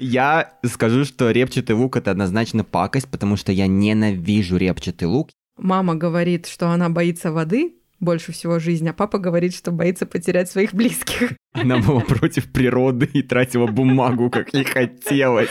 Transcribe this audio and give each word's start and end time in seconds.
Я 0.00 0.54
скажу, 0.64 1.04
что 1.04 1.30
репчатый 1.30 1.76
лук 1.76 1.94
это 1.96 2.10
однозначно 2.10 2.64
пакость, 2.64 3.06
потому 3.08 3.36
что 3.36 3.52
я 3.52 3.66
ненавижу 3.66 4.56
репчатый 4.56 5.06
лук. 5.06 5.28
Мама 5.58 5.94
говорит, 5.94 6.46
что 6.46 6.70
она 6.70 6.88
боится 6.88 7.30
воды 7.30 7.74
больше 8.00 8.32
всего 8.32 8.58
жизни, 8.58 8.88
а 8.88 8.94
папа 8.94 9.18
говорит, 9.18 9.54
что 9.54 9.72
боится 9.72 10.06
потерять 10.06 10.50
своих 10.50 10.72
близких. 10.72 11.34
Она 11.52 11.78
была 11.78 12.00
против 12.00 12.50
природы 12.50 13.10
и 13.12 13.22
тратила 13.22 13.66
бумагу, 13.66 14.30
как 14.30 14.54
ей 14.54 14.64
хотелось. 14.64 15.50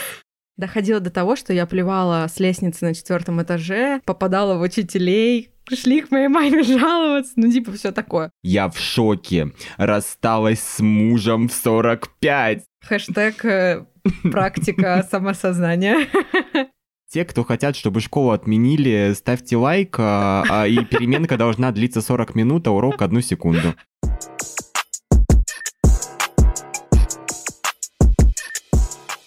Доходило 0.58 1.00
до 1.00 1.12
того, 1.12 1.36
что 1.36 1.54
я 1.54 1.68
плевала 1.68 2.28
с 2.28 2.40
лестницы 2.40 2.86
на 2.86 2.96
четвертом 2.96 3.42
этаже, 3.42 4.02
попадала 4.04 4.58
в 4.58 4.62
учителей, 4.62 5.52
пришли 5.64 6.02
к 6.02 6.10
моей 6.10 6.28
маме 6.28 6.64
жаловаться, 6.64 7.34
ну 7.36 7.52
типа 7.52 7.72
все 7.74 7.92
такое. 7.92 8.32
Я 8.42 8.68
в 8.68 8.80
шоке. 8.80 9.52
Рассталась 9.78 10.60
с 10.60 10.80
мужем 10.80 11.50
в 11.50 11.54
45. 11.54 12.64
Хэштег 12.82 13.46
э, 13.46 13.86
практика 14.32 15.06
самосознания. 15.10 16.08
Те, 17.12 17.26
кто 17.26 17.44
хотят, 17.44 17.76
чтобы 17.76 18.02
школу 18.02 18.32
отменили, 18.32 19.14
ставьте 19.16 19.58
лайк, 19.58 19.96
а, 19.98 20.44
а, 20.48 20.68
и 20.68 20.86
переменка 20.86 21.38
должна 21.38 21.72
длиться 21.72 22.02
40 22.02 22.36
минут, 22.36 22.68
а 22.68 22.72
урок 22.72 23.02
одну 23.02 23.22
секунду. 23.22 23.74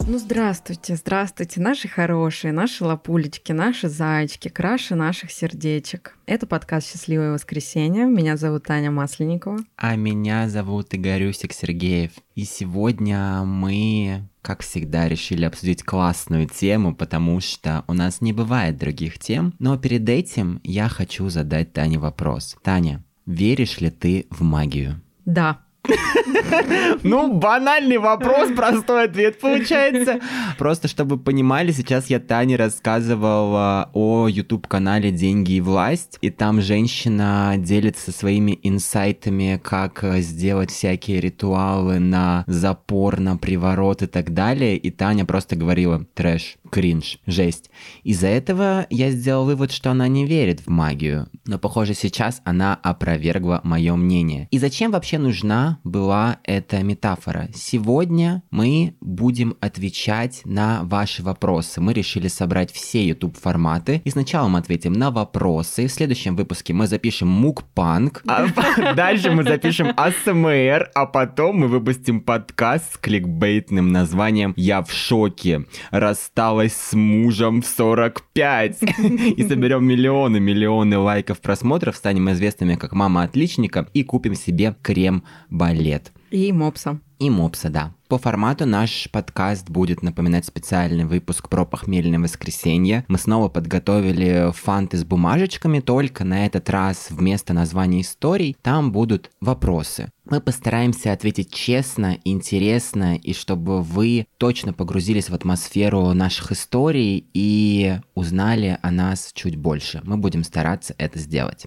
Ну, 0.05 0.19
здравствуйте, 0.19 0.97
здравствуйте, 0.97 1.61
наши 1.61 1.89
хорошие, 1.89 2.53
наши 2.53 2.85
лапулечки, 2.85 3.53
наши 3.53 3.89
зайчики, 3.89 4.49
краши 4.49 4.95
наших 4.95 5.31
сердечек. 5.31 6.19
Это 6.27 6.47
подкаст 6.47 6.91
«Счастливое 6.91 7.33
воскресенье». 7.33 8.07
Меня 8.07 8.37
зовут 8.37 8.65
Таня 8.65 8.91
Масленникова. 8.91 9.59
А 9.77 9.97
меня 9.97 10.49
зовут 10.49 10.95
Игорюсик 10.95 11.53
Сергеев. 11.53 12.11
И 12.35 12.45
сегодня 12.45 13.43
мы, 13.45 14.29
как 14.43 14.63
всегда, 14.63 15.09
решили 15.09 15.45
обсудить 15.45 15.85
классную 15.85 16.49
тему, 16.49 16.95
потому 16.95 17.41
что 17.41 17.85
у 17.87 17.95
нас 17.95 18.21
не 18.21 18.33
бывает 18.33 18.77
других 18.77 19.19
тем. 19.19 19.55
Но 19.59 19.79
перед 19.79 20.09
этим 20.09 20.61
я 20.65 20.89
хочу 20.89 21.29
задать 21.29 21.73
Тане 21.73 21.99
вопрос. 21.99 22.57
Таня, 22.62 23.05
веришь 23.25 23.81
ли 23.81 23.91
ты 23.91 24.27
в 24.31 24.43
магию? 24.43 25.01
Да. 25.25 25.61
Ну, 27.02 27.33
банальный 27.33 27.98
вопрос, 27.98 28.50
простой 28.56 29.05
ответ 29.05 29.41
получается. 29.41 30.20
Просто 30.58 30.88
чтобы 30.88 31.16
вы 31.16 31.22
понимали, 31.22 31.72
сейчас 31.72 32.08
я 32.08 32.20
Тане 32.20 32.56
рассказывал 32.56 33.86
о 33.92 34.28
YouTube-канале 34.28 35.10
«Деньги 35.10 35.53
и 35.53 35.60
власть», 35.60 36.19
и 36.20 36.30
там 36.30 36.60
женщина 36.60 37.55
делится 37.58 38.12
своими 38.12 38.58
инсайтами, 38.62 39.60
как 39.62 40.05
сделать 40.19 40.70
всякие 40.70 41.20
ритуалы 41.20 41.98
на 41.98 42.44
запор, 42.47 43.20
на 43.20 43.36
приворот 43.36 44.03
и 44.03 44.06
так 44.06 44.33
далее, 44.33 44.77
и 44.77 44.91
Таня 44.91 45.25
просто 45.25 45.56
говорила 45.56 46.05
«трэш, 46.14 46.56
кринж, 46.70 47.19
жесть». 47.27 47.70
Из-за 48.05 48.28
этого 48.28 48.86
я 48.91 49.10
сделал 49.10 49.44
вывод, 49.44 49.72
что 49.72 49.91
она 49.91 50.08
не 50.08 50.27
верит 50.27 50.60
в 50.60 50.69
магию, 50.69 51.28
но, 51.47 51.58
похоже, 51.58 51.94
сейчас 51.94 52.41
она 52.44 52.78
опровергла 52.83 53.60
мое 53.64 53.94
мнение. 53.97 54.48
И 54.50 54.58
зачем 54.58 54.92
вообще 54.92 55.19
нужна 55.19 55.72
была 55.84 56.39
эта 56.45 56.83
метафора. 56.83 57.48
Сегодня 57.55 58.42
мы 58.51 58.95
будем 59.01 59.56
отвечать 59.61 60.42
на 60.45 60.83
ваши 60.84 61.23
вопросы. 61.23 61.81
Мы 61.81 61.92
решили 61.92 62.28
собрать 62.28 62.73
все 62.73 63.06
YouTube 63.06 63.37
форматы. 63.37 64.03
И 64.05 64.11
сначала 64.11 64.48
мы 64.48 64.59
ответим 64.59 64.93
на 64.93 65.11
вопросы. 65.11 65.87
В 65.87 65.93
следующем 65.93 66.37
выпуске 66.37 66.73
мы 66.73 66.87
запишем 66.87 67.28
мукпанк. 67.28 68.23
А 68.27 68.47
дальше 68.95 69.31
мы 69.31 69.45
запишем 69.45 69.93
АСМР. 69.97 70.91
А 70.95 71.06
потом 71.06 71.61
мы 71.61 71.69
выпустим 71.69 72.20
подкаст 72.20 72.95
с 72.95 72.98
кликбейтным 72.98 73.93
названием 73.93 74.55
«Я 74.56 74.83
в 74.83 74.93
шоке. 74.93 75.67
Рассталась 75.91 76.75
с 76.75 76.93
мужем 76.95 77.62
в 77.62 77.67
45». 77.67 79.34
И 79.37 79.48
соберем 79.48 79.84
миллионы, 79.84 80.41
миллионы 80.41 80.98
лайков, 80.98 81.41
просмотров, 81.41 81.97
станем 81.97 82.31
известными 82.31 82.75
как 82.75 82.93
мама 82.93 83.22
отличника 83.22 83.89
и 83.94 84.04
купим 84.04 84.34
себе 84.34 84.75
крем 84.83 85.25
балет. 85.62 86.11
И 86.33 86.50
мопса. 86.50 86.99
И 87.21 87.31
мопса, 87.31 87.71
да. 87.71 87.93
По 88.09 88.19
формату 88.19 88.67
наш 88.67 89.09
подкаст 89.12 89.71
будет 89.71 90.03
напоминать 90.03 90.45
специальный 90.45 91.05
выпуск 91.05 91.49
про 91.49 91.65
похмельное 91.65 92.19
воскресенье. 92.19 93.05
Мы 93.06 93.17
снова 93.17 93.49
подготовили 93.49 94.51
фанты 94.53 94.97
с 94.97 95.05
бумажечками, 95.05 95.78
только 95.78 96.25
на 96.25 96.47
этот 96.47 96.69
раз 96.69 97.09
вместо 97.11 97.53
названия 97.53 98.01
историй 98.01 98.56
там 98.61 98.91
будут 98.91 99.31
вопросы. 99.41 100.11
Мы 100.25 100.41
постараемся 100.41 101.12
ответить 101.12 101.55
честно, 101.55 102.19
интересно, 102.25 103.15
и 103.15 103.33
чтобы 103.33 103.83
вы 103.83 104.27
точно 104.39 104.72
погрузились 104.72 105.31
в 105.31 105.34
атмосферу 105.34 106.12
наших 106.12 106.51
историй 106.51 107.28
и 107.34 108.01
узнали 108.17 108.78
о 108.83 108.91
нас 108.91 109.31
чуть 109.33 109.55
больше. 109.55 110.01
Мы 110.03 110.17
будем 110.17 110.43
стараться 110.43 110.97
это 110.99 111.21
сделать. 111.21 111.67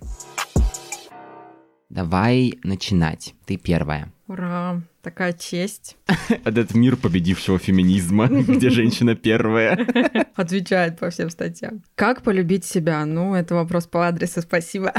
Давай 1.89 2.57
начинать. 2.63 3.33
Ты 3.45 3.57
первая. 3.57 4.11
Ура, 4.27 4.81
такая 5.03 5.33
честь. 5.33 5.97
Этот 6.45 6.73
мир 6.73 6.95
победившего 6.95 7.59
феминизма, 7.59 8.27
где 8.29 8.69
женщина 8.69 9.15
первая. 9.15 9.87
Отвечает 10.35 10.97
по 10.97 11.09
всем 11.09 11.29
статьям. 11.29 11.83
Как 11.95 12.23
полюбить 12.23 12.65
себя? 12.65 13.05
Ну, 13.05 13.35
это 13.35 13.55
вопрос 13.55 13.85
по 13.85 14.07
адресу, 14.07 14.41
спасибо. 14.41 14.93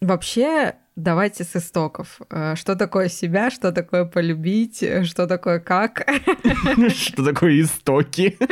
Вообще, 0.00 0.74
Давайте 0.96 1.44
с 1.44 1.56
истоков. 1.56 2.20
Э, 2.30 2.54
что 2.54 2.76
такое 2.76 3.08
себя, 3.08 3.50
что 3.50 3.72
такое 3.72 4.04
полюбить, 4.04 4.84
что 5.04 5.26
такое 5.26 5.58
как? 5.58 6.06
Что 6.88 7.24
такое 7.24 7.62
истоки? 7.62 8.36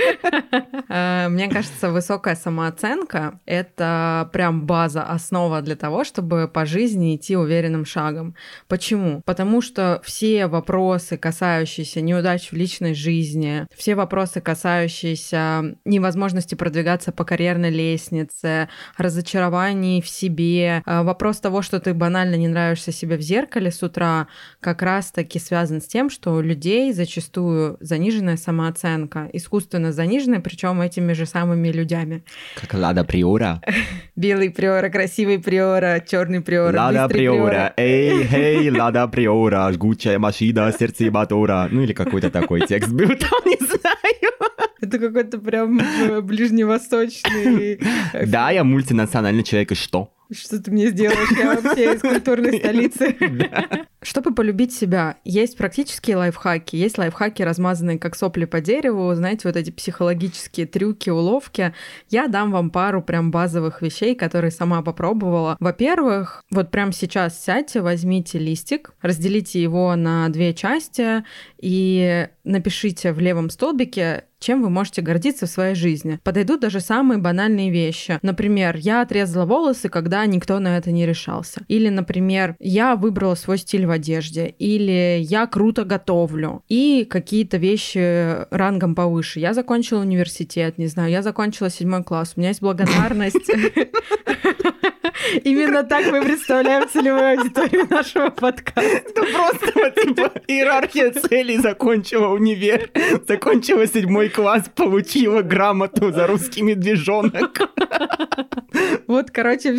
Э, 0.92 1.28
мне 1.28 1.48
кажется, 1.48 1.90
высокая 1.90 2.34
самооценка— 2.34 3.38
это 3.46 4.28
прям 4.32 4.66
база, 4.66 5.04
основа 5.04 5.62
для 5.62 5.76
того, 5.76 6.02
чтобы 6.02 6.48
по 6.48 6.66
жизни 6.66 7.14
идти 7.14 7.36
уверенным 7.36 7.84
шагом. 7.84 8.34
Почему? 8.66 9.22
Потому 9.24 9.62
что 9.62 10.00
все 10.04 10.48
вопросы, 10.48 11.16
касающиеся 11.16 12.00
неудач 12.00 12.50
в 12.50 12.54
личной 12.54 12.94
жизни, 12.94 13.68
все 13.72 13.94
вопросы, 13.94 14.40
касающиеся 14.40 15.76
невозможности 15.84 16.56
продвигаться 16.56 17.12
по 17.12 17.24
карьерной 17.24 17.70
лестнице, 17.70 18.68
разочарований 18.96 20.02
в 20.02 20.08
себе, 20.08 20.82
э, 20.84 21.02
вопрос 21.02 21.38
того, 21.38 21.62
что 21.62 21.78
ты 21.78 21.94
банально 21.94 22.29
банально 22.30 22.36
не 22.36 22.48
нравишься 22.48 22.92
себе 22.92 23.16
в 23.16 23.20
зеркале 23.20 23.70
с 23.70 23.82
утра, 23.82 24.26
как 24.60 24.82
раз-таки 24.82 25.38
связан 25.38 25.80
с 25.80 25.86
тем, 25.86 26.10
что 26.10 26.34
у 26.34 26.40
людей 26.40 26.92
зачастую 26.92 27.76
заниженная 27.80 28.36
самооценка, 28.36 29.28
искусственно 29.32 29.92
заниженная, 29.92 30.40
причем 30.40 30.80
этими 30.80 31.14
же 31.14 31.26
самыми 31.26 31.68
людьми. 31.68 32.22
Как 32.60 32.74
Лада 32.74 33.04
Приора. 33.04 33.60
Белый 34.16 34.50
Приора, 34.50 34.88
красивый 34.90 35.38
Приора, 35.38 36.00
черный 36.06 36.40
Приора, 36.40 36.76
Лада 36.76 37.08
Приора, 37.08 37.72
эй, 37.76 38.26
эй, 38.32 38.70
Лада 38.80 39.08
Приора, 39.08 39.72
жгучая 39.72 40.18
машина, 40.18 40.72
сердце 40.78 41.10
мотора. 41.10 41.68
Ну 41.70 41.82
или 41.82 41.92
какой-то 41.92 42.30
такой 42.30 42.60
текст 42.66 42.92
был 42.92 43.08
там, 43.08 43.40
не 43.46 43.58
знаю. 43.66 44.32
Это 44.80 44.98
какой-то 44.98 45.38
прям 45.38 45.78
э, 45.80 46.20
ближневосточный... 46.20 47.80
Э, 48.12 48.26
да, 48.26 48.50
я 48.50 48.64
мультинациональный 48.64 49.42
человек, 49.42 49.72
и 49.72 49.74
что? 49.74 50.10
Что 50.32 50.62
ты 50.62 50.70
мне 50.70 50.88
сделаешь? 50.88 51.30
Я 51.36 51.60
вообще 51.60 51.94
из 51.94 52.00
культурной 52.00 52.58
столицы. 52.58 53.16
Чтобы 54.02 54.34
полюбить 54.34 54.72
себя, 54.72 55.16
есть 55.24 55.56
практические 55.58 56.16
лайфхаки, 56.16 56.76
есть 56.76 56.96
лайфхаки, 56.98 57.42
размазанные 57.42 57.98
как 57.98 58.16
сопли 58.16 58.44
по 58.44 58.60
дереву, 58.60 59.12
знаете, 59.14 59.42
вот 59.44 59.56
эти 59.56 59.70
психологические 59.70 60.66
трюки, 60.66 61.10
уловки. 61.10 61.74
Я 62.08 62.28
дам 62.28 62.50
вам 62.50 62.70
пару 62.70 63.02
прям 63.02 63.30
базовых 63.30 63.82
вещей, 63.82 64.14
которые 64.14 64.52
сама 64.52 64.82
попробовала. 64.82 65.56
Во-первых, 65.60 66.42
вот 66.50 66.70
прямо 66.70 66.92
сейчас 66.92 67.42
сядьте, 67.42 67.80
возьмите 67.80 68.38
листик, 68.38 68.92
разделите 69.02 69.60
его 69.60 69.94
на 69.96 70.28
две 70.28 70.54
части 70.54 71.24
и 71.60 72.28
напишите 72.44 73.12
в 73.12 73.18
левом 73.18 73.50
столбике 73.50 74.24
чем 74.40 74.62
вы 74.62 74.70
можете 74.70 75.02
гордиться 75.02 75.46
в 75.46 75.50
своей 75.50 75.74
жизни. 75.74 76.18
Подойдут 76.24 76.60
даже 76.60 76.80
самые 76.80 77.18
банальные 77.18 77.70
вещи. 77.70 78.18
Например, 78.22 78.76
я 78.76 79.02
отрезала 79.02 79.44
волосы, 79.44 79.88
когда 79.88 80.24
никто 80.26 80.58
на 80.58 80.78
это 80.78 80.90
не 80.90 81.06
решался. 81.06 81.60
Или, 81.68 81.88
например, 81.88 82.56
я 82.58 82.96
выбрала 82.96 83.34
свой 83.34 83.58
стиль 83.58 83.86
в 83.86 83.90
одежде. 83.90 84.46
Или 84.58 85.18
я 85.20 85.46
круто 85.46 85.84
готовлю. 85.84 86.64
И 86.68 87.06
какие-то 87.08 87.58
вещи 87.58 88.50
рангом 88.52 88.94
повыше. 88.94 89.40
Я 89.40 89.54
закончила 89.54 90.00
университет, 90.00 90.78
не 90.78 90.86
знаю, 90.86 91.10
я 91.10 91.22
закончила 91.22 91.70
седьмой 91.70 92.02
класс. 92.02 92.32
У 92.34 92.40
меня 92.40 92.48
есть 92.48 92.62
благодарность 92.62 93.50
Именно 95.44 95.84
так 95.84 96.06
мы 96.10 96.22
представляем 96.22 96.88
целевую 96.88 97.38
аудиторию 97.38 97.86
нашего 97.90 98.30
подкаста. 98.30 98.80
Это 98.80 99.22
просто 99.22 99.72
вот, 99.74 99.94
типа 99.94 100.32
иерархия 100.46 101.12
целей 101.12 101.58
закончила 101.58 102.28
универ, 102.28 102.90
закончила 103.26 103.86
седьмой 103.86 104.28
класс, 104.28 104.70
получила 104.74 105.42
грамоту 105.42 106.12
за 106.12 106.26
русский 106.26 106.62
медвежонок. 106.62 107.58
Вот, 109.06 109.30
короче, 109.30 109.74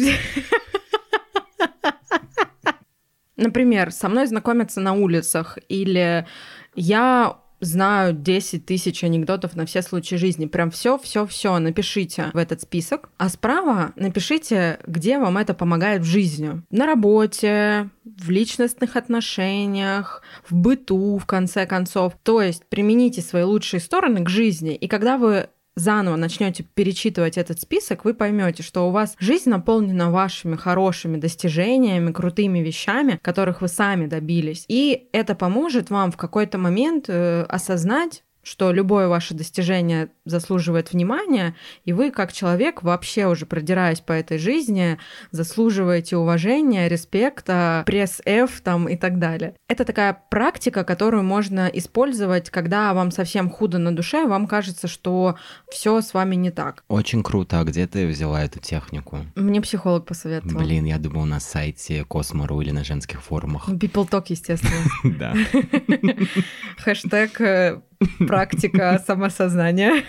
Например, 3.38 3.92
со 3.92 4.08
мной 4.08 4.28
знакомятся 4.28 4.82
на 4.82 4.94
улицах, 4.94 5.58
или 5.68 6.28
я 6.76 7.40
знаю 7.62 8.14
10 8.14 8.66
тысяч 8.66 9.04
анекдотов 9.04 9.56
на 9.56 9.66
все 9.66 9.82
случаи 9.82 10.16
жизни. 10.16 10.48
Прям 10.48 10.72
все, 10.72 10.98
все, 10.98 11.26
все 11.26 11.58
напишите 11.60 12.32
в 12.34 12.38
этот 12.38 12.62
список. 12.62 13.10
А 13.18 13.30
справа 13.30 13.94
напишите, 13.96 14.80
где 14.86 15.18
вам 15.20 15.38
это 15.38 15.54
помогает 15.54 16.02
в 16.02 16.06
жизни. 16.06 16.62
На 16.72 16.86
работе, 16.86 17.90
в 18.04 18.30
личностных 18.30 18.96
отношениях, 18.96 20.22
в 20.50 20.56
быту, 20.56 21.18
в 21.18 21.26
конце 21.26 21.66
концов. 21.66 22.18
То 22.24 22.42
есть 22.42 22.66
примените 22.66 23.22
свои 23.22 23.44
лучшие 23.44 23.80
стороны 23.80 24.24
к 24.24 24.30
жизни. 24.30 24.76
И 24.76 24.88
когда 24.88 25.18
вы 25.18 25.50
заново 25.76 26.16
начнете 26.16 26.64
перечитывать 26.64 27.38
этот 27.38 27.62
список, 27.62 28.06
вы 28.06 28.14
поймете, 28.14 28.64
что 28.64 28.88
у 28.88 28.92
вас 28.92 29.16
жизнь 29.20 29.50
наполнена 29.50 30.12
вашими 30.12 30.56
хорошими 30.56 31.18
достижениями, 31.18 32.12
крутыми 32.12 32.60
вещами, 32.60 33.20
которых 33.22 33.62
вы 33.62 33.68
сами 33.68 34.08
добились. 34.08 34.66
И 34.68 35.08
это 35.14 35.36
поможет 35.36 35.90
вам 35.90 36.12
в 36.12 36.18
какой-то 36.18 36.58
момент 36.58 37.06
э, 37.08 37.44
осознать, 37.44 38.24
что 38.44 38.72
любое 38.72 39.08
ваше 39.08 39.34
достижение 39.34 40.10
заслуживает 40.26 40.92
внимания, 40.94 41.56
и 41.86 41.94
вы, 41.94 42.12
как 42.12 42.34
человек, 42.34 42.84
вообще 42.84 43.28
уже 43.28 43.46
продираясь 43.46 44.00
по 44.00 44.14
этой 44.14 44.38
жизни, 44.38 44.98
заслуживаете 45.32 46.18
уважения, 46.18 46.88
респекта, 46.88 47.84
пресс-F 47.86 48.62
там 48.62 48.88
и 48.88 48.96
так 48.96 49.20
далее. 49.20 49.56
Это 49.68 49.86
такая 49.86 50.22
практика, 50.30 50.84
которую 50.84 51.24
можно 51.24 51.68
использовать, 51.68 52.50
когда 52.50 52.94
вам 52.94 53.12
совсем 53.12 53.50
худо 53.50 53.78
на 53.78 53.96
душе, 53.96 54.26
вам 54.26 54.48
кажется, 54.48 54.88
что 54.88 55.36
все 55.70 56.02
с 56.02 56.14
вами 56.14 56.36
не 56.36 56.52
так. 56.52 56.84
Очень 56.88 57.24
круто. 57.24 57.60
А 57.60 57.64
где 57.64 57.88
ты 57.88 58.08
взяла 58.08 58.44
эту 58.44 58.60
технику? 58.60 59.26
Мне 59.36 59.62
психолог 59.62 60.06
посоветовал. 60.06 60.62
Блин, 60.62 60.86
я 60.86 60.98
думал 60.98 61.26
на 61.26 61.40
сайте 61.40 62.04
Космору 62.06 62.62
или 62.62 62.72
на 62.72 62.84
женских 62.84 63.22
форумах. 63.22 63.70
People 63.70 64.10
Talk, 64.10 64.26
естественно. 64.28 64.72
Да. 65.22 65.34
Хэштег 66.78 67.42
э, 67.42 67.82
практика 68.28 69.02
самосознания. 69.06 70.04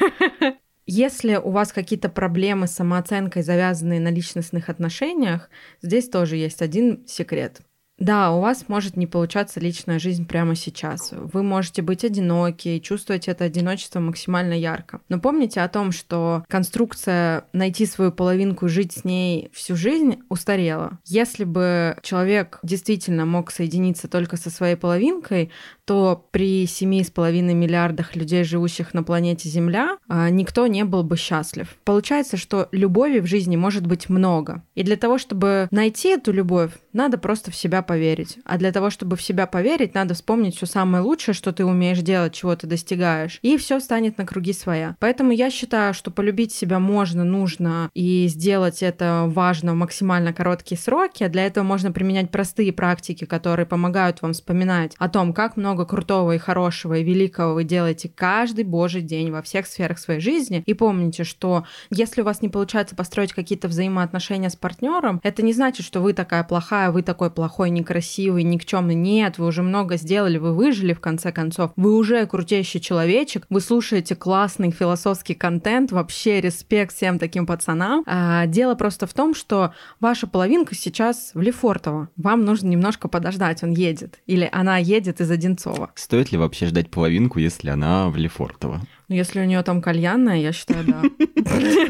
Если 0.87 1.37
у 1.37 1.50
вас 1.50 1.73
какие-то 1.73 2.09
проблемы 2.09 2.67
с 2.67 2.73
самооценкой, 2.73 3.43
завязанные 3.43 4.00
на 4.00 4.09
личностных 4.09 4.69
отношениях, 4.69 5.49
здесь 5.81 6.09
тоже 6.09 6.37
есть 6.37 6.61
один 6.61 7.06
секрет. 7.06 7.61
Да, 8.03 8.33
у 8.33 8.41
вас 8.41 8.65
может 8.67 8.97
не 8.97 9.06
получаться 9.06 9.61
личная 9.61 10.00
жизнь 10.00 10.27
прямо 10.27 10.56
сейчас. 10.56 11.12
Вы 11.12 11.44
можете 11.44 11.83
быть 11.83 12.05
одиноки 12.05 12.69
и 12.69 12.83
чувствовать 12.83 13.29
это 13.29 13.44
одиночество 13.44 14.00
максимально 14.00 14.55
ярко. 14.55 15.00
Но 15.09 15.21
помните 15.21 15.61
о 15.61 15.69
том, 15.69 15.93
что 15.93 16.43
конструкция 16.49 17.44
найти 17.53 17.87
свою 17.87 18.11
половинку 18.11 18.67
жить 18.67 18.93
с 18.93 19.05
ней 19.05 19.50
всю 19.53 19.77
жизнь 19.77 20.19
устарела. 20.29 20.99
Если 21.05 21.44
бы 21.44 21.97
человек 22.03 22.59
действительно 22.65 23.25
мог 23.25 23.53
соединиться 23.53 24.09
только 24.09 24.37
со 24.37 24.50
своей 24.50 24.75
половинкой, 24.75 25.53
то 25.84 26.29
при 26.31 26.64
7,5 26.64 27.55
миллиардах 27.55 28.14
людей, 28.14 28.44
живущих 28.44 28.94
на 28.94 29.02
планете 29.02 29.49
Земля, 29.49 29.99
а, 30.08 30.31
никто 30.31 30.67
не 30.67 30.84
был 30.84 31.02
бы 31.02 31.17
счастлив. 31.17 31.76
Получается, 31.84 32.37
что 32.37 32.69
любови 32.73 33.19
в 33.19 33.26
жизни 33.26 33.56
может 33.56 33.87
быть 33.87 34.08
много. 34.08 34.62
И 34.75 34.82
для 34.82 34.96
того, 34.96 35.19
чтобы 35.19 35.69
найти 35.70 36.11
эту 36.11 36.32
любовь, 36.32 36.70
надо 36.93 37.19
просто 37.19 37.50
в 37.50 37.56
себя 37.56 37.82
поверить. 37.82 38.38
А 38.44 38.58
для 38.58 38.70
того, 38.70 38.90
чтобы 38.90 39.17
в 39.17 39.23
себя 39.23 39.46
поверить, 39.46 39.94
надо 39.94 40.14
вспомнить 40.14 40.56
все 40.56 40.67
самое 40.67 41.02
лучшее, 41.02 41.34
что 41.34 41.52
ты 41.52 41.64
умеешь 41.64 42.00
делать, 42.00 42.34
чего 42.34 42.55
ты 42.55 42.67
достигаешь. 42.67 43.38
И 43.43 43.56
все 43.56 43.81
станет 43.81 44.19
на 44.19 44.26
круги 44.26 44.52
своя. 44.52 44.96
Поэтому 45.00 45.32
я 45.32 45.50
считаю, 45.50 45.94
что 45.94 46.11
полюбить 46.11 46.52
себя 46.52 46.79
можно, 46.79 47.25
нужно, 47.25 47.90
и 47.94 48.26
сделать 48.29 48.82
это 48.82 49.25
важно 49.26 49.73
в 49.73 49.76
максимально 49.76 50.32
короткие 50.32 50.79
сроки. 50.79 51.26
Для 51.26 51.46
этого 51.46 51.64
можно 51.64 51.93
применять 51.93 52.31
простые 52.31 52.73
практики, 52.73 53.25
которые 53.25 53.67
помогают 53.67 54.23
вам 54.23 54.32
вспоминать 54.32 54.94
о 54.99 55.08
том, 55.08 55.32
как 55.32 55.56
много 55.56 55.71
много 55.72 55.86
крутого 55.86 56.32
и 56.32 56.38
хорошего 56.38 56.98
и 56.98 57.02
великого 57.02 57.54
вы 57.54 57.64
делаете 57.64 58.12
каждый 58.14 58.64
божий 58.64 59.00
день 59.00 59.30
во 59.30 59.40
всех 59.40 59.66
сферах 59.66 59.98
своей 59.98 60.20
жизни. 60.20 60.62
И 60.66 60.74
помните, 60.74 61.24
что 61.24 61.64
если 61.88 62.20
у 62.20 62.24
вас 62.24 62.42
не 62.42 62.50
получается 62.50 62.94
построить 62.94 63.32
какие-то 63.32 63.69
взаимоотношения 63.69 64.50
с 64.50 64.56
партнером, 64.56 65.19
это 65.22 65.42
не 65.42 65.54
значит, 65.54 65.86
что 65.86 66.00
вы 66.00 66.12
такая 66.12 66.44
плохая, 66.44 66.90
вы 66.90 67.02
такой 67.02 67.30
плохой, 67.30 67.70
некрасивый, 67.70 68.42
никчемный. 68.42 68.94
Нет, 68.94 69.38
вы 69.38 69.46
уже 69.46 69.62
много 69.62 69.96
сделали, 69.96 70.36
вы 70.36 70.52
выжили 70.52 70.92
в 70.92 71.00
конце 71.00 71.32
концов. 71.32 71.70
Вы 71.76 71.96
уже 71.96 72.26
крутейший 72.26 72.82
человечек, 72.82 73.46
вы 73.48 73.62
слушаете 73.62 74.14
классный 74.14 74.72
философский 74.72 75.34
контент, 75.34 75.90
вообще 75.90 76.42
респект 76.42 76.94
всем 76.94 77.19
таким 77.19 77.46
пацанам. 77.46 78.02
А, 78.06 78.44
дело 78.44 78.74
просто 78.74 79.06
в 79.06 79.14
том, 79.14 79.34
что 79.34 79.72
ваша 80.00 80.26
половинка 80.26 80.74
сейчас 80.74 81.30
в 81.32 81.40
Лефортово. 81.40 82.10
Вам 82.16 82.44
нужно 82.44 82.69
немножко 82.69 83.08
подождать, 83.08 83.62
он 83.62 83.70
едет. 83.70 84.20
Или 84.26 84.46
она 84.52 84.76
едет 84.76 85.22
из 85.22 85.30
Одинцова 85.30 85.62
Одинцова. 85.62 85.91
Стоит 85.94 86.32
ли 86.32 86.38
вообще 86.38 86.67
ждать 86.67 86.91
половинку, 86.91 87.38
если 87.38 87.70
она 87.70 88.09
в 88.09 88.17
Лефортово? 88.17 88.82
Ну, 89.12 89.17
если 89.19 89.41
у 89.41 89.44
нее 89.44 89.62
там 89.62 89.82
кальянная, 89.82 90.38
я 90.38 90.53
считаю, 90.53 90.87
да. 90.87 91.03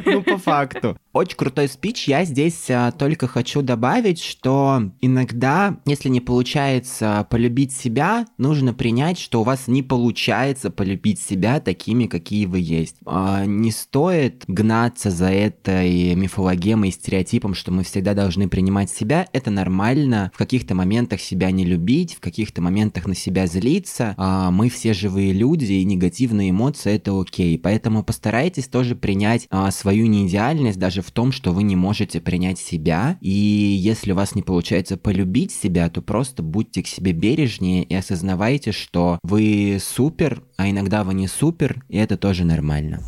Ну, 0.05 0.23
по 0.23 0.39
факту. 0.39 0.97
Очень 1.13 1.37
крутой 1.37 1.69
спич. 1.69 2.09
Я 2.09 2.25
здесь 2.25 2.71
а, 2.71 2.91
только 2.91 3.27
хочу 3.27 3.61
добавить, 3.63 4.21
что 4.21 4.91
иногда, 5.01 5.79
если 5.85 6.09
не 6.09 6.21
получается 6.21 7.27
полюбить 7.31 7.73
себя, 7.73 8.27
нужно 8.39 8.73
принять, 8.73 9.19
что 9.19 9.43
у 9.43 9.45
вас 9.45 9.69
не 9.69 9.83
получается 9.83 10.71
полюбить 10.71 11.21
себя 11.21 11.61
такими, 11.61 12.07
какие 12.07 12.47
вы 12.47 12.61
есть. 12.61 12.97
А, 13.05 13.45
не 13.45 13.71
стоит 13.71 14.45
гнаться 14.49 15.11
за 15.11 15.31
этой 15.31 16.15
мифологемой 16.15 16.89
и 16.89 16.93
стереотипом, 16.93 17.55
что 17.55 17.71
мы 17.73 17.85
всегда 17.85 18.15
должны 18.15 18.49
принимать 18.49 18.91
себя. 18.91 19.29
Это 19.33 19.51
нормально. 19.51 20.33
В 20.35 20.39
каких-то 20.39 20.75
моментах 20.75 21.21
себя 21.21 21.51
не 21.51 21.65
любить, 21.65 22.15
в 22.15 22.21
каких-то 22.21 22.63
моментах 22.63 23.07
на 23.07 23.15
себя 23.15 23.47
злиться. 23.47 24.15
А, 24.17 24.51
мы 24.51 24.71
все 24.71 24.95
живые 24.95 25.33
люди, 25.33 25.73
и 25.73 25.85
негативные 25.85 26.51
эмоции— 26.51 26.93
это 26.95 27.12
окей. 27.21 27.59
Поэтому 27.59 28.03
постарайтесь 28.03 28.69
тоже 28.69 28.97
принять 28.97 29.47
а, 29.51 29.71
свою 29.71 30.07
неидеальность 30.07 30.79
даже 30.79 31.03
в 31.03 31.11
том, 31.11 31.33
что 31.33 31.53
вы 31.53 31.63
не 31.63 31.77
можете 31.77 32.21
принять 32.21 32.59
себя. 32.59 33.19
И 33.21 33.31
если 33.31 34.13
у 34.13 34.15
вас 34.15 34.35
не 34.35 34.43
получается 34.43 34.97
полюбить 34.97 35.53
себя, 35.53 35.89
то 35.91 36.03
просто 36.03 36.43
будьте 36.43 36.83
к 36.83 36.87
себе 36.87 37.13
бережнее 37.13 37.85
и 37.85 37.95
осознавайте, 37.95 38.73
что 38.73 39.19
вы 39.23 39.79
супер, 39.81 40.43
а 40.57 40.69
иногда 40.69 41.05
вы 41.05 41.15
не 41.15 41.29
супер, 41.29 41.85
и 41.89 41.97
это 41.97 42.17
тоже 42.17 42.45
нормально. 42.45 43.01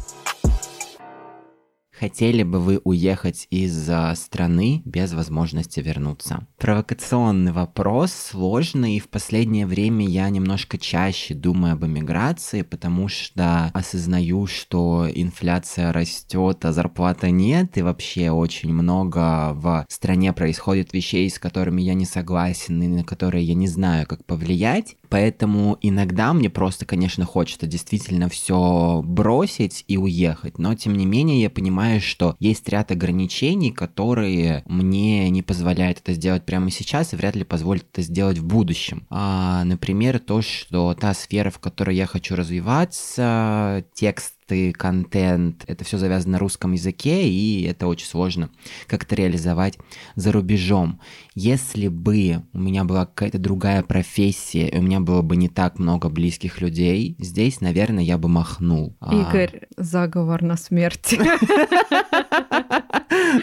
Хотели 1.99 2.43
бы 2.43 2.58
вы 2.58 2.81
уехать 2.82 3.46
из 3.50 3.88
страны 4.17 4.82
без 4.85 5.12
возможности 5.12 5.81
вернуться? 5.81 6.46
Провокационный 6.58 7.52
вопрос, 7.52 8.12
сложный, 8.12 8.96
и 8.96 9.00
в 9.00 9.08
последнее 9.08 9.67
время 9.67 10.06
я 10.06 10.29
немножко 10.29 10.76
чаще 10.76 11.35
думаю 11.35 11.75
об 11.75 11.85
эмиграции, 11.85 12.62
потому 12.62 13.08
что 13.08 13.70
осознаю, 13.73 14.46
что 14.46 15.06
инфляция 15.12 15.93
растет, 15.93 16.65
а 16.65 16.72
зарплата 16.72 17.31
нет, 17.31 17.79
и 17.79 17.82
вообще 17.82 18.31
очень 18.31 18.72
много 18.72 19.53
в 19.55 19.86
стране 19.89 20.32
происходит 20.32 20.93
вещей, 20.93 21.31
с 21.31 21.39
которыми 21.39 21.81
я 21.81 21.94
не 21.94 22.06
согласен 22.06 22.82
и 22.82 22.89
на 22.89 23.05
которые 23.05 23.44
я 23.44 23.55
не 23.55 23.69
знаю, 23.69 24.06
как 24.06 24.24
повлиять. 24.24 24.96
Поэтому 25.08 25.79
иногда 25.81 26.32
мне 26.32 26.51
просто, 26.51 26.87
конечно, 26.87 27.25
хочется 27.25 27.67
действительно 27.67 28.29
все 28.29 29.03
бросить 29.05 29.84
и 29.89 29.96
уехать, 29.96 30.58
но 30.58 30.75
тем 30.75 30.94
не 30.94 31.06
менее 31.06 31.43
я 31.43 31.51
понимаю, 31.51 32.01
что 32.01 32.37
есть 32.39 32.69
ряд 32.69 32.91
ограничений, 32.91 33.70
которые 33.70 34.63
мне 34.67 35.31
не 35.31 35.43
позволяют 35.43 35.99
это 35.99 36.13
сделать 36.13 36.44
прямо 36.44 36.70
сейчас 36.70 37.13
и 37.13 37.17
вряд 37.17 37.37
ли 37.37 37.44
позволят 37.44 37.87
это 37.93 38.03
сделать 38.03 38.39
в 38.39 38.46
будущем. 38.46 39.06
А, 39.11 39.65
например, 39.65 40.19
то, 40.19 40.43
что 40.43 40.94
та 40.94 41.15
сфера, 41.15 41.51
в 41.51 41.58
которой 41.58 41.96
я 41.96 42.06
хочу 42.06 42.34
развиваться, 42.37 43.84
текст 43.94 44.33
тексты, 44.44 44.72
контент, 44.72 45.65
это 45.67 45.84
все 45.84 45.98
завязано 45.98 46.32
на 46.32 46.39
русском 46.39 46.72
языке, 46.72 47.29
и 47.29 47.65
это 47.65 47.86
очень 47.86 48.06
сложно 48.06 48.51
как-то 48.86 49.15
реализовать 49.15 49.79
за 50.17 50.32
рубежом. 50.32 51.01
Если 51.34 51.89
бы 51.89 52.43
у 52.53 52.58
меня 52.58 52.84
была 52.84 53.06
какая-то 53.06 53.39
другая 53.39 53.82
профессия, 53.82 54.69
и 54.69 54.79
у 54.79 54.82
меня 54.82 55.01
было 55.01 55.22
бы 55.22 55.36
не 55.36 55.48
так 55.48 55.79
много 55.79 56.08
близких 56.08 56.60
людей, 56.60 57.17
здесь, 57.19 57.60
наверное, 57.60 58.05
я 58.05 58.19
бы 58.19 58.29
махнул. 58.29 58.96
А. 59.01 59.15
Игорь, 59.15 59.63
а... 59.77 59.82
заговор 59.82 60.43
на 60.43 60.56
смерть. 60.56 61.19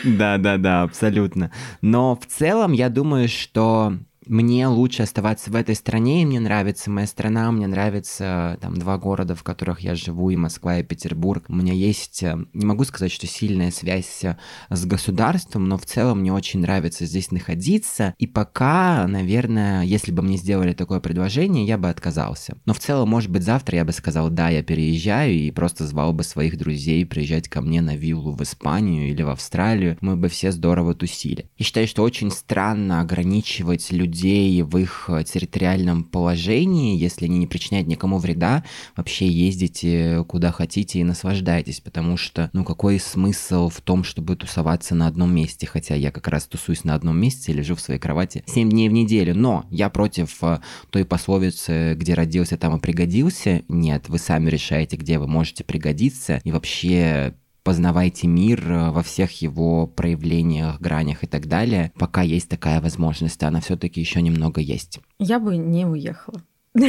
Да, 0.06 0.38
да, 0.38 0.58
да, 0.58 0.84
абсолютно. 0.84 1.52
Но 1.82 2.16
в 2.16 2.26
целом 2.26 2.72
я 2.72 2.90
думаю, 2.90 3.28
что 3.28 3.98
мне 4.28 4.68
лучше 4.68 5.04
оставаться 5.04 5.50
в 5.50 5.56
этой 5.56 5.76
стране, 5.76 6.22
и 6.22 6.26
мне 6.26 6.40
нравится 6.40 6.92
моя 6.92 7.08
страна, 7.08 7.52
мне 7.52 7.66
нравятся 7.68 8.58
там 8.62 8.78
два 8.78 8.98
города, 8.98 9.36
в 9.36 9.44
которых 9.44 9.80
я 9.80 9.96
живу, 9.96 10.30
и 10.30 10.36
Москва, 10.36 10.80
и 10.80 10.84
Петербург. 10.84 11.46
У 11.48 11.56
меня 11.56 11.74
есть, 11.74 12.22
э, 12.22 12.38
не 12.54 12.66
могу 12.66 12.84
сказать, 12.84 13.12
что 13.12 13.26
сильная 13.26 13.72
связь 13.72 14.24
с 14.70 14.86
государством, 14.86 15.66
но 15.66 15.78
в 15.78 15.86
целом 15.86 16.20
мне 16.20 16.32
очень 16.32 16.62
нравится 16.62 17.06
здесь 17.06 17.32
находиться, 17.32 18.14
и 18.20 18.28
пока, 18.28 19.08
наверное, 19.08 19.84
если 19.84 20.12
бы 20.12 20.22
мне 20.22 20.38
сделали 20.38 20.74
такое 20.74 21.00
предложение, 21.00 21.66
я 21.66 21.78
бы 21.78 21.90
отказался. 21.90 22.58
Но 22.66 22.74
в 22.74 22.80
целом, 22.80 23.10
может 23.10 23.32
быть, 23.32 23.44
завтра 23.44 23.78
я 23.78 23.86
бы 23.86 23.92
сказал, 23.92 24.30
да, 24.30 24.50
я 24.50 24.62
переезжаю, 24.62 25.34
и 25.34 25.52
просто 25.52 25.88
звал 25.88 26.14
бы 26.14 26.24
своих 26.24 26.58
друзей 26.58 27.06
приезжать 27.06 27.48
ко 27.48 27.62
мне 27.62 27.82
на 27.82 27.96
виллу 27.96 28.34
в 28.34 28.44
Испанию 28.44 29.10
или 29.10 29.24
в 29.24 29.30
Австралию, 29.30 29.98
мы 30.00 30.16
бы 30.16 30.30
все 30.30 30.52
здорово 30.52 30.94
тусили. 30.94 31.50
Я 31.58 31.66
считаю, 31.66 31.88
что 31.88 32.04
очень 32.04 32.30
странно 32.30 33.02
ограничивать 33.02 33.92
людей 33.92 34.11
людей 34.12 34.62
в 34.62 34.78
их 34.78 35.10
территориальном 35.26 36.04
положении, 36.04 36.98
если 36.98 37.26
они 37.26 37.38
не 37.38 37.48
причиняют 37.48 37.88
никому 37.88 38.18
вреда, 38.18 38.64
вообще 38.98 39.28
ездите 39.28 40.26
куда 40.28 40.52
хотите 40.52 41.00
и 41.00 41.04
наслаждайтесь, 41.04 41.80
потому 41.80 42.18
что, 42.18 42.50
ну, 42.52 42.66
какой 42.66 43.00
смысл 43.00 43.70
в 43.70 43.80
том, 43.80 44.04
чтобы 44.04 44.36
тусоваться 44.36 44.96
на 44.96 45.08
одном 45.08 45.34
месте, 45.34 45.66
хотя 45.66 45.96
я 45.96 46.12
как 46.12 46.28
раз 46.28 46.46
тусуюсь 46.46 46.84
на 46.84 46.94
одном 46.94 47.18
месте, 47.18 47.54
лежу 47.54 47.76
в 47.76 47.82
своей 47.82 48.00
кровати 48.00 48.44
7 48.48 48.70
дней 48.70 48.90
в 48.90 48.94
неделю, 48.94 49.34
но 49.34 49.66
я 49.70 49.90
против 49.90 50.44
э, 50.44 50.60
той 50.90 51.06
пословицы, 51.06 51.96
где 51.96 52.14
родился, 52.14 52.58
там 52.58 52.76
и 52.76 52.80
пригодился. 52.80 53.64
Нет, 53.70 54.10
вы 54.10 54.18
сами 54.18 54.50
решаете, 54.50 54.98
где 54.98 55.20
вы 55.20 55.28
можете 55.28 55.64
пригодиться, 55.64 56.42
и 56.44 56.52
вообще 56.52 57.34
познавайте 57.64 58.28
мир 58.28 58.72
э, 58.72 58.92
во 58.92 59.04
всех 59.04 59.42
его 59.42 59.88
проявлениях, 59.88 60.80
гранях 60.80 61.24
и 61.24 61.28
так 61.28 61.48
далее, 61.48 61.92
пока 61.98 62.22
есть 62.22 62.50
такая 62.50 62.82
возможность, 62.82 63.44
она 63.44 63.62
все-таки 63.62 64.00
еще 64.00 64.22
немного 64.22 64.62
есть. 64.62 65.00
Я 65.20 65.40
бы 65.40 65.58
не 65.58 65.86
уехала. 65.86 66.42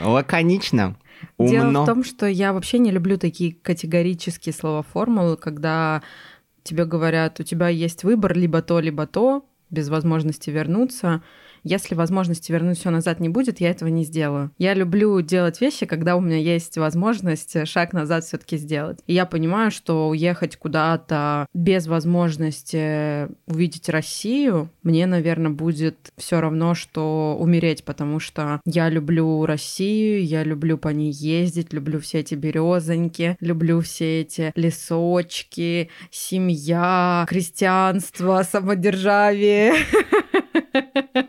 Лаконично. 0.00 0.96
Умно. 1.36 1.50
Дело 1.50 1.82
в 1.82 1.86
том, 1.86 2.04
что 2.04 2.26
я 2.26 2.52
вообще 2.52 2.78
не 2.78 2.90
люблю 2.90 3.18
такие 3.18 3.52
категорические 3.52 4.52
слова 4.52 4.82
формулы, 4.82 5.36
когда 5.36 6.02
тебе 6.62 6.84
говорят, 6.84 7.40
у 7.40 7.42
тебя 7.42 7.68
есть 7.68 8.04
выбор 8.04 8.36
либо 8.36 8.62
то, 8.62 8.80
либо 8.80 9.06
то, 9.06 9.44
без 9.70 9.88
возможности 9.88 10.50
вернуться. 10.50 11.22
Если 11.64 11.94
возможности 11.94 12.52
вернуть 12.52 12.78
все 12.78 12.90
назад 12.90 13.20
не 13.20 13.28
будет, 13.28 13.60
я 13.60 13.70
этого 13.70 13.88
не 13.88 14.04
сделаю. 14.04 14.50
Я 14.58 14.74
люблю 14.74 15.20
делать 15.20 15.60
вещи, 15.60 15.86
когда 15.86 16.16
у 16.16 16.20
меня 16.20 16.38
есть 16.38 16.76
возможность 16.78 17.66
шаг 17.66 17.92
назад 17.92 18.24
все-таки 18.24 18.56
сделать. 18.56 18.98
И 19.06 19.14
я 19.14 19.26
понимаю, 19.26 19.70
что 19.70 20.08
уехать 20.08 20.56
куда-то 20.56 21.46
без 21.54 21.86
возможности 21.86 23.28
увидеть 23.46 23.88
Россию, 23.88 24.70
мне, 24.82 25.06
наверное, 25.06 25.50
будет 25.50 26.12
все 26.16 26.40
равно, 26.40 26.74
что 26.74 27.36
умереть, 27.38 27.84
потому 27.84 28.20
что 28.20 28.60
я 28.64 28.88
люблю 28.88 29.44
Россию, 29.46 30.24
я 30.24 30.44
люблю 30.44 30.78
по 30.78 30.88
ней 30.88 31.12
ездить, 31.12 31.72
люблю 31.72 32.00
все 32.00 32.20
эти 32.20 32.34
березоньки, 32.34 33.36
люблю 33.40 33.80
все 33.80 34.22
эти 34.22 34.52
лесочки, 34.54 35.90
семья, 36.10 37.26
крестьянство, 37.28 38.42
самодержавие. 38.42 39.74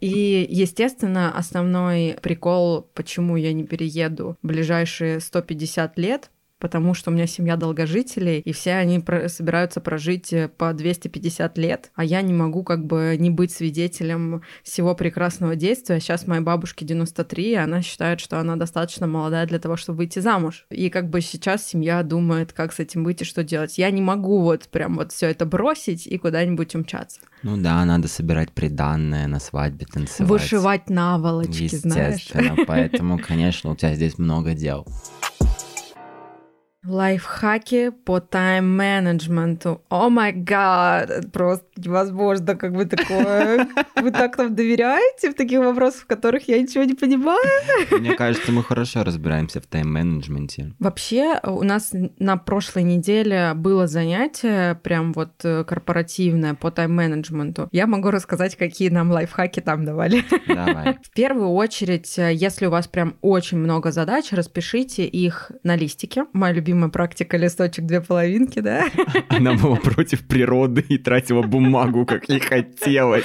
И, 0.00 0.46
естественно, 0.48 1.36
основной 1.36 2.16
прикол, 2.22 2.88
почему 2.94 3.36
я 3.36 3.52
не 3.52 3.64
перееду 3.64 4.36
в 4.42 4.46
ближайшие 4.46 5.20
150 5.20 5.98
лет, 5.98 6.30
потому 6.58 6.94
что 6.94 7.10
у 7.10 7.14
меня 7.14 7.26
семья 7.26 7.56
долгожителей, 7.56 8.40
и 8.40 8.52
все 8.52 8.72
они 8.74 9.00
про- 9.00 9.28
собираются 9.28 9.80
прожить 9.80 10.32
э, 10.32 10.48
по 10.48 10.72
250 10.72 11.58
лет, 11.58 11.90
а 11.94 12.04
я 12.04 12.22
не 12.22 12.32
могу 12.32 12.62
как 12.64 12.86
бы 12.86 13.16
не 13.18 13.30
быть 13.30 13.52
свидетелем 13.52 14.42
всего 14.62 14.94
прекрасного 14.94 15.56
действия. 15.56 16.00
Сейчас 16.00 16.26
моей 16.26 16.42
бабушке 16.42 16.84
93, 16.84 17.50
и 17.50 17.54
она 17.54 17.82
считает, 17.82 18.20
что 18.20 18.40
она 18.40 18.56
достаточно 18.56 19.06
молодая 19.06 19.46
для 19.46 19.58
того, 19.58 19.76
чтобы 19.76 19.98
выйти 19.98 20.18
замуж. 20.18 20.66
И 20.70 20.88
как 20.90 21.10
бы 21.10 21.20
сейчас 21.20 21.66
семья 21.66 22.02
думает, 22.02 22.52
как 22.52 22.72
с 22.72 22.80
этим 22.80 23.04
быть 23.04 23.22
и 23.22 23.24
что 23.24 23.44
делать. 23.44 23.78
Я 23.78 23.90
не 23.90 24.00
могу 24.00 24.42
вот 24.42 24.68
прям 24.68 24.96
вот 24.96 25.12
все 25.12 25.26
это 25.28 25.44
бросить 25.46 26.06
и 26.06 26.18
куда-нибудь 26.18 26.74
умчаться. 26.74 27.20
Ну 27.42 27.56
да, 27.58 27.84
надо 27.84 28.08
собирать 28.08 28.50
приданное 28.52 29.26
на 29.26 29.38
свадьбе, 29.40 29.86
танцевать. 29.86 30.28
Вышивать 30.30 30.90
наволочки, 30.90 31.76
знаешь. 31.76 32.14
Естественно, 32.14 32.56
поэтому, 32.66 33.18
конечно, 33.18 33.70
у 33.70 33.76
тебя 33.76 33.94
здесь 33.94 34.18
много 34.18 34.54
дел. 34.54 34.86
Лайфхаки 36.86 37.90
по 38.04 38.20
тайм-менеджменту. 38.20 39.82
О 39.88 40.08
май 40.08 40.32
гад! 40.32 41.32
Просто 41.32 41.66
невозможно, 41.76 42.54
как 42.54 42.72
бы 42.72 42.84
такое. 42.84 43.68
Вы 43.96 44.10
так 44.10 44.38
нам 44.38 44.54
доверяете 44.54 45.30
в 45.30 45.34
таких 45.34 45.60
вопросах, 45.60 46.02
в 46.02 46.06
которых 46.06 46.48
я 46.48 46.60
ничего 46.60 46.84
не 46.84 46.94
понимаю? 46.94 47.38
Мне 47.90 48.14
кажется, 48.14 48.52
мы 48.52 48.62
хорошо 48.62 49.04
разбираемся 49.04 49.60
в 49.60 49.66
тайм-менеджменте. 49.66 50.74
Вообще, 50.78 51.40
у 51.42 51.62
нас 51.62 51.92
на 52.18 52.36
прошлой 52.36 52.84
неделе 52.84 53.52
было 53.54 53.86
занятие 53.86 54.76
прям 54.82 55.12
вот 55.12 55.32
э, 55.44 55.64
корпоративное 55.64 56.54
по 56.54 56.70
тайм-менеджменту. 56.70 57.68
Я 57.72 57.86
могу 57.86 58.10
рассказать, 58.10 58.56
какие 58.56 58.90
нам 58.90 59.10
лайфхаки 59.10 59.60
там 59.60 59.84
давали. 59.84 60.24
Давай. 60.46 60.98
В 61.02 61.10
первую 61.10 61.50
очередь, 61.50 62.18
э, 62.18 62.32
если 62.32 62.66
у 62.66 62.70
вас 62.70 62.86
прям 62.86 63.16
очень 63.22 63.58
много 63.58 63.90
задач, 63.90 64.32
распишите 64.32 65.06
их 65.06 65.50
на 65.62 65.76
листике. 65.76 66.26
Моя 66.32 66.54
любимая 66.54 66.75
практика 66.90 67.36
листочек 67.36 67.86
две 67.86 68.00
половинки, 68.00 68.60
да? 68.60 68.86
Она 69.28 69.54
была 69.54 69.76
против 69.76 70.26
природы 70.26 70.84
и 70.88 70.98
тратила 70.98 71.42
бумагу, 71.42 72.06
как 72.06 72.28
ей 72.28 72.40
хотелось. 72.40 73.24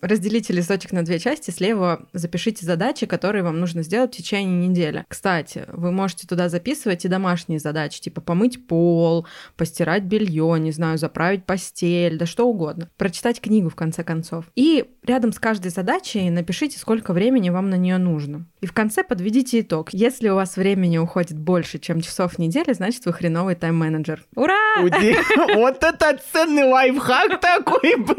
Разделите 0.00 0.52
листочек 0.52 0.92
на 0.92 1.04
две 1.04 1.18
части. 1.18 1.50
Слева 1.50 2.06
запишите 2.12 2.64
задачи, 2.64 3.06
которые 3.06 3.42
вам 3.42 3.60
нужно 3.60 3.82
сделать 3.82 4.14
в 4.14 4.16
течение 4.16 4.68
недели. 4.68 5.04
Кстати, 5.08 5.64
вы 5.68 5.92
можете 5.92 6.26
туда 6.26 6.48
записывать 6.48 7.04
и 7.04 7.08
домашние 7.08 7.58
задачи, 7.58 8.00
типа 8.00 8.20
помыть 8.20 8.66
пол, 8.66 9.26
постирать 9.56 10.04
белье, 10.04 10.58
не 10.58 10.72
знаю, 10.72 10.98
заправить 10.98 11.44
постель, 11.44 12.16
да 12.16 12.26
что 12.26 12.46
угодно. 12.46 12.88
Прочитать 12.96 13.40
книгу, 13.40 13.68
в 13.68 13.74
конце 13.74 14.04
концов. 14.04 14.46
И 14.54 14.84
рядом 15.04 15.32
с 15.32 15.38
каждой 15.38 15.70
задачей 15.70 16.30
напишите, 16.30 16.78
сколько 16.78 17.12
времени 17.12 17.50
вам 17.50 17.70
на 17.70 17.76
нее 17.76 17.98
нужно. 17.98 18.46
И 18.60 18.66
в 18.66 18.72
конце 18.72 19.04
подведите 19.04 19.60
итог. 19.60 19.90
Если 19.92 20.28
у 20.28 20.34
вас 20.34 20.56
времени 20.56 20.98
уходит 20.98 21.38
больше, 21.38 21.78
чем 21.78 22.00
часов 22.00 22.34
в 22.34 22.38
неделю, 22.38 22.74
значит, 22.76 23.04
вы 23.06 23.12
хреновый 23.12 23.54
тайм-менеджер. 23.54 24.24
Ура! 24.34 24.54
Вот 25.54 25.82
это 25.82 26.18
ценный 26.32 26.64
лайфхак 26.64 27.40
такой 27.40 27.96
был! 27.96 28.16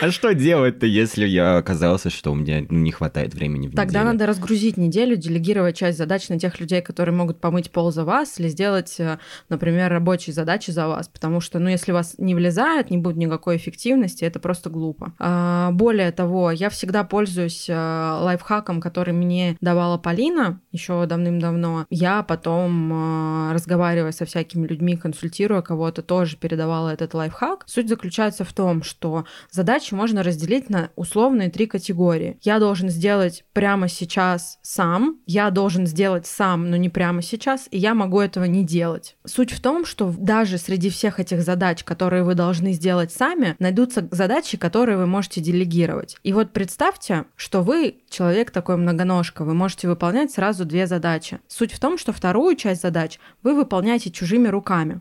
А 0.00 0.10
что 0.10 0.34
делать-то, 0.34 0.86
если 0.86 1.26
я 1.26 1.56
оказался, 1.58 2.10
что 2.10 2.32
у 2.32 2.34
меня 2.34 2.64
не 2.68 2.90
хватает 2.92 3.34
времени 3.34 3.68
в 3.68 3.74
Тогда 3.74 4.00
неделю? 4.00 4.04
надо 4.12 4.26
разгрузить 4.26 4.76
неделю, 4.76 5.16
делегировать 5.16 5.76
часть 5.76 5.98
задач 5.98 6.28
на 6.28 6.38
тех 6.38 6.58
людей, 6.60 6.80
которые 6.82 7.14
могут 7.14 7.40
помыть 7.40 7.70
пол 7.70 7.92
за 7.92 8.04
вас, 8.04 8.38
или 8.40 8.48
сделать, 8.48 8.96
э, 8.98 9.18
например, 9.48 9.90
рабочие 9.90 10.34
задачи 10.34 10.70
за 10.70 10.88
вас. 10.88 11.08
Потому 11.08 11.40
что, 11.40 11.58
ну, 11.58 11.68
если 11.68 11.92
вас 11.92 12.14
не 12.18 12.34
влезает, 12.34 12.90
не 12.90 12.98
будет 12.98 13.16
никакой 13.16 13.56
эффективности, 13.56 14.24
это 14.24 14.38
просто 14.40 14.70
глупо. 14.70 15.12
А, 15.18 15.70
более 15.72 16.10
того, 16.12 16.50
я 16.50 16.70
всегда 16.70 17.04
пользуюсь 17.04 17.66
э, 17.68 17.74
лайфхаком, 17.74 18.80
который 18.80 19.12
мне 19.14 19.56
давала 19.60 19.98
Полина 19.98 20.60
еще 20.72 21.04
давным-давно. 21.06 21.86
Я 21.90 22.22
потом 22.22 23.50
э, 23.50 23.52
разговаривая 23.88 24.12
со 24.12 24.24
всякими 24.24 24.66
людьми, 24.66 24.96
консультируя 24.96 25.62
кого-то, 25.62 26.02
тоже 26.02 26.36
передавала 26.36 26.90
этот 26.90 27.14
лайфхак. 27.14 27.64
Суть 27.66 27.88
заключается 27.88 28.44
в 28.44 28.52
том, 28.52 28.82
что 28.82 29.24
задачи 29.50 29.94
можно 29.94 30.22
разделить 30.22 30.70
на 30.70 30.90
условные 30.96 31.50
три 31.50 31.66
категории. 31.66 32.38
Я 32.42 32.58
должен 32.58 32.90
сделать 32.90 33.44
прямо 33.52 33.88
сейчас 33.88 34.58
сам, 34.62 35.18
я 35.26 35.50
должен 35.50 35.86
сделать 35.86 36.26
сам, 36.26 36.70
но 36.70 36.76
не 36.76 36.88
прямо 36.88 37.22
сейчас, 37.22 37.68
и 37.70 37.78
я 37.78 37.94
могу 37.94 38.20
этого 38.20 38.44
не 38.44 38.64
делать. 38.64 39.16
Суть 39.24 39.52
в 39.52 39.60
том, 39.60 39.86
что 39.86 40.14
даже 40.18 40.58
среди 40.58 40.90
всех 40.90 41.20
этих 41.20 41.42
задач, 41.42 41.84
которые 41.84 42.24
вы 42.24 42.34
должны 42.34 42.72
сделать 42.72 43.12
сами, 43.12 43.56
найдутся 43.58 44.06
задачи, 44.10 44.56
которые 44.56 44.98
вы 44.98 45.06
можете 45.06 45.40
делегировать. 45.40 46.16
И 46.22 46.32
вот 46.32 46.52
представьте, 46.52 47.24
что 47.36 47.62
вы 47.62 47.96
человек 48.10 48.50
такой 48.50 48.76
многоножка, 48.76 49.44
вы 49.44 49.54
можете 49.54 49.88
выполнять 49.88 50.30
сразу 50.30 50.64
две 50.64 50.86
задачи. 50.86 51.38
Суть 51.48 51.72
в 51.72 51.80
том, 51.80 51.98
что 51.98 52.12
вторую 52.12 52.56
часть 52.56 52.82
задач 52.82 53.18
вы 53.42 53.54
выполняете 53.54 53.77
чужими 54.10 54.48
руками. 54.48 55.00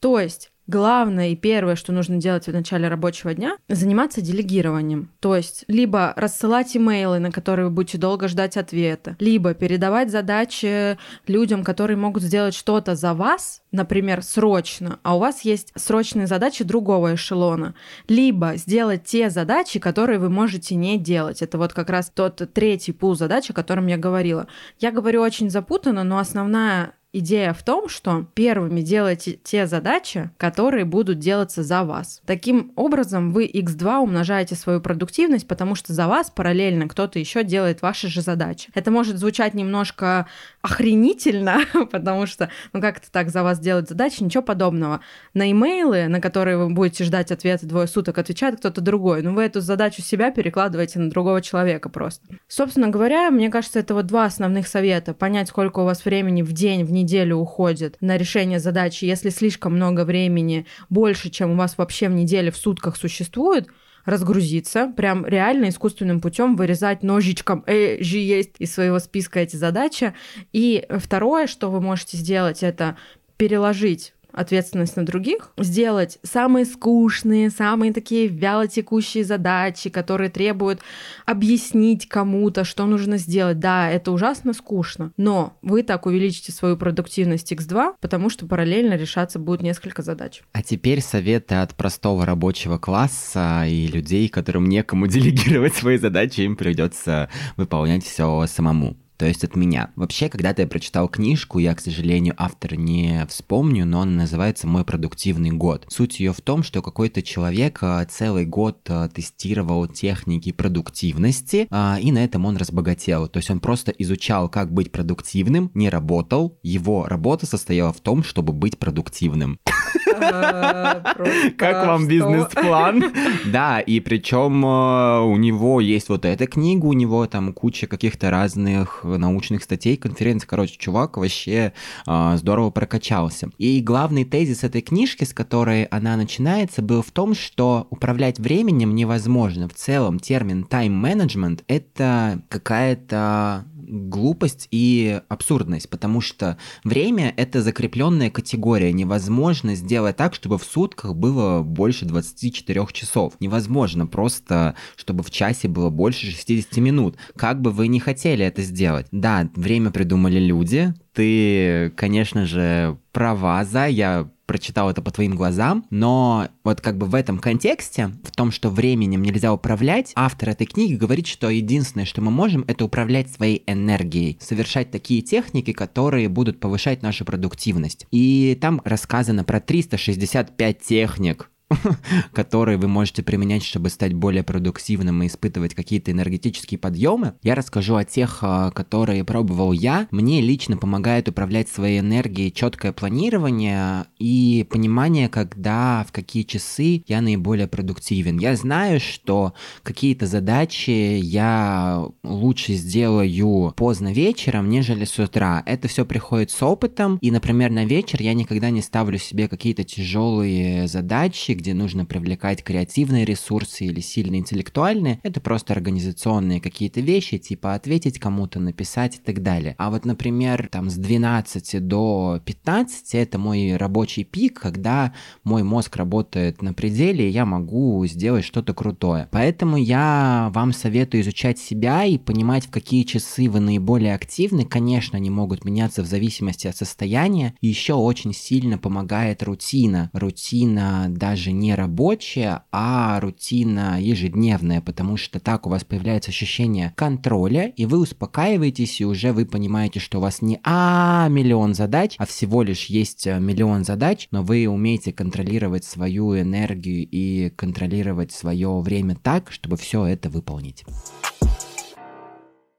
То 0.00 0.18
есть 0.18 0.50
главное 0.70 1.30
и 1.30 1.36
первое, 1.36 1.74
что 1.74 1.92
нужно 1.92 2.16
делать 2.16 2.46
в 2.46 2.52
начале 2.52 2.88
рабочего 2.88 3.34
дня, 3.34 3.56
заниматься 3.68 4.20
делегированием. 4.20 5.10
То 5.20 5.36
есть 5.36 5.64
либо 5.66 6.14
рассылать 6.16 6.76
имейлы, 6.76 7.18
на 7.18 7.30
которые 7.30 7.66
вы 7.66 7.72
будете 7.72 7.98
долго 7.98 8.28
ждать 8.28 8.56
ответа, 8.56 9.16
либо 9.18 9.52
передавать 9.52 10.10
задачи 10.10 10.96
людям, 11.26 11.64
которые 11.64 11.96
могут 11.96 12.22
сделать 12.22 12.54
что-то 12.54 12.94
за 12.94 13.14
вас, 13.14 13.62
например, 13.72 14.22
срочно, 14.22 15.00
а 15.02 15.16
у 15.16 15.18
вас 15.18 15.42
есть 15.42 15.72
срочные 15.74 16.26
задачи 16.26 16.64
другого 16.64 17.14
эшелона, 17.14 17.74
либо 18.08 18.56
сделать 18.56 19.04
те 19.04 19.28
задачи, 19.28 19.80
которые 19.80 20.18
вы 20.18 20.30
можете 20.30 20.76
не 20.76 20.98
делать. 20.98 21.42
Это 21.42 21.58
вот 21.58 21.72
как 21.72 21.90
раз 21.90 22.10
тот 22.14 22.48
третий 22.54 22.92
пул 22.92 23.16
задач, 23.16 23.50
о 23.50 23.54
котором 23.54 23.88
я 23.88 23.98
говорила. 23.98 24.46
Я 24.78 24.92
говорю 24.92 25.20
очень 25.20 25.50
запутанно, 25.50 26.04
но 26.04 26.18
основная 26.18 26.94
Идея 27.12 27.52
в 27.52 27.64
том, 27.64 27.88
что 27.88 28.24
первыми 28.34 28.82
делайте 28.82 29.32
те 29.32 29.66
задачи, 29.66 30.30
которые 30.36 30.84
будут 30.84 31.18
делаться 31.18 31.64
за 31.64 31.82
вас. 31.82 32.22
Таким 32.24 32.70
образом, 32.76 33.32
вы 33.32 33.50
x2 33.52 33.98
умножаете 33.98 34.54
свою 34.54 34.80
продуктивность, 34.80 35.48
потому 35.48 35.74
что 35.74 35.92
за 35.92 36.06
вас 36.06 36.30
параллельно 36.30 36.86
кто-то 36.86 37.18
еще 37.18 37.42
делает 37.42 37.82
ваши 37.82 38.06
же 38.06 38.20
задачи. 38.22 38.68
Это 38.74 38.92
может 38.92 39.16
звучать 39.16 39.54
немножко 39.54 40.28
охренительно, 40.62 41.62
потому 41.90 42.26
что, 42.26 42.48
ну 42.72 42.80
как 42.80 42.98
это 42.98 43.10
так 43.10 43.30
за 43.30 43.42
вас 43.42 43.58
делать 43.58 43.88
задачи, 43.88 44.22
ничего 44.22 44.44
подобного. 44.44 45.00
На 45.34 45.50
имейлы, 45.50 46.06
на 46.06 46.20
которые 46.20 46.58
вы 46.58 46.70
будете 46.70 47.02
ждать 47.02 47.32
ответа 47.32 47.66
двое 47.66 47.88
суток, 47.88 48.18
отвечает 48.18 48.58
кто-то 48.58 48.80
другой. 48.80 49.22
Но 49.22 49.32
вы 49.32 49.42
эту 49.42 49.60
задачу 49.60 50.00
себя 50.00 50.30
перекладываете 50.30 51.00
на 51.00 51.10
другого 51.10 51.42
человека 51.42 51.88
просто. 51.88 52.24
Собственно 52.46 52.86
говоря, 52.86 53.32
мне 53.32 53.50
кажется, 53.50 53.80
это 53.80 53.94
вот 53.94 54.06
два 54.06 54.26
основных 54.26 54.68
совета. 54.68 55.12
Понять, 55.12 55.48
сколько 55.48 55.80
у 55.80 55.84
вас 55.84 56.04
времени 56.04 56.42
в 56.42 56.52
день, 56.52 56.84
в 56.84 56.92
неделю 56.92 56.99
уходит 57.34 57.96
на 58.00 58.16
решение 58.16 58.58
задачи. 58.58 59.04
Если 59.04 59.30
слишком 59.30 59.74
много 59.74 60.04
времени, 60.04 60.66
больше, 60.88 61.30
чем 61.30 61.52
у 61.52 61.56
вас 61.56 61.76
вообще 61.78 62.08
в 62.08 62.12
неделе 62.12 62.50
в 62.50 62.56
сутках 62.56 62.96
существует, 62.96 63.68
разгрузиться, 64.04 64.92
прям 64.96 65.26
реально 65.26 65.68
искусственным 65.68 66.20
путем 66.20 66.56
вырезать 66.56 67.02
ножичком, 67.02 67.64
э, 67.66 68.02
же 68.02 68.18
есть 68.18 68.54
из 68.58 68.72
своего 68.72 68.98
списка 68.98 69.40
эти 69.40 69.56
задачи. 69.56 70.14
И 70.52 70.86
второе, 70.98 71.46
что 71.46 71.70
вы 71.70 71.80
можете 71.80 72.16
сделать, 72.16 72.62
это 72.62 72.96
переложить 73.36 74.14
ответственность 74.32 74.96
на 74.96 75.04
других, 75.04 75.52
сделать 75.58 76.18
самые 76.22 76.64
скучные, 76.64 77.50
самые 77.50 77.92
такие 77.92 78.28
вялотекущие 78.28 79.24
задачи, 79.24 79.90
которые 79.90 80.30
требуют 80.30 80.80
объяснить 81.26 82.08
кому-то, 82.08 82.64
что 82.64 82.86
нужно 82.86 83.18
сделать. 83.18 83.58
Да, 83.58 83.90
это 83.90 84.12
ужасно 84.12 84.52
скучно, 84.52 85.12
но 85.16 85.56
вы 85.62 85.82
так 85.82 86.06
увеличите 86.06 86.52
свою 86.52 86.76
продуктивность 86.76 87.52
x2, 87.52 87.94
потому 88.00 88.30
что 88.30 88.46
параллельно 88.46 88.94
решаться 88.94 89.38
будет 89.38 89.62
несколько 89.62 90.02
задач. 90.02 90.42
А 90.52 90.62
теперь 90.62 91.00
советы 91.00 91.56
от 91.56 91.74
простого 91.74 92.24
рабочего 92.24 92.78
класса 92.78 93.64
и 93.66 93.86
людей, 93.86 94.28
которым 94.28 94.68
некому 94.68 95.06
делегировать 95.06 95.74
свои 95.74 95.98
задачи, 95.98 96.40
им 96.42 96.56
придется 96.56 97.28
выполнять 97.56 98.04
все 98.04 98.46
самому 98.46 98.96
то 99.20 99.26
есть 99.26 99.44
от 99.44 99.54
меня. 99.54 99.90
Вообще, 99.96 100.30
когда-то 100.30 100.62
я 100.62 100.66
прочитал 100.66 101.06
книжку, 101.06 101.58
я, 101.58 101.74
к 101.74 101.80
сожалению, 101.80 102.34
автора 102.38 102.76
не 102.76 103.26
вспомню, 103.28 103.84
но 103.84 104.00
она 104.00 104.12
называется 104.12 104.66
«Мой 104.66 104.82
продуктивный 104.82 105.50
год». 105.50 105.84
Суть 105.90 106.20
ее 106.20 106.32
в 106.32 106.40
том, 106.40 106.62
что 106.62 106.80
какой-то 106.80 107.20
человек 107.20 107.80
а, 107.82 108.02
целый 108.06 108.46
год 108.46 108.78
а, 108.88 109.08
тестировал 109.08 109.86
техники 109.86 110.52
продуктивности, 110.52 111.68
а, 111.70 111.98
и 112.00 112.12
на 112.12 112.24
этом 112.24 112.46
он 112.46 112.56
разбогател. 112.56 113.28
То 113.28 113.40
есть 113.40 113.50
он 113.50 113.60
просто 113.60 113.90
изучал, 113.90 114.48
как 114.48 114.72
быть 114.72 114.90
продуктивным, 114.90 115.70
не 115.74 115.90
работал. 115.90 116.58
Его 116.62 117.04
работа 117.04 117.44
состояла 117.44 117.92
в 117.92 118.00
том, 118.00 118.24
чтобы 118.24 118.54
быть 118.54 118.78
продуктивным. 118.78 119.60
Как 121.56 121.86
вам 121.86 122.06
бизнес-план? 122.06 123.04
Да, 123.46 123.80
и 123.80 124.00
причем 124.00 124.64
у 124.64 125.36
него 125.36 125.80
есть 125.80 126.08
вот 126.08 126.24
эта 126.24 126.46
книга, 126.46 126.86
у 126.86 126.92
него 126.92 127.26
там 127.26 127.52
куча 127.52 127.86
каких-то 127.86 128.30
разных 128.30 129.00
научных 129.04 129.62
статей, 129.62 129.96
конференций. 129.96 130.48
Короче, 130.48 130.76
чувак 130.78 131.16
вообще 131.16 131.72
э, 132.06 132.36
здорово 132.36 132.70
прокачался. 132.70 133.50
И 133.58 133.80
главный 133.80 134.24
тезис 134.24 134.64
этой 134.64 134.82
книжки, 134.82 135.24
с 135.24 135.32
которой 135.32 135.84
она 135.84 136.16
начинается, 136.16 136.82
был 136.82 137.02
в 137.02 137.10
том, 137.10 137.34
что 137.34 137.86
управлять 137.90 138.38
временем 138.38 138.94
невозможно. 138.94 139.68
В 139.68 139.74
целом 139.74 140.18
термин 140.18 140.66
time 140.68 141.00
management 141.00 141.62
это 141.66 142.42
какая-то 142.48 143.64
глупость 143.90 144.68
и 144.70 145.20
абсурдность, 145.28 145.90
потому 145.90 146.20
что 146.20 146.56
время— 146.84 147.34
это 147.36 147.62
закрепленная 147.62 148.30
категория. 148.30 148.92
Невозможно 148.92 149.74
сделать 149.74 150.16
так, 150.16 150.34
чтобы 150.34 150.58
в 150.58 150.64
сутках 150.64 151.14
было 151.14 151.62
больше 151.62 152.04
24 152.04 152.86
часов. 152.92 153.34
Невозможно 153.40 154.06
просто, 154.06 154.74
чтобы 154.96 155.22
в 155.22 155.30
часе 155.30 155.68
было 155.68 155.90
больше 155.90 156.26
60 156.30 156.76
минут. 156.78 157.16
Как 157.36 157.60
бы 157.60 157.70
вы 157.70 157.88
ни 157.88 157.98
хотели 157.98 158.44
это 158.44 158.62
сделать. 158.62 159.06
Да, 159.10 159.48
время 159.54 159.90
придумали 159.90 160.38
люди, 160.38 160.94
ты, 161.12 161.90
конечно 161.96 162.46
же, 162.46 162.98
права, 163.12 163.64
за, 163.64 163.86
я 163.86 164.30
прочитал 164.50 164.90
это 164.90 165.00
по 165.00 165.12
твоим 165.12 165.36
глазам, 165.36 165.86
но 165.90 166.48
вот 166.64 166.80
как 166.80 166.98
бы 166.98 167.06
в 167.06 167.14
этом 167.14 167.38
контексте, 167.38 168.10
в 168.24 168.32
том, 168.32 168.50
что 168.50 168.68
временем 168.68 169.22
нельзя 169.22 169.52
управлять, 169.52 170.10
автор 170.16 170.48
этой 170.48 170.66
книги 170.66 170.94
говорит, 170.94 171.28
что 171.28 171.48
единственное, 171.48 172.04
что 172.04 172.20
мы 172.20 172.32
можем, 172.32 172.64
это 172.66 172.84
управлять 172.84 173.30
своей 173.30 173.62
энергией, 173.68 174.38
совершать 174.40 174.90
такие 174.90 175.22
техники, 175.22 175.72
которые 175.72 176.28
будут 176.28 176.58
повышать 176.58 177.00
нашу 177.00 177.24
продуктивность. 177.24 178.08
И 178.10 178.58
там 178.60 178.82
рассказано 178.84 179.44
про 179.44 179.60
365 179.60 180.80
техник, 180.80 181.48
которые 182.32 182.78
вы 182.78 182.88
можете 182.88 183.22
применять, 183.22 183.64
чтобы 183.64 183.90
стать 183.90 184.12
более 184.12 184.42
продуктивным 184.42 185.22
и 185.22 185.26
испытывать 185.26 185.74
какие-то 185.74 186.10
энергетические 186.10 186.78
подъемы. 186.78 187.34
Я 187.42 187.54
расскажу 187.54 187.96
о 187.96 188.04
тех, 188.04 188.38
а, 188.42 188.70
которые 188.70 189.24
пробовал 189.24 189.72
я. 189.72 190.08
Мне 190.10 190.40
лично 190.40 190.76
помогает 190.76 191.28
управлять 191.28 191.68
своей 191.68 192.00
энергией 192.00 192.52
четкое 192.52 192.92
планирование 192.92 194.06
и 194.18 194.66
понимание, 194.68 195.28
когда, 195.28 196.04
в 196.08 196.12
какие 196.12 196.42
часы 196.42 197.04
я 197.06 197.20
наиболее 197.20 197.68
продуктивен. 197.68 198.38
Я 198.38 198.56
знаю, 198.56 199.00
что 199.00 199.54
какие-то 199.82 200.26
задачи 200.26 200.90
я 200.90 202.04
лучше 202.24 202.74
сделаю 202.74 203.72
поздно 203.76 204.12
вечером, 204.12 204.68
нежели 204.68 205.04
с 205.04 205.18
утра. 205.18 205.62
Это 205.66 205.88
все 205.88 206.04
приходит 206.04 206.50
с 206.50 206.62
опытом, 206.62 207.18
и, 207.20 207.30
например, 207.30 207.70
на 207.70 207.84
вечер 207.84 208.20
я 208.20 208.34
никогда 208.34 208.70
не 208.70 208.82
ставлю 208.82 209.18
себе 209.18 209.48
какие-то 209.48 209.84
тяжелые 209.84 210.88
задачи, 210.88 211.54
где 211.60 211.74
нужно 211.74 212.04
привлекать 212.04 212.64
креативные 212.64 213.24
ресурсы 213.24 213.84
или 213.84 214.00
сильно 214.00 214.36
интеллектуальные, 214.36 215.20
это 215.22 215.40
просто 215.40 215.74
организационные 215.74 216.60
какие-то 216.60 217.00
вещи, 217.00 217.38
типа 217.38 217.74
ответить 217.74 218.18
кому-то, 218.18 218.58
написать 218.60 219.16
и 219.16 219.18
так 219.18 219.42
далее. 219.42 219.74
А 219.78 219.90
вот, 219.90 220.04
например, 220.04 220.68
там 220.72 220.88
с 220.88 220.94
12 220.94 221.86
до 221.86 222.40
15 222.44 223.14
это 223.14 223.38
мой 223.38 223.76
рабочий 223.76 224.24
пик, 224.24 224.60
когда 224.60 225.12
мой 225.44 225.62
мозг 225.62 225.96
работает 225.96 226.62
на 226.62 226.72
пределе, 226.72 227.28
и 227.28 227.32
я 227.32 227.44
могу 227.44 228.04
сделать 228.06 228.44
что-то 228.44 228.72
крутое. 228.74 229.28
Поэтому 229.30 229.76
я 229.76 230.50
вам 230.54 230.72
советую 230.72 231.22
изучать 231.22 231.58
себя 231.58 232.04
и 232.04 232.18
понимать, 232.18 232.66
в 232.66 232.70
какие 232.70 233.02
часы 233.02 233.48
вы 233.50 233.60
наиболее 233.60 234.14
активны. 234.14 234.64
Конечно, 234.64 235.18
они 235.18 235.30
могут 235.30 235.64
меняться 235.64 236.02
в 236.02 236.06
зависимости 236.06 236.66
от 236.66 236.76
состояния. 236.76 237.54
Еще 237.60 237.94
очень 237.94 238.32
сильно 238.32 238.78
помогает 238.78 239.42
рутина. 239.42 240.10
Рутина 240.12 241.06
даже 241.08 241.49
даже 241.50 241.52
не 241.52 241.74
рабочая, 241.74 242.62
а 242.70 243.20
рутина 243.20 244.00
ежедневная, 244.00 244.80
потому 244.80 245.16
что 245.16 245.40
так 245.40 245.66
у 245.66 245.70
вас 245.70 245.84
появляется 245.84 246.30
ощущение 246.30 246.92
контроля, 246.96 247.72
и 247.76 247.86
вы 247.86 247.98
успокаиваетесь, 247.98 249.00
и 249.00 249.04
уже 249.04 249.32
вы 249.32 249.46
понимаете, 249.46 250.00
что 250.00 250.18
у 250.18 250.20
вас 250.20 250.42
не 250.42 250.60
а 250.64 251.28
миллион 251.28 251.74
задач, 251.74 252.14
а 252.18 252.26
всего 252.26 252.62
лишь 252.62 252.86
есть 252.86 253.26
э, 253.26 253.38
миллион 253.40 253.84
задач, 253.84 254.28
но 254.30 254.42
вы 254.42 254.66
умеете 254.68 255.12
контролировать 255.12 255.84
свою 255.84 256.38
энергию 256.38 257.06
и 257.10 257.50
контролировать 257.56 258.32
свое 258.32 258.80
время 258.80 259.16
так, 259.16 259.50
чтобы 259.50 259.76
все 259.76 260.04
это 260.04 260.30
выполнить 260.30 260.84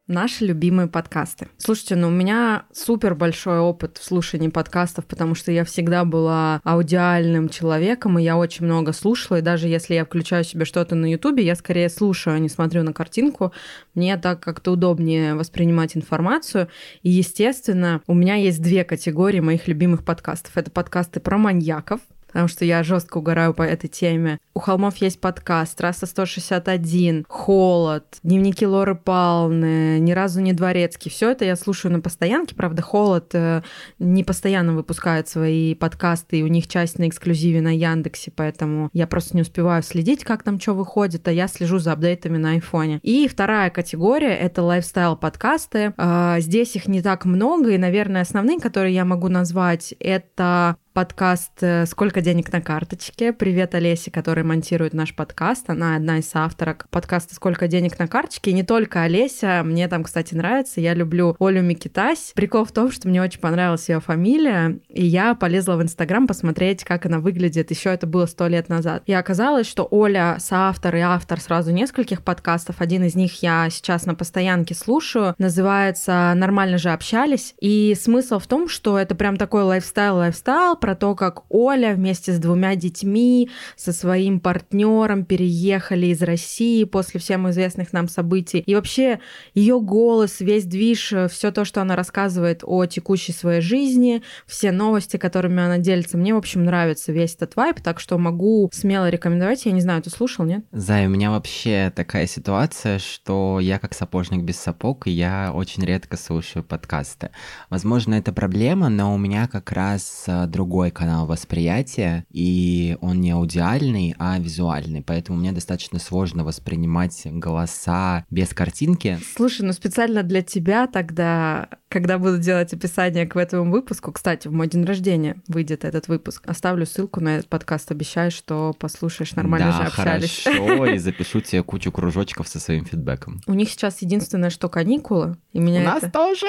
наши 0.08 0.46
любимые 0.46 0.88
подкасты. 0.88 1.48
Слушайте, 1.58 1.96
ну 1.96 2.08
у 2.08 2.12
меня 2.12 2.64
супер 2.74 3.16
большой 3.16 3.60
опыт 3.60 3.98
в 3.98 4.04
слушании 4.04 4.50
подкастов, 4.50 5.06
потому 5.06 5.36
что 5.36 5.52
я 5.52 5.64
всегда 5.64 6.06
была 6.06 6.60
аудиальным 6.64 7.50
человеком, 7.50 8.20
и 8.20 8.24
я 8.24 8.38
очень 8.38 8.66
много 8.66 8.94
слушала, 8.94 9.38
и 9.38 9.42
даже 9.42 9.68
если 9.68 9.94
я 9.94 10.06
включаю 10.06 10.44
себе 10.44 10.66
что-то 10.66 10.96
на 10.96 11.10
Ютубе, 11.10 11.44
я 11.44 11.56
скорее 11.56 11.90
слушаю, 11.90 12.36
а 12.36 12.40
не 12.40 12.50
смотрю 12.50 12.84
на 12.84 12.94
картинку. 12.94 13.54
Мне 13.96 14.18
так 14.18 14.42
как-то 14.42 14.72
удобнее 14.72 15.36
воспринимать 15.36 15.96
информацию. 15.96 16.68
И, 17.04 17.10
естественно, 17.10 18.02
у 18.08 18.14
меня 18.14 18.36
есть 18.36 18.62
две 18.62 18.84
категории 18.84 19.40
моих 19.40 19.68
любимых 19.68 20.04
подкастов. 20.04 20.58
Это 20.58 20.72
подкасты 20.72 21.20
про 21.20 21.38
маньяков, 21.38 22.02
потому 22.32 22.48
что 22.48 22.64
я 22.64 22.82
жестко 22.84 23.18
угораю 23.18 23.54
по 23.54 23.62
этой 23.62 23.90
теме. 23.90 24.40
У 24.54 24.60
холмов 24.60 24.98
есть 24.98 25.20
подкаст, 25.20 25.78
трасса 25.78 26.06
161, 26.06 27.26
холод, 27.28 28.06
дневники 28.24 28.66
Лоры 28.66 28.96
Палны, 28.96 30.00
ни 30.00 30.14
разу 30.14 30.40
не 30.40 30.54
дворецкий. 30.54 31.12
Все 31.12 31.32
это 31.32 31.44
я 31.44 31.58
слушаю 31.58 31.92
на 31.92 32.00
постоянке. 32.00 32.56
Правда, 32.56 32.82
холод 32.82 33.32
э, 33.34 33.64
не 34.00 34.24
постоянно 34.24 34.74
выпускает 34.74 35.28
свои 35.28 35.76
подкасты, 35.76 36.40
и 36.40 36.44
у 36.44 36.48
них 36.48 36.68
часть 36.68 37.00
на 37.00 37.10
эксклюзиве 37.10 37.62
на 37.62 37.76
Яндексе, 37.76 38.32
поэтому 38.34 38.90
я 38.94 39.08
просто 39.08 39.36
не 39.36 39.42
успеваю 39.42 39.84
следить, 39.84 40.24
как 40.24 40.44
там 40.44 40.60
что 40.60 40.74
выходит, 40.74 41.28
а 41.28 41.32
я 41.32 41.48
слежу 41.48 41.80
за 41.80 41.92
апдейтами 41.92 42.38
на 42.38 42.52
айфоне. 42.52 43.00
И 43.04 43.28
вторая 43.28 43.70
категория— 43.70 44.36
это 44.38 44.62
лайфстайл-подкасты. 44.62 45.94
Э, 45.98 46.38
здесь 46.40 46.78
их 46.78 46.88
не 46.88 47.02
так 47.02 47.26
много, 47.26 47.72
и, 47.72 47.78
наверное, 47.78 48.22
основные, 48.22 48.60
которые 48.60 48.96
я 48.96 49.04
могу 49.04 49.28
назвать, 49.28 49.94
это 50.00 50.78
подкаст 50.94 51.52
э, 51.62 51.86
«Сколько 51.86 52.22
денег 52.22 52.52
на 52.52 52.62
карточке». 52.62 53.32
Привет 53.32 53.76
Олесе, 53.76 54.12
которая 54.12 54.44
монтирует 54.44 54.94
наш 54.94 55.16
подкаст. 55.16 55.70
Она 55.70 55.96
одна 55.96 56.18
из 56.18 56.30
авторок 56.34 56.88
подкаста 56.90 57.34
«Сколько 57.34 57.68
денег 57.68 57.98
на 57.98 58.08
карточке». 58.08 58.52
И 58.52 58.54
не 58.54 58.64
только 58.64 59.04
Олеся. 59.04 59.62
Мне 59.64 59.88
там, 59.88 60.04
кстати, 60.04 60.34
нравится. 60.36 60.82
Я 60.82 60.94
люблю 60.94 61.36
Олю 61.40 61.62
Микитась. 61.62 62.34
Прикол 62.36 62.66
в 62.66 62.74
том, 62.74 62.92
что 62.92 63.08
мне 63.08 63.22
очень 63.22 63.40
понравилась 63.40 63.88
ее 63.88 64.02
фамилия. 64.02 64.80
И 64.90 65.06
я 65.06 65.34
полезла 65.34 65.76
в 65.76 65.82
Инстаграм 65.82 66.28
посмотреть, 66.28 66.84
как 66.84 67.06
она 67.06 67.20
выглядит. 67.20 67.72
Еще 67.72 67.90
это 67.90 68.06
было 68.06 68.26
сто 68.26 68.48
лет 68.48 68.68
назад. 68.68 69.04
И 69.06 69.14
оказалось, 69.14 69.68
что 69.68 69.88
Оля 69.90 70.38
соавтор 70.40 70.96
и 70.96 71.00
автор 71.00 71.40
сразу 71.40 71.72
нескольких 71.72 72.22
подкастов. 72.22 72.82
Один 72.82 73.06
из 73.06 73.16
них 73.16 73.42
я 73.42 73.70
сейчас 73.70 74.06
на 74.06 74.14
постоянке 74.14 74.76
слушаю. 74.76 75.36
Называется 75.38 76.34
«Нормально 76.36 76.78
же 76.78 76.90
общались». 76.90 77.56
И 77.62 77.96
смысл 78.00 78.40
в 78.40 78.48
том, 78.48 78.68
что 78.68 78.98
это 78.98 79.16
прям 79.16 79.38
такой 79.38 79.64
лайфстайл-лайфстайл, 79.64 80.81
про 80.82 80.96
то, 80.96 81.16
как 81.16 81.44
Оля 81.50 81.94
вместе 81.94 82.34
с 82.34 82.40
двумя 82.40 82.76
детьми, 82.76 83.50
со 83.78 83.94
своим 83.94 84.42
партнером 84.42 85.24
переехали 85.24 86.08
из 86.08 86.22
России 86.22 86.84
после 86.84 87.20
всем 87.20 87.50
известных 87.50 87.94
нам 87.94 88.10
событий. 88.10 88.64
И 88.66 88.76
вообще 88.76 89.22
ее 89.54 89.80
голос, 89.80 90.42
весь 90.42 90.66
движ, 90.66 91.14
все 91.30 91.52
то, 91.52 91.64
что 91.64 91.82
она 91.82 91.96
рассказывает 91.96 92.64
о 92.64 92.86
текущей 92.88 93.32
своей 93.32 93.62
жизни, 93.62 94.24
все 94.46 94.72
новости, 94.72 95.18
которыми 95.18 95.62
она 95.62 95.78
делится. 95.78 96.18
Мне, 96.18 96.34
в 96.34 96.38
общем, 96.38 96.66
нравится 96.66 97.12
весь 97.12 97.36
этот 97.36 97.56
вайб, 97.56 97.80
так 97.80 98.00
что 98.00 98.18
могу 98.18 98.70
смело 98.74 99.10
рекомендовать. 99.10 99.66
Я 99.66 99.72
не 99.72 99.82
знаю, 99.82 100.02
ты 100.02 100.10
слушал, 100.10 100.46
нет? 100.46 100.66
Зай, 100.72 101.06
у 101.06 101.10
меня 101.10 101.30
вообще 101.32 101.94
такая 101.96 102.26
ситуация, 102.26 102.98
что 102.98 103.60
я 103.60 103.78
как 103.78 103.94
сапожник 103.94 104.44
без 104.44 104.58
сапог, 104.58 105.06
и 105.06 105.12
я 105.12 105.52
очень 105.54 105.86
редко 105.86 106.18
слушаю 106.18 106.64
подкасты. 106.64 107.30
Возможно, 107.70 108.16
это 108.16 108.34
проблема, 108.34 108.90
но 108.90 109.14
у 109.14 109.18
меня 109.18 109.48
как 109.48 109.72
раз 109.72 110.26
а, 110.28 110.48
другой 110.72 110.92
канал 110.92 111.26
восприятия, 111.26 112.26
и 112.32 112.96
он 113.02 113.20
не 113.20 113.32
аудиальный, 113.32 114.16
а 114.18 114.40
визуальный, 114.40 115.04
поэтому 115.06 115.38
мне 115.38 115.52
достаточно 115.52 116.00
сложно 116.00 116.46
воспринимать 116.46 117.24
голоса 117.26 118.24
без 118.30 118.54
картинки. 118.54 119.20
Слушай, 119.36 119.64
ну 119.64 119.74
специально 119.74 120.24
для 120.24 120.42
тебя 120.42 120.88
тогда, 120.88 121.68
когда 121.90 122.18
буду 122.18 122.38
делать 122.38 122.72
описание 122.72 123.28
к 123.28 123.36
этому 123.36 123.70
выпуску, 123.70 124.14
кстати, 124.14 124.48
в 124.48 124.54
мой 124.54 124.70
день 124.70 124.86
рождения 124.86 125.36
выйдет 125.50 125.84
этот 125.84 126.08
выпуск, 126.08 126.42
оставлю 126.48 126.86
ссылку 126.86 127.20
на 127.20 127.36
этот 127.36 127.50
подкаст, 127.50 127.92
обещаю, 127.92 128.32
что 128.32 128.74
послушаешь, 128.80 129.36
нормально 129.36 129.72
да, 129.72 129.78
же 129.78 129.84
общались. 129.90 130.44
хорошо, 130.46 130.86
и 130.86 130.98
запишу 131.00 131.42
тебе 131.42 131.64
кучу 131.64 131.92
кружочков 131.92 132.48
со 132.48 132.62
своим 132.62 132.86
фидбэком. 132.86 133.42
У 133.46 133.54
них 133.56 133.70
сейчас 133.70 134.02
единственное, 134.02 134.50
что 134.50 134.70
каникулы, 134.70 135.36
и 135.52 135.60
меня 135.60 135.82
У 135.82 135.84
нас 135.84 136.04
тоже 136.14 136.48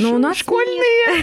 Ну, 0.00 0.16
у 0.16 0.18
нас 0.18 0.38
школьные. 0.38 1.22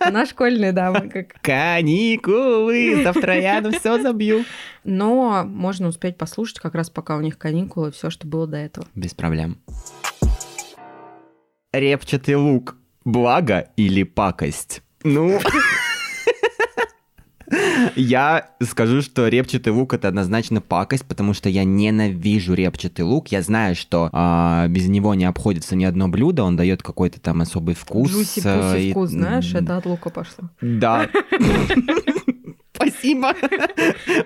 У 0.06 0.12
нас 0.12 0.28
школьные, 0.30 0.70
да, 0.70 0.92
мы 0.92 1.08
как... 1.08 1.34
Каникулы, 1.56 3.02
завтра 3.02 3.40
я 3.40 3.62
на 3.62 3.70
все 3.70 4.02
забью. 4.02 4.44
Но 4.84 5.42
можно 5.46 5.88
успеть 5.88 6.18
послушать 6.18 6.58
как 6.58 6.74
раз 6.74 6.90
пока 6.90 7.16
у 7.16 7.22
них 7.22 7.38
каникулы, 7.38 7.90
все, 7.92 8.10
что 8.10 8.26
было 8.26 8.46
до 8.46 8.58
этого. 8.58 8.86
Без 8.94 9.14
проблем. 9.14 9.56
Репчатый 11.72 12.34
лук. 12.34 12.76
Благо 13.06 13.70
или 13.76 14.02
пакость? 14.02 14.82
Ну... 15.02 15.40
Я 17.94 18.48
скажу, 18.62 19.02
что 19.02 19.28
репчатый 19.28 19.72
лук 19.72 19.94
это 19.94 20.08
однозначно 20.08 20.60
пакость, 20.60 21.04
потому 21.04 21.34
что 21.34 21.48
я 21.48 21.64
ненавижу 21.64 22.54
репчатый 22.54 23.04
лук. 23.04 23.28
Я 23.28 23.42
знаю, 23.42 23.74
что 23.74 24.10
а, 24.12 24.66
без 24.68 24.88
него 24.88 25.14
не 25.14 25.24
обходится 25.24 25.76
ни 25.76 25.84
одно 25.84 26.08
блюдо, 26.08 26.42
он 26.44 26.56
дает 26.56 26.82
какой-то 26.82 27.20
там 27.20 27.40
особый 27.40 27.74
вкус. 27.74 28.10
Джуси 28.10 28.40
э, 28.44 28.72
пуси 28.72 28.88
и- 28.88 28.90
вкус, 28.90 29.10
знаешь, 29.10 29.54
это 29.54 29.76
от 29.76 29.86
лука 29.86 30.10
пошло. 30.10 30.50
Да. 30.60 31.08
Спасибо, 32.76 33.34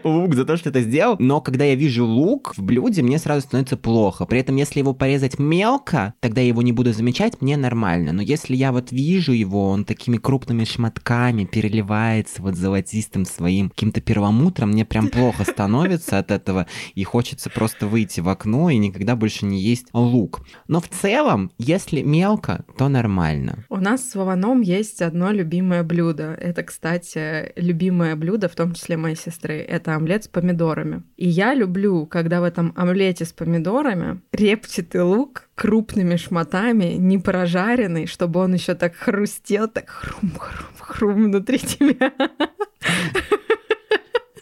лук, 0.05 0.35
за 0.35 0.45
то, 0.45 0.57
что 0.57 0.71
ты 0.71 0.83
сделал. 0.83 1.17
Но 1.19 1.41
когда 1.41 1.65
я 1.65 1.75
вижу 1.75 2.05
лук 2.05 2.55
в 2.57 2.63
блюде, 2.63 3.03
мне 3.03 3.19
сразу 3.19 3.43
становится 3.43 3.77
плохо. 3.77 4.27
При 4.27 4.41
этом, 4.41 4.57
если 4.57 4.81
его 4.81 4.93
порезать 4.93 5.39
мелко, 5.39 6.15
тогда 6.21 6.41
я 6.41 6.49
его 6.49 6.63
не 6.63 6.73
буду 6.73 6.93
замечать, 6.93 7.41
мне 7.41 7.57
нормально. 7.57 8.13
Но 8.13 8.23
если 8.23 8.57
я 8.57 8.73
вот 8.73 8.93
вижу 8.93 9.33
его, 9.33 9.71
он 9.71 9.85
такими 9.85 10.17
крупными 10.17 10.65
шматками 10.65 11.45
переливается 11.45 12.43
вот 12.43 12.57
золотистым 12.57 13.25
своим 13.25 13.71
каким-то 13.71 14.01
первомутром, 14.01 14.71
мне 14.71 14.85
прям 14.85 15.09
плохо 15.09 15.45
становится 15.45 16.19
от 16.19 16.31
этого, 16.31 16.67
и 16.95 17.05
хочется 17.05 17.51
просто 17.51 17.87
выйти 17.87 18.21
в 18.21 18.29
окно 18.29 18.71
и 18.71 18.77
никогда 18.79 19.17
больше 19.17 19.47
не 19.47 19.61
есть 19.61 19.87
лук. 19.93 20.41
Но 20.69 20.81
в 20.81 20.89
целом, 20.89 21.53
если 21.59 22.03
мелко, 22.03 22.65
то 22.77 22.89
нормально. 22.89 23.65
У 23.69 23.77
нас 23.77 24.09
с 24.11 24.15
Вованом 24.15 24.61
есть 24.61 25.03
одно 25.03 25.31
любимое 25.31 25.83
блюдо. 25.83 26.37
Это, 26.41 26.63
кстати, 26.63 27.53
любимое 27.57 28.17
блюдо, 28.17 28.40
в 28.49 28.55
том 28.55 28.75
числе 28.75 28.97
моей 28.97 29.17
сестры. 29.17 29.59
Это 29.59 29.95
омлет 29.95 30.25
с 30.25 30.29
помидорами. 30.29 31.03
И 31.17 31.29
я 31.29 31.55
люблю, 31.55 32.07
когда 32.07 32.41
в 32.41 32.45
этом 32.45 32.73
омлете 32.77 33.25
с 33.25 33.33
помидорами 33.33 34.21
репчатый 34.33 35.03
лук 35.03 35.49
крупными 35.55 36.17
шматами, 36.17 36.95
не 36.95 37.19
прожаренный, 37.19 38.07
чтобы 38.07 38.41
он 38.41 38.55
еще 38.55 38.75
так 38.75 38.95
хрустел, 38.95 39.69
так 39.69 39.89
хрум-хрум-хрум 39.89 41.25
внутри 41.25 41.59
тебя. 41.59 42.13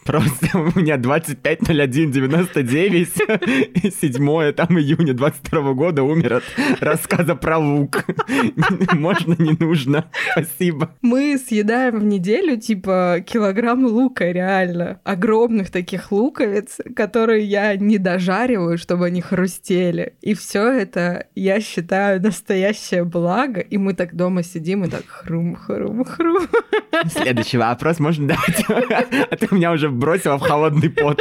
Просто 0.09 0.59
у 0.59 0.73
меня 0.79 0.97
25.01.99, 0.97 3.93
7 4.01 4.53
там 4.55 4.79
июня 4.79 5.13
22 5.13 5.75
года 5.75 6.03
умер 6.03 6.37
от 6.37 6.45
рассказа 6.81 7.35
про 7.35 7.59
лук. 7.59 8.07
Можно, 8.95 9.37
не 9.39 9.53
нужно. 9.63 10.07
Спасибо. 10.33 10.93
Мы 11.03 11.37
съедаем 11.37 11.99
в 11.99 12.05
неделю 12.05 12.57
типа 12.57 13.23
килограмм 13.27 13.85
лука, 13.85 14.33
реально. 14.33 14.99
Огромных 15.05 15.71
таких 15.71 16.11
луковиц, 16.11 16.79
которые 16.97 17.45
я 17.45 17.77
не 17.77 17.99
дожариваю, 17.99 18.79
чтобы 18.79 19.09
они 19.09 19.21
хрустели. 19.21 20.15
И 20.23 20.33
все 20.33 20.73
это, 20.73 21.27
я 21.35 21.61
считаю, 21.61 22.23
настоящее 22.23 23.05
благо. 23.05 23.61
И 23.61 23.77
мы 23.77 23.93
так 23.93 24.17
дома 24.17 24.43
сидим 24.43 24.85
и 24.85 24.89
так 24.89 25.05
хрум-хрум-хрум. 25.05 26.49
Следующий 27.09 27.59
вопрос 27.59 28.01
можно 28.01 28.29
дать? 28.29 28.65
А 28.71 29.37
ты 29.37 29.55
меня 29.55 29.73
уже 29.73 29.98
бросила 29.99 30.39
в 30.39 30.43
холодный 30.43 30.91
пот. 30.91 31.21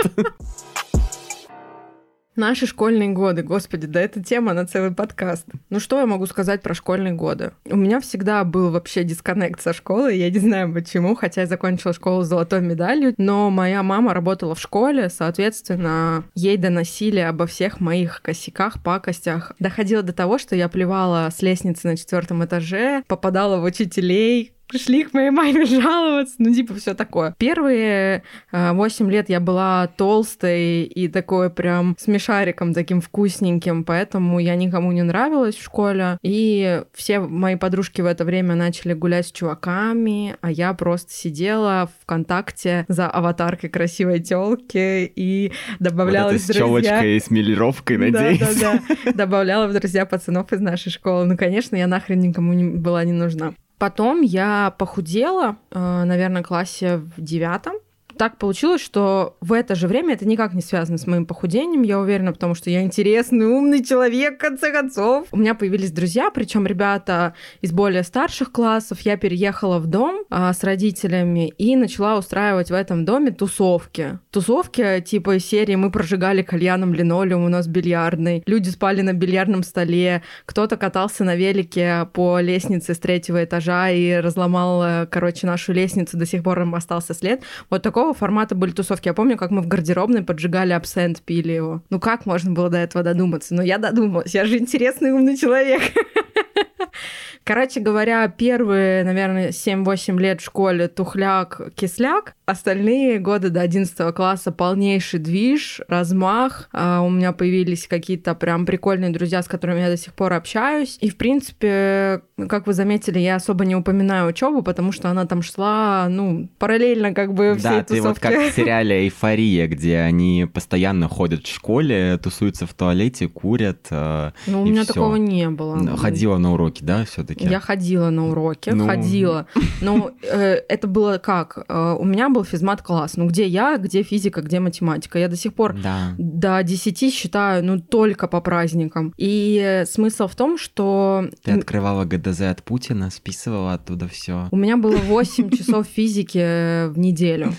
Наши 2.36 2.68
школьные 2.68 3.10
годы, 3.10 3.42
господи, 3.42 3.88
да 3.88 4.00
это 4.00 4.24
тема 4.24 4.54
на 4.54 4.68
целый 4.68 4.92
подкаст. 4.92 5.48
Ну 5.72 5.80
что 5.80 6.00
я 6.00 6.06
могу 6.06 6.28
сказать 6.28 6.62
про 6.62 6.76
школьные 6.76 7.16
годы? 7.16 7.54
У 7.66 7.76
меня 7.76 8.00
всегда 8.00 8.44
был 8.44 8.70
вообще 8.70 9.04
дисконнект 9.04 9.60
со 9.60 9.74
школой, 9.74 10.20
я 10.20 10.30
не 10.30 10.38
знаю 10.38 10.72
почему, 10.72 11.16
хотя 11.16 11.42
я 11.42 11.48
закончила 11.48 11.94
школу 11.94 12.22
с 12.22 12.28
золотой 12.28 12.62
медалью, 12.62 13.16
но 13.18 13.50
моя 13.50 13.82
мама 13.82 14.13
работала 14.13 14.54
в 14.54 14.62
школе, 14.62 15.10
соответственно, 15.10 16.26
ей 16.36 16.58
доносили 16.58 17.22
обо 17.22 17.48
всех 17.48 17.80
моих 17.80 18.22
косяках, 18.22 18.84
пакостях. 18.84 19.54
Доходило 19.58 20.04
до 20.04 20.13
того, 20.13 20.38
что 20.38 20.56
я 20.56 20.70
плевала 20.70 21.30
с 21.36 21.42
лестницы 21.42 21.88
на 21.88 21.98
четвертом 21.98 22.46
этаже, 22.46 23.02
попадала 23.08 23.58
в 23.58 23.63
учителей, 23.63 24.54
пришли 24.68 25.04
к 25.04 25.14
моей 25.14 25.30
маме 25.30 25.66
жаловаться, 25.66 26.36
ну, 26.38 26.54
типа, 26.54 26.76
все 26.76 26.94
такое. 26.94 27.36
Первые 27.38 28.24
э, 28.52 28.72
8 28.74 29.12
лет 29.12 29.30
я 29.30 29.40
была 29.40 29.88
толстой 29.88 30.84
и 30.84 31.08
такой 31.08 31.50
прям 31.50 31.96
смешариком 32.00 32.74
таким 32.74 33.02
вкусненьким, 33.02 33.84
поэтому 33.84 34.40
я 34.40 34.56
никому 34.56 34.92
не 34.92 35.04
нравилась 35.04 35.56
в 35.56 35.64
школе. 35.64 36.18
И 36.22 36.84
все 36.94 37.20
мои 37.20 37.56
подружки 37.56 38.02
в 38.02 38.06
это 38.06 38.26
время 38.26 38.56
начали 38.56 38.94
гулять 38.94 39.28
с 39.28 39.32
чуваками, 39.32 40.36
а 40.42 40.52
я 40.52 40.74
просто 40.74 41.12
сидела 41.14 41.90
ВКонтакте 42.02 42.86
за 42.88 43.08
аватаркой 43.08 43.70
красивой 43.70 44.20
телки 44.20 45.12
и 45.16 45.52
добавляла 45.80 46.32
Вот 46.32 46.36
это 46.36 46.42
в 46.42 46.44
с 46.44 46.48
друзья... 46.48 46.62
челочкой 46.62 47.18
и 47.18 47.20
с 47.20 47.30
милировкой, 47.30 47.98
надеюсь. 47.98 48.40
Да, 48.40 48.48
да, 48.74 48.80
да. 49.06 49.12
Добавляла 49.14 49.68
в 49.68 49.74
друзья 49.74 50.06
пацанов 50.06 50.52
из 50.54 50.60
нашей 50.60 50.92
школы. 50.92 51.26
Ну, 51.26 51.38
конечно, 51.38 51.76
я 51.76 51.88
нахрен 51.88 52.20
никому 52.20 52.54
не 52.54 52.66
была 52.66 53.04
не 53.04 53.14
нужна. 53.14 53.54
Потом 53.78 54.22
я 54.22 54.74
похудела, 54.78 55.58
э, 55.72 56.04
наверное, 56.04 56.44
классе 56.44 56.98
в 56.98 57.22
девятом. 57.22 57.76
Так 58.18 58.38
получилось, 58.38 58.82
что 58.82 59.38
в 59.42 59.54
это 59.54 59.76
же 59.76 59.88
время 59.88 60.16
это 60.16 60.28
никак 60.28 60.54
не 60.54 60.62
связано 60.62 60.98
с 60.98 61.06
моим 61.06 61.26
похудением, 61.26 61.84
я 61.84 62.00
уверена, 62.00 62.34
потому 62.34 62.56
что 62.56 62.70
я 62.70 62.82
интересный, 62.82 63.46
умный 63.46 63.84
человек, 63.84 64.36
в 64.36 64.38
конце 64.38 64.72
концов. 64.72 65.28
У 65.32 65.38
меня 65.38 65.54
появились 65.54 65.92
друзья, 65.92 66.32
причем 66.32 66.66
ребята 66.66 67.36
из 67.62 67.72
более 67.72 68.04
старших 68.04 68.52
классов. 68.52 69.02
Я 69.02 69.18
переехала 69.18 69.78
в 69.78 69.86
дом 69.86 70.24
а, 70.30 70.52
с 70.52 70.64
родителями 70.64 71.50
и 71.58 71.76
начала 71.76 72.18
устраивать 72.18 72.72
в 72.72 72.74
этом 72.74 73.06
доме 73.06 73.32
тусовки. 73.32 74.20
Тусовки 74.32 75.02
типа 75.02 75.40
серии 75.40 75.76
«Мы 75.76 75.92
прожигали 75.92 76.42
кальяном 76.42 76.94
линолеум, 76.94 77.46
у 77.46 77.50
нас 77.50 77.68
бильярдный», 77.68 78.44
люди 78.48 78.70
спали 78.70 79.02
на 79.02 79.14
бильярдном 79.14 79.62
столе, 79.64 80.24
кто-то 80.46 80.78
катался 80.78 81.24
на 81.24 81.36
велике 81.36 82.08
по 82.14 82.40
лестнице 82.40 82.96
с 82.96 83.00
третьего 83.00 83.44
этажа 83.44 83.90
и 83.90 84.16
разломал, 84.16 84.84
э, 84.84 85.06
короче, 85.06 85.46
нашу 85.46 85.74
лестницу, 85.74 86.18
до 86.18 86.26
сих 86.26 86.44
пор 86.44 86.62
им 86.62 86.74
остался 86.74 87.14
след. 87.14 87.44
Вот 87.70 87.84
такого 87.84 88.07
формата 88.13 88.56
были 88.56 88.72
тусовки. 88.72 89.08
Я 89.08 89.13
помню, 89.13 89.38
как 89.38 89.52
мы 89.52 89.62
в 89.62 89.67
гардеробной 89.67 90.24
поджигали 90.24 90.74
абсент, 90.74 91.22
пили 91.22 91.52
его. 91.52 91.82
Ну 91.89 92.00
как 92.00 92.26
можно 92.26 92.52
было 92.52 92.70
до 92.70 92.78
этого 92.78 93.04
додуматься? 93.04 93.54
Но 93.54 93.62
я 93.63 93.78
додумалась, 93.78 94.34
я 94.34 94.46
же 94.46 94.58
интересный 94.58 95.12
умный 95.12 95.38
человек. 95.38 95.82
Короче 97.48 97.80
говоря, 97.80 98.28
первые, 98.28 99.06
наверное, 99.06 99.52
7-8 99.52 100.20
лет 100.20 100.42
в 100.42 100.44
школе 100.44 100.90
тухляк, 100.90 101.62
кисляк. 101.76 102.34
Остальные 102.46 103.20
годы 103.20 103.50
до 103.50 103.62
11 103.62 104.14
класса 104.14 104.52
полнейший 104.52 105.20
движ, 105.22 105.80
размах. 105.88 106.68
А, 106.74 107.00
у 107.02 107.10
меня 107.10 107.32
появились 107.32 107.88
какие-то 107.88 108.36
прям 108.36 108.66
прикольные 108.66 109.12
друзья, 109.12 109.42
с 109.42 109.48
которыми 109.48 109.80
я 109.80 109.90
до 109.90 109.96
сих 109.96 110.14
пор 110.14 110.34
общаюсь. 110.34 110.98
И, 111.00 111.10
в 111.10 111.16
принципе, 111.16 112.22
как 112.50 112.68
вы 112.68 112.74
заметили, 112.74 113.20
я 113.20 113.36
особо 113.36 113.64
не 113.64 113.78
упоминаю 113.78 114.28
учебу, 114.28 114.62
потому 114.62 114.92
что 114.92 115.10
она 115.10 115.26
там 115.26 115.42
шла, 115.42 116.08
ну, 116.10 116.50
параллельно 116.60 117.14
как 117.14 117.34
бы 117.34 117.56
всей 117.58 117.64
Да, 117.70 117.84
ты 117.84 118.02
вот 118.02 118.16
тусовке. 118.18 118.30
как 118.30 118.52
в 118.52 118.56
сериале 118.56 119.04
«Эйфория», 119.04 119.68
где 119.68 120.00
они 120.00 120.48
постоянно 120.54 121.08
ходят 121.08 121.46
в 121.46 121.54
школе, 121.54 122.18
тусуются 122.22 122.66
в 122.68 122.74
туалете, 122.74 123.30
курят. 123.30 123.88
э, 123.90 124.32
Ну, 124.48 124.64
у 124.64 124.66
меня 124.66 124.84
всё. 124.84 124.94
такого 124.94 125.16
не 125.16 125.50
было. 125.50 125.96
Ходила 125.98 126.38
на 126.38 126.54
уроки, 126.54 126.84
да, 126.84 127.06
все 127.06 127.24
таки 127.24 127.37
уроки? 127.41 127.52
Я 127.52 127.60
ходила 127.60 128.10
на 128.10 128.30
уроки, 128.30 128.69
ну... 128.69 128.86
ходила. 128.86 129.47
Но 129.82 130.12
э, 130.21 130.62
это 130.67 130.88
было 130.88 131.17
как? 131.17 131.65
Э, 131.67 131.95
у 132.00 132.04
меня 132.04 132.30
был 132.30 132.43
физмат-класс. 132.43 133.17
Ну, 133.17 133.28
где 133.28 133.45
я, 133.45 133.78
где 133.78 134.04
физика, 134.04 134.41
где 134.41 134.60
математика? 134.60 135.19
Я 135.19 135.28
до 135.28 135.36
сих 135.36 135.54
пор 135.54 135.76
да. 135.82 136.15
до 136.17 136.62
10 136.63 137.13
считаю, 137.13 137.63
ну, 137.63 137.80
только 137.80 138.28
по 138.28 138.41
праздникам. 138.41 139.13
И 139.17 139.84
смысл 139.86 140.28
в 140.28 140.36
том, 140.36 140.58
что... 140.58 141.30
Ты 141.43 141.52
открывала 141.52 142.06
ГДЗ 142.06 142.41
от 142.41 142.63
Путина, 142.63 143.10
списывала 143.10 143.73
оттуда 143.73 144.08
все. 144.08 144.47
У 144.52 144.58
меня 144.58 144.78
было 144.78 144.97
8 144.97 145.50
часов 145.50 145.88
физики 145.88 146.88
в 146.88 146.97
неделю. 146.97 147.54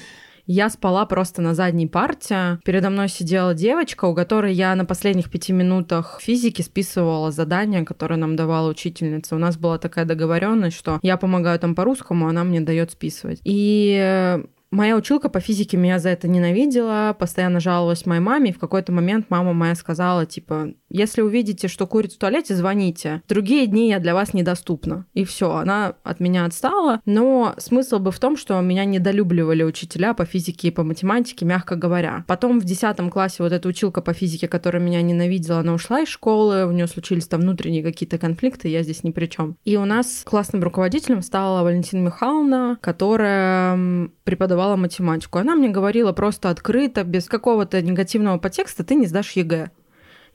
Я 0.50 0.70
спала 0.70 1.04
просто 1.04 1.42
на 1.42 1.54
задней 1.54 1.86
парте. 1.86 2.58
Передо 2.64 2.88
мной 2.88 3.10
сидела 3.10 3.52
девочка, 3.52 4.06
у 4.06 4.14
которой 4.14 4.54
я 4.54 4.74
на 4.74 4.86
последних 4.86 5.30
пяти 5.30 5.52
минутах 5.52 6.18
физики 6.22 6.62
списывала 6.62 7.30
задания, 7.30 7.84
которые 7.84 8.16
нам 8.16 8.34
давала 8.34 8.70
учительница. 8.70 9.36
У 9.36 9.38
нас 9.38 9.58
была 9.58 9.76
такая 9.76 10.06
договоренность, 10.06 10.78
что 10.78 11.00
я 11.02 11.18
помогаю 11.18 11.58
там 11.58 11.74
по-русскому, 11.74 12.28
она 12.28 12.44
мне 12.44 12.62
дает 12.62 12.90
списывать. 12.90 13.40
И 13.44 14.38
Моя 14.70 14.96
училка 14.96 15.30
по 15.30 15.40
физике 15.40 15.78
меня 15.78 15.98
за 15.98 16.10
это 16.10 16.28
ненавидела, 16.28 17.16
постоянно 17.18 17.58
жаловалась 17.58 18.04
моей 18.04 18.20
маме, 18.20 18.50
и 18.50 18.52
в 18.52 18.58
какой-то 18.58 18.92
момент 18.92 19.26
мама 19.30 19.54
моя 19.54 19.74
сказала, 19.74 20.26
типа, 20.26 20.74
если 20.90 21.20
увидите, 21.20 21.68
что 21.68 21.86
курит 21.86 22.12
в 22.12 22.18
туалете, 22.18 22.54
звоните. 22.54 23.22
Другие 23.28 23.66
дни 23.66 23.90
я 23.90 23.98
для 23.98 24.14
вас 24.14 24.34
недоступна. 24.34 25.06
И 25.14 25.24
все, 25.24 25.50
она 25.52 25.94
от 26.02 26.20
меня 26.20 26.44
отстала. 26.44 27.00
Но 27.04 27.54
смысл 27.58 27.98
бы 27.98 28.10
в 28.10 28.18
том, 28.18 28.36
что 28.36 28.60
меня 28.60 28.84
недолюбливали 28.84 29.62
учителя 29.62 30.14
по 30.14 30.24
физике 30.24 30.68
и 30.68 30.70
по 30.70 30.84
математике, 30.84 31.44
мягко 31.44 31.76
говоря. 31.76 32.24
Потом 32.26 32.60
в 32.60 32.64
10 32.64 33.10
классе 33.10 33.42
вот 33.42 33.52
эта 33.52 33.68
училка 33.68 34.00
по 34.00 34.12
физике, 34.12 34.48
которая 34.48 34.82
меня 34.82 35.02
ненавидела, 35.02 35.60
она 35.60 35.74
ушла 35.74 36.00
из 36.00 36.08
школы, 36.08 36.66
у 36.66 36.72
нее 36.72 36.86
случились 36.86 37.26
там 37.26 37.40
внутренние 37.40 37.82
какие-то 37.82 38.18
конфликты, 38.18 38.68
я 38.68 38.82
здесь 38.82 39.04
ни 39.04 39.10
при 39.10 39.26
чем. 39.26 39.56
И 39.64 39.76
у 39.76 39.84
нас 39.84 40.22
классным 40.24 40.62
руководителем 40.62 41.22
стала 41.22 41.62
Валентина 41.62 42.00
Михайловна, 42.00 42.78
которая 42.80 44.08
преподавала 44.24 44.76
математику. 44.76 45.38
Она 45.38 45.54
мне 45.54 45.68
говорила 45.68 46.12
просто 46.12 46.50
открыто, 46.50 47.04
без 47.04 47.26
какого-то 47.26 47.80
негативного 47.82 48.38
подтекста, 48.38 48.84
ты 48.84 48.94
не 48.94 49.06
сдашь 49.06 49.32
ЕГЭ 49.32 49.70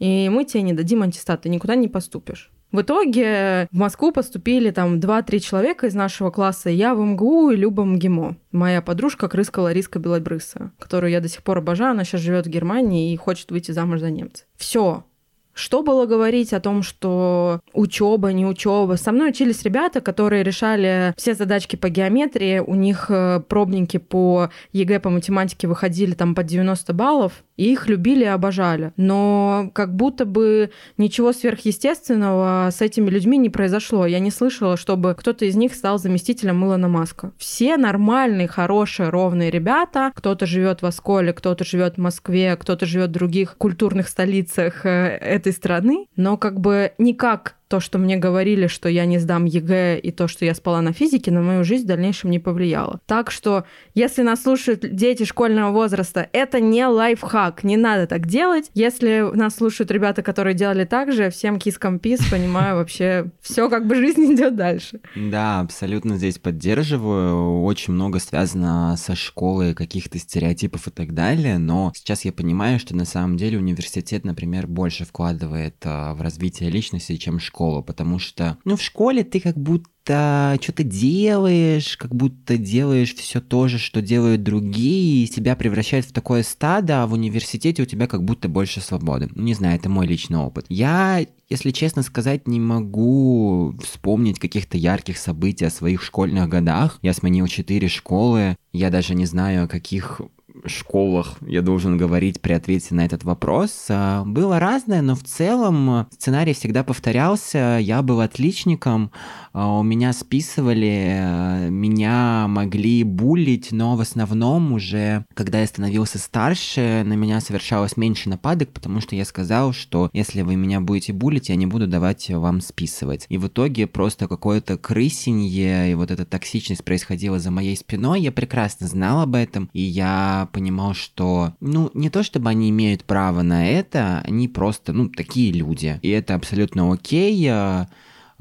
и 0.03 0.27
мы 0.27 0.43
тебе 0.43 0.63
не 0.63 0.73
дадим 0.73 1.01
аттестат, 1.01 1.43
ты 1.43 1.49
никуда 1.49 1.75
не 1.75 1.87
поступишь. 1.87 2.51
В 2.73 2.81
итоге 2.81 3.69
в 3.71 3.77
Москву 3.77 4.11
поступили 4.11 4.69
там 4.71 4.99
2-3 4.99 5.39
человека 5.39 5.87
из 5.87 5.95
нашего 5.95 6.29
класса, 6.29 6.69
я 6.69 6.93
в 6.93 6.99
МГУ 6.99 7.51
и 7.51 7.55
Люба 7.55 7.85
МГИМО. 7.85 8.35
Моя 8.51 8.81
подружка 8.81 9.29
Крыска 9.29 9.61
Лариска 9.61 9.99
Белобрыса, 9.99 10.73
которую 10.77 11.09
я 11.11 11.21
до 11.21 11.29
сих 11.29 11.41
пор 11.41 11.59
обожаю, 11.59 11.91
она 11.91 12.03
сейчас 12.03 12.19
живет 12.19 12.47
в 12.47 12.49
Германии 12.49 13.13
и 13.13 13.15
хочет 13.15 13.49
выйти 13.49 13.71
замуж 13.71 14.01
за 14.01 14.09
немца. 14.09 14.43
Все, 14.57 15.05
что 15.53 15.83
было 15.83 16.07
говорить 16.07 16.51
о 16.51 16.59
том, 16.59 16.81
что 16.81 17.61
учеба, 17.73 18.33
не 18.33 18.45
учеба? 18.45 18.95
Со 18.95 19.11
мной 19.11 19.29
учились 19.29 19.61
ребята, 19.61 20.01
которые 20.01 20.43
решали 20.43 21.13
все 21.15 21.35
задачки 21.35 21.75
по 21.75 21.89
геометрии, 21.89 22.57
у 22.57 22.73
них 22.73 23.05
э, 23.09 23.39
пробники 23.47 23.97
по 23.97 24.49
ЕГЭ 24.71 24.99
по 24.99 25.11
математике 25.11 25.67
выходили 25.67 26.15
там 26.15 26.33
по 26.33 26.43
90 26.43 26.91
баллов, 26.93 27.43
и 27.57 27.71
их 27.71 27.87
любили 27.87 28.23
и 28.23 28.27
обожали. 28.27 28.93
Но 28.97 29.69
как 29.73 29.95
будто 29.95 30.25
бы 30.25 30.71
ничего 30.97 31.33
сверхъестественного 31.33 32.69
с 32.71 32.81
этими 32.81 33.09
людьми 33.09 33.37
не 33.37 33.49
произошло. 33.49 34.05
Я 34.05 34.19
не 34.19 34.31
слышала, 34.31 34.77
чтобы 34.77 35.15
кто-то 35.15 35.45
из 35.45 35.55
них 35.55 35.75
стал 35.75 35.99
заместителем 35.99 36.63
Илона 36.63 36.87
Маска. 36.87 37.31
Все 37.37 37.77
нормальные, 37.77 38.47
хорошие, 38.47 39.09
ровные 39.09 39.51
ребята. 39.51 40.11
Кто-то 40.15 40.45
живет 40.45 40.81
в 40.81 40.85
Осколе, 40.85 41.33
кто-то 41.33 41.63
живет 41.63 41.95
в 41.95 42.01
Москве, 42.01 42.55
кто-то 42.55 42.85
живет 42.85 43.09
в 43.09 43.13
других 43.13 43.55
культурных 43.57 44.07
столицах 44.07 44.85
э, 44.85 45.17
этой 45.17 45.53
страны. 45.53 46.07
Но 46.15 46.37
как 46.37 46.59
бы 46.59 46.93
никак 46.97 47.55
то, 47.67 47.79
что 47.79 47.97
мне 47.97 48.17
говорили, 48.17 48.67
что 48.67 48.89
я 48.89 49.05
не 49.05 49.17
сдам 49.17 49.45
ЕГЭ, 49.45 49.99
и 49.99 50.11
то, 50.11 50.27
что 50.27 50.45
я 50.45 50.53
спала 50.53 50.81
на 50.81 50.93
физике, 50.93 51.31
на 51.31 51.41
мою 51.41 51.63
жизнь 51.63 51.85
в 51.85 51.87
дальнейшем 51.87 52.29
не 52.29 52.39
повлияло. 52.39 52.99
Так 53.07 53.31
что, 53.31 53.65
если 53.95 54.21
нас 54.21 54.43
слушают 54.43 54.81
дети 54.95 55.23
школьного 55.23 55.71
возраста, 55.71 56.29
это 56.33 56.59
не 56.59 56.85
лайфхак, 56.85 57.63
не 57.63 57.77
надо 57.77 58.05
так 58.05 58.27
делать. 58.27 58.69
Если 58.73 59.27
нас 59.33 59.55
слушают 59.55 59.91
ребята, 59.91 60.21
которые 60.21 60.53
делали 60.53 60.85
так 60.85 61.11
же, 61.11 61.29
всем 61.29 61.57
кискам 61.57 61.99
пис, 61.99 62.19
понимаю, 62.31 62.75
вообще 62.75 63.31
все 63.41 63.69
как 63.69 63.87
бы 63.87 63.95
жизнь 63.95 64.23
идет 64.33 64.55
дальше. 64.55 64.99
Да, 65.15 65.61
абсолютно 65.61 66.17
здесь 66.17 66.37
поддерживаю. 66.37 67.63
Очень 67.63 67.93
много 67.93 68.19
связано 68.19 68.95
со 68.97 69.15
школой, 69.15 69.73
каких-то 69.73 70.19
стереотипов 70.19 70.87
и 70.87 70.91
так 70.91 71.13
далее, 71.13 71.57
но 71.57 71.91
сейчас 71.95 72.25
я 72.25 72.31
понимаю, 72.31 72.79
что 72.79 72.95
на 72.95 73.05
самом 73.05 73.37
деле 73.37 73.57
университет, 73.57 74.25
например, 74.25 74.67
больше 74.67 75.05
вкладывает 75.05 75.75
а, 75.83 76.13
в 76.13 76.21
развитие 76.21 76.69
личности, 76.69 77.15
чем 77.15 77.39
школа 77.39 77.52
школу, 77.53 77.83
потому 77.83 78.17
что, 78.17 78.57
ну, 78.65 78.75
в 78.75 78.81
школе 78.81 79.23
ты 79.23 79.39
как 79.39 79.55
будто 79.55 80.57
что-то 80.59 80.83
делаешь, 80.83 81.95
как 81.97 82.13
будто 82.13 82.57
делаешь 82.57 83.13
все 83.13 83.39
то 83.41 83.67
же, 83.67 83.77
что 83.77 84.01
делают 84.01 84.41
другие, 84.41 85.23
и 85.23 85.31
себя 85.31 85.55
превращает 85.55 86.05
в 86.05 86.11
такое 86.11 86.41
стадо, 86.41 87.03
а 87.03 87.07
в 87.07 87.13
университете 87.13 87.83
у 87.83 87.85
тебя 87.85 88.07
как 88.07 88.23
будто 88.23 88.49
больше 88.49 88.81
свободы. 88.81 89.29
Ну, 89.35 89.43
не 89.43 89.53
знаю, 89.53 89.75
это 89.75 89.87
мой 89.87 90.07
личный 90.07 90.39
опыт. 90.39 90.65
Я, 90.67 91.25
если 91.47 91.69
честно 91.69 92.01
сказать, 92.01 92.47
не 92.47 92.59
могу 92.59 93.75
вспомнить 93.81 94.39
каких-то 94.39 94.75
ярких 94.75 95.17
событий 95.17 95.65
о 95.65 95.69
своих 95.69 96.01
школьных 96.01 96.49
годах. 96.49 96.97
Я 97.03 97.13
сменил 97.13 97.45
четыре 97.45 97.87
школы, 97.87 98.57
я 98.73 98.89
даже 98.89 99.13
не 99.13 99.27
знаю, 99.27 99.69
каких 99.69 100.21
школах 100.69 101.35
я 101.45 101.61
должен 101.61 101.97
говорить 101.97 102.41
при 102.41 102.53
ответе 102.53 102.95
на 102.95 103.05
этот 103.05 103.23
вопрос. 103.23 103.85
А, 103.89 104.23
было 104.25 104.59
разное, 104.59 105.01
но 105.01 105.15
в 105.15 105.23
целом 105.23 106.07
сценарий 106.11 106.53
всегда 106.53 106.83
повторялся. 106.83 107.77
Я 107.81 108.01
был 108.01 108.21
отличником, 108.21 109.11
а, 109.53 109.79
у 109.79 109.83
меня 109.83 110.13
списывали, 110.13 111.17
э, 111.19 111.69
меня 111.69 112.47
могли 112.47 113.03
булить, 113.03 113.71
но 113.71 113.95
в 113.95 114.01
основном 114.01 114.73
уже, 114.73 115.25
когда 115.35 115.61
я 115.61 115.67
становился 115.67 116.17
старше, 116.17 117.03
на 117.05 117.13
меня 117.13 117.39
совершалось 117.39 117.95
меньше 117.95 118.29
нападок, 118.29 118.69
потому 118.71 118.99
что 118.99 119.15
я 119.15 119.25
сказал, 119.25 119.73
что 119.73 120.09
если 120.11 120.41
вы 120.41 120.55
меня 120.55 120.81
будете 120.81 121.13
булить, 121.13 121.49
я 121.49 121.55
не 121.55 121.67
буду 121.67 121.87
давать 121.87 122.29
вам 122.29 122.61
списывать. 122.61 123.25
И 123.29 123.37
в 123.37 123.47
итоге 123.47 123.85
просто 123.85 124.27
какое-то 124.27 124.77
крысенье 124.77 125.91
и 125.91 125.95
вот 125.95 126.09
эта 126.09 126.25
токсичность 126.25 126.83
происходила 126.83 127.39
за 127.39 127.51
моей 127.51 127.77
спиной. 127.77 128.21
Я 128.21 128.31
прекрасно 128.31 128.87
знал 128.87 129.21
об 129.21 129.35
этом, 129.35 129.69
и 129.73 129.81
я 129.81 130.49
понимал, 130.53 130.93
что, 130.93 131.53
ну, 131.59 131.91
не 131.93 132.09
то 132.09 132.23
чтобы 132.23 132.49
они 132.49 132.69
имеют 132.69 133.03
право 133.03 133.41
на 133.41 133.67
это, 133.67 134.21
они 134.25 134.47
просто, 134.47 134.93
ну, 134.93 135.09
такие 135.09 135.51
люди. 135.51 135.99
И 136.01 136.09
это 136.09 136.35
абсолютно 136.35 136.93
окей. 136.93 137.49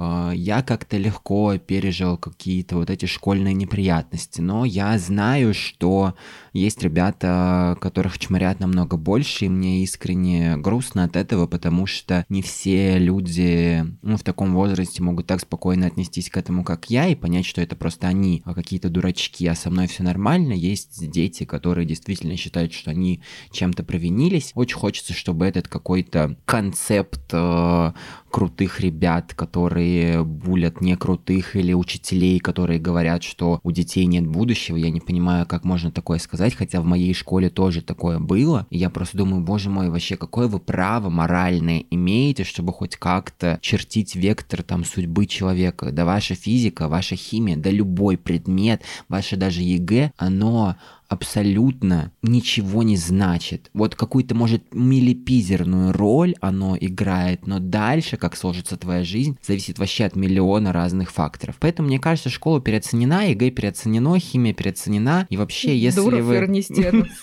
А, 0.05 0.33
я 0.33 0.63
как-то 0.63 0.97
легко 0.97 1.59
пережил 1.59 2.17
какие-то 2.17 2.77
вот 2.77 2.91
эти 2.91 3.07
школьные 3.07 3.55
неприятности, 3.55 4.41
но 4.41 4.65
я 4.65 4.99
знаю, 4.99 5.55
что 5.55 6.15
есть 6.53 6.83
ребята, 6.83 7.79
которых 7.81 8.19
чморят 8.19 8.59
намного 8.59 8.97
больше, 8.97 9.45
и 9.45 9.49
мне 9.49 9.85
искренне 9.85 10.57
грустно 10.57 11.05
от 11.05 11.15
этого, 11.15 11.47
потому 11.47 11.87
что 11.87 12.27
не 12.29 12.43
все 12.43 12.99
люди 12.99 13.85
ну, 14.03 14.17
в 14.17 14.25
таком 14.25 14.55
возрасте 14.55 15.03
могут 15.03 15.29
так 15.29 15.41
спокойно 15.41 15.87
отнестись 15.87 16.31
к 16.31 16.37
этому, 16.37 16.65
как 16.65 16.91
я, 16.91 17.07
и 17.07 17.15
понять, 17.15 17.47
что 17.47 17.61
это 17.61 17.77
просто 17.77 18.09
они 18.09 18.43
а 18.45 18.55
какие-то 18.55 18.89
дурачки, 18.89 19.47
а 19.47 19.55
со 19.55 19.71
мной 19.71 19.87
все 19.87 20.03
нормально. 20.03 20.53
Есть 20.53 21.11
дети, 21.11 21.45
которые 21.45 21.87
действительно 21.87 22.37
считают, 22.37 22.73
что 22.73 22.91
они 22.91 23.23
чем-то 23.53 23.85
провинились. 23.85 24.51
Очень 24.57 24.79
хочется, 24.79 25.13
чтобы 25.13 25.47
этот 25.47 25.69
какой-то 25.69 26.37
концепт 26.45 27.23
э, 27.33 27.93
крутых 28.31 28.81
ребят, 28.81 29.35
которые 29.35 29.92
булят 30.25 30.81
не 30.81 30.97
крутых, 30.97 31.57
или 31.57 31.73
учителей, 31.73 32.39
которые 32.39 32.79
говорят, 32.79 33.23
что 33.23 33.61
у 33.63 33.73
детей 33.73 34.07
нет 34.07 34.27
будущего, 34.27 34.77
я 34.77 34.91
не 34.91 35.01
понимаю, 35.01 35.47
как 35.47 35.65
можно 35.65 35.91
такое 35.91 36.19
сказать, 36.19 36.55
хотя 36.55 36.81
в 36.81 36.85
моей 36.85 37.15
школе 37.15 37.51
тоже 37.51 37.83
такое 37.83 38.19
было. 38.19 38.67
И 38.71 38.79
я 38.79 38.91
просто 38.91 39.19
думаю, 39.19 39.43
боже 39.43 39.71
мой, 39.71 39.91
вообще 39.91 40.17
какое 40.17 40.49
вы 40.49 40.59
право 40.59 41.11
моральное 41.11 41.85
имеете, 41.91 42.45
чтобы 42.45 42.73
хоть 42.73 42.97
как-то 42.97 43.59
чертить 43.61 44.15
вектор 44.15 44.63
там 44.63 44.85
судьбы 44.85 45.27
человека. 45.27 45.93
Да 45.93 46.05
ваша 46.05 46.35
физика, 46.35 46.89
ваша 46.89 47.17
химия, 47.17 47.57
да 47.57 47.71
любой 47.71 48.17
предмет, 48.17 48.83
ваше 49.09 49.37
даже 49.37 49.63
ЕГЭ, 49.63 50.13
оно 50.17 50.77
абсолютно 51.13 52.11
ничего 52.23 52.83
не 52.83 52.97
значит. 52.97 53.71
Вот 53.75 53.95
какую-то, 53.95 54.35
может, 54.35 54.63
милипизерную 54.73 55.93
роль 55.93 56.35
оно 56.41 56.77
играет, 56.81 57.47
но 57.47 57.59
дальше, 57.59 58.17
как 58.17 58.37
сложится 58.37 58.77
твоя 58.77 59.05
жизнь, 59.05 59.37
зависит 59.43 59.79
вообще 59.79 60.05
от 60.05 60.17
миллиона 60.17 60.73
разных 60.73 61.11
факторов. 61.11 61.57
Поэтому, 61.61 61.89
мне 61.89 61.99
кажется, 61.99 62.31
школа 62.31 62.61
переоценена, 62.61 63.29
ЕГЭ 63.29 63.51
переоценено, 63.51 64.19
химия 64.19 64.55
переоценена, 64.55 65.27
и 65.29 65.37
вообще, 65.37 65.77
если 65.77 66.01
Дуров 66.01 66.25
вы... 66.25 66.63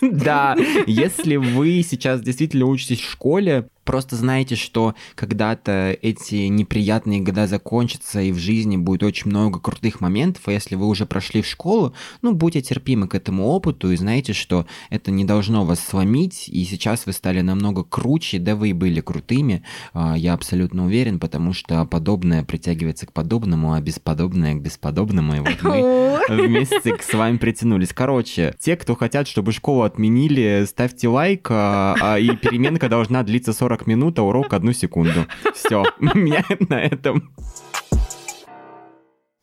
Да, 0.00 0.56
если 0.86 1.36
вы 1.36 1.84
сейчас 1.88 2.20
действительно 2.20 2.66
учитесь 2.66 3.00
в 3.00 3.10
школе, 3.10 3.68
Просто 3.84 4.14
знайте, 4.16 4.56
что 4.56 4.94
когда-то 5.14 5.96
эти 6.02 6.46
неприятные 6.46 7.20
года 7.20 7.46
закончатся, 7.46 8.20
и 8.20 8.30
в 8.30 8.38
жизни 8.38 8.76
будет 8.76 9.02
очень 9.02 9.30
много 9.30 9.58
крутых 9.58 10.00
моментов, 10.00 10.42
а 10.46 10.52
если 10.52 10.74
вы 10.74 10.86
уже 10.86 11.06
прошли 11.06 11.42
в 11.42 11.46
школу, 11.46 11.94
ну, 12.22 12.34
будьте 12.34 12.60
терпимы 12.60 13.08
к 13.08 13.14
этому 13.14 13.46
опыту 13.46 13.90
и 13.90 13.96
знайте, 13.96 14.32
что 14.32 14.66
это 14.90 15.10
не 15.10 15.24
должно 15.24 15.64
вас 15.64 15.80
сломить, 15.80 16.48
и 16.48 16.64
сейчас 16.64 17.06
вы 17.06 17.12
стали 17.12 17.40
намного 17.40 17.82
круче, 17.82 18.38
да 18.38 18.54
вы 18.54 18.70
и 18.70 18.72
были 18.74 19.00
крутыми, 19.00 19.64
а, 19.94 20.16
я 20.16 20.34
абсолютно 20.34 20.84
уверен, 20.84 21.18
потому 21.18 21.52
что 21.52 21.84
подобное 21.86 22.44
притягивается 22.44 23.06
к 23.06 23.12
подобному, 23.12 23.72
а 23.72 23.80
бесподобное 23.80 24.54
к 24.54 24.60
бесподобному, 24.60 25.36
и 25.36 25.40
вот 25.40 25.62
мы 25.62 26.20
вместе 26.28 26.96
с 27.00 27.14
вами 27.14 27.38
притянулись. 27.38 27.92
Короче, 27.94 28.54
те, 28.60 28.76
кто 28.76 28.94
хотят, 28.94 29.26
чтобы 29.26 29.52
школу 29.52 29.82
отменили, 29.82 30.64
ставьте 30.68 31.08
лайк, 31.08 31.48
а, 31.50 31.96
а, 32.00 32.18
и 32.18 32.36
переменка 32.36 32.88
должна 32.88 33.22
длиться 33.22 33.52
40 33.52 33.69
40 33.70 33.86
минут, 33.86 34.18
а 34.18 34.22
урок 34.22 34.52
одну 34.52 34.72
секунду. 34.72 35.26
Все, 35.54 35.84
меня 36.00 36.44
на 36.68 36.82
этом. 36.82 37.32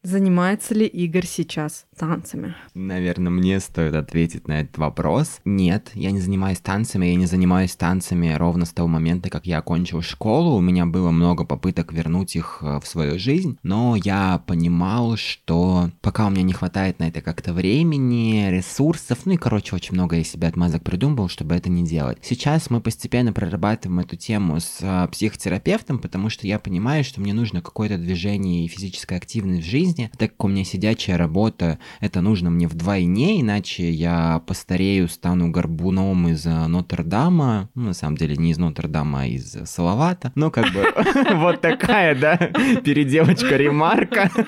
Занимается 0.04 0.74
ли 0.74 0.86
Игорь 0.86 1.26
сейчас 1.26 1.87
танцами? 1.98 2.56
Наверное, 2.74 3.32
мне 3.32 3.60
стоит 3.60 3.96
ответить 3.96 4.48
на 4.48 4.62
этот 4.62 4.78
вопрос. 4.78 5.40
Нет, 5.46 5.92
я 5.94 6.12
не 6.12 6.20
занимаюсь 6.20 6.60
танцами, 6.60 7.08
я 7.08 7.16
не 7.16 7.26
занимаюсь 7.26 7.76
танцами 7.76 8.34
ровно 8.34 8.66
с 8.66 8.72
того 8.72 8.88
момента, 8.88 9.30
как 9.30 9.46
я 9.46 9.58
окончил 9.58 10.02
школу. 10.02 10.56
У 10.56 10.62
меня 10.62 10.86
было 10.86 11.12
много 11.12 11.44
попыток 11.46 11.92
вернуть 11.92 12.36
их 12.36 12.60
э, 12.62 12.80
в 12.80 12.88
свою 12.88 13.18
жизнь, 13.20 13.58
но 13.64 13.96
я 13.96 14.42
понимал, 14.46 15.18
что 15.18 15.90
пока 16.02 16.28
у 16.28 16.30
меня 16.30 16.44
не 16.44 16.54
хватает 16.54 17.00
на 17.00 17.08
это 17.08 17.22
как-то 17.22 17.54
времени, 17.54 18.50
ресурсов, 18.50 19.20
ну 19.26 19.34
и, 19.34 19.38
короче, 19.38 19.76
очень 19.76 19.96
много 19.96 20.16
я 20.16 20.24
себе 20.24 20.48
отмазок 20.48 20.84
придумывал, 20.84 21.28
чтобы 21.28 21.56
это 21.56 21.70
не 21.70 21.84
делать. 21.84 22.20
Сейчас 22.22 22.70
мы 22.70 22.82
постепенно 22.82 23.34
прорабатываем 23.34 24.00
эту 24.00 24.16
тему 24.16 24.60
с 24.60 24.78
э, 24.82 25.08
психотерапевтом, 25.12 26.00
потому 26.00 26.30
что 26.30 26.48
я 26.48 26.60
понимаю, 26.60 27.04
что 27.04 27.20
мне 27.20 27.34
нужно 27.34 27.62
какое-то 27.62 27.98
движение 27.98 28.66
и 28.66 28.68
физическая 28.68 29.18
активность 29.18 29.66
в 29.66 29.70
жизни, 29.70 29.88
жизни. 29.98 30.12
Так 30.18 30.32
как 30.32 30.44
у 30.44 30.48
меня 30.48 30.64
сидячая 30.64 31.18
работа, 31.18 31.80
это 32.00 32.22
нужно 32.22 32.50
мне 32.50 32.68
вдвойне, 32.68 33.42
иначе 33.42 33.90
я 33.90 34.42
постарею, 34.46 35.08
стану 35.08 35.52
горбуном 35.52 36.30
из 36.30 36.46
э, 36.46 36.68
Нотр-Дама. 36.68 37.70
Ну, 37.76 37.88
на 37.88 37.94
самом 37.94 38.18
деле, 38.18 38.36
не 38.36 38.52
из 38.52 38.58
Нотр-Дама, 38.58 39.22
а 39.22 39.26
из 39.26 39.58
Салавата. 39.66 40.32
Ну, 40.36 40.52
как 40.52 40.72
бы, 40.74 40.86
вот 41.36 41.62
такая, 41.62 42.16
да, 42.16 42.38
переделочка 42.38 43.56
ремарка. 43.56 44.32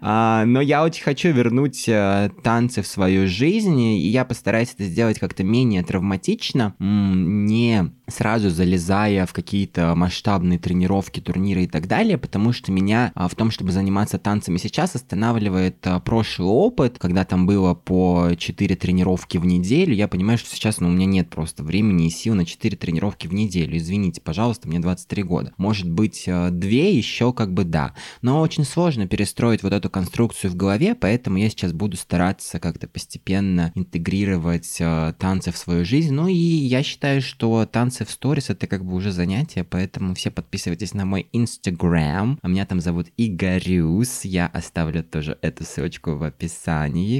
А, 0.00 0.44
но 0.46 0.60
я 0.60 0.82
очень 0.82 1.02
хочу 1.02 1.30
вернуть 1.30 1.88
э, 1.88 2.30
танцы 2.42 2.82
в 2.82 2.86
свою 2.86 3.28
жизнь, 3.28 3.80
и 3.80 4.08
я 4.08 4.24
постараюсь 4.24 4.72
это 4.74 4.84
сделать 4.84 5.18
как-то 5.18 5.44
менее 5.44 5.82
травматично, 5.82 6.74
не 6.78 7.92
сразу 8.08 8.50
залезая 8.50 9.26
в 9.26 9.32
какие-то 9.32 9.94
масштабные 9.94 10.58
тренировки, 10.58 11.20
турниры 11.20 11.64
и 11.64 11.66
так 11.66 11.86
далее, 11.86 12.18
потому 12.18 12.52
что 12.52 12.72
меня 12.72 13.12
а, 13.14 13.28
в 13.28 13.34
том, 13.34 13.50
чтобы 13.50 13.72
заниматься 13.72 14.18
танцами 14.18 14.56
сейчас, 14.56 14.94
останавливает 14.94 15.84
прошлый 16.04 16.48
опыт, 16.48 16.71
когда 16.98 17.24
там 17.24 17.46
было 17.46 17.74
по 17.74 18.30
4 18.36 18.76
тренировки 18.76 19.38
в 19.38 19.44
неделю. 19.44 19.94
Я 19.94 20.08
понимаю, 20.08 20.38
что 20.38 20.50
сейчас 20.54 20.80
ну, 20.80 20.88
у 20.88 20.90
меня 20.90 21.06
нет 21.06 21.30
просто 21.30 21.62
времени 21.62 22.06
и 22.06 22.10
сил 22.10 22.34
на 22.34 22.44
4 22.44 22.76
тренировки 22.76 23.26
в 23.26 23.34
неделю. 23.34 23.76
Извините, 23.76 24.20
пожалуйста, 24.20 24.68
мне 24.68 24.80
23 24.80 25.22
года. 25.22 25.52
Может 25.56 25.90
быть, 25.90 26.24
2 26.26 26.32
а, 26.32 26.50
еще 26.50 27.32
как 27.32 27.52
бы 27.52 27.64
да. 27.64 27.94
Но 28.20 28.40
очень 28.40 28.64
сложно 28.64 29.06
перестроить 29.06 29.62
вот 29.62 29.72
эту 29.72 29.90
конструкцию 29.90 30.50
в 30.50 30.56
голове, 30.56 30.94
поэтому 30.94 31.38
я 31.38 31.48
сейчас 31.48 31.72
буду 31.72 31.96
стараться 31.96 32.58
как-то 32.58 32.88
постепенно 32.88 33.72
интегрировать 33.74 34.78
танцы 35.18 35.52
в 35.52 35.56
свою 35.56 35.84
жизнь. 35.84 36.12
Ну 36.12 36.28
и 36.28 36.34
я 36.34 36.82
считаю, 36.82 37.22
что 37.22 37.66
танцы 37.66 38.04
в 38.04 38.10
сторис 38.10 38.50
это 38.50 38.66
как 38.66 38.84
бы 38.84 38.94
уже 38.94 39.12
занятие, 39.12 39.64
поэтому 39.64 40.14
все 40.14 40.30
подписывайтесь 40.30 40.94
на 40.94 41.04
мой 41.04 41.28
инстаграм. 41.32 42.38
Меня 42.42 42.66
там 42.66 42.80
зовут 42.80 43.08
Игорюс. 43.16 44.24
Я 44.24 44.46
оставлю 44.46 45.02
тоже 45.02 45.38
эту 45.42 45.64
ссылочку 45.64 46.16
в 46.16 46.22
описании 46.22 46.61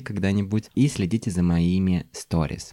когда-нибудь. 0.01 0.71
И 0.75 0.89
следите 0.89 1.31
за 1.31 1.43
моими 1.43 2.07
сторис. 2.13 2.73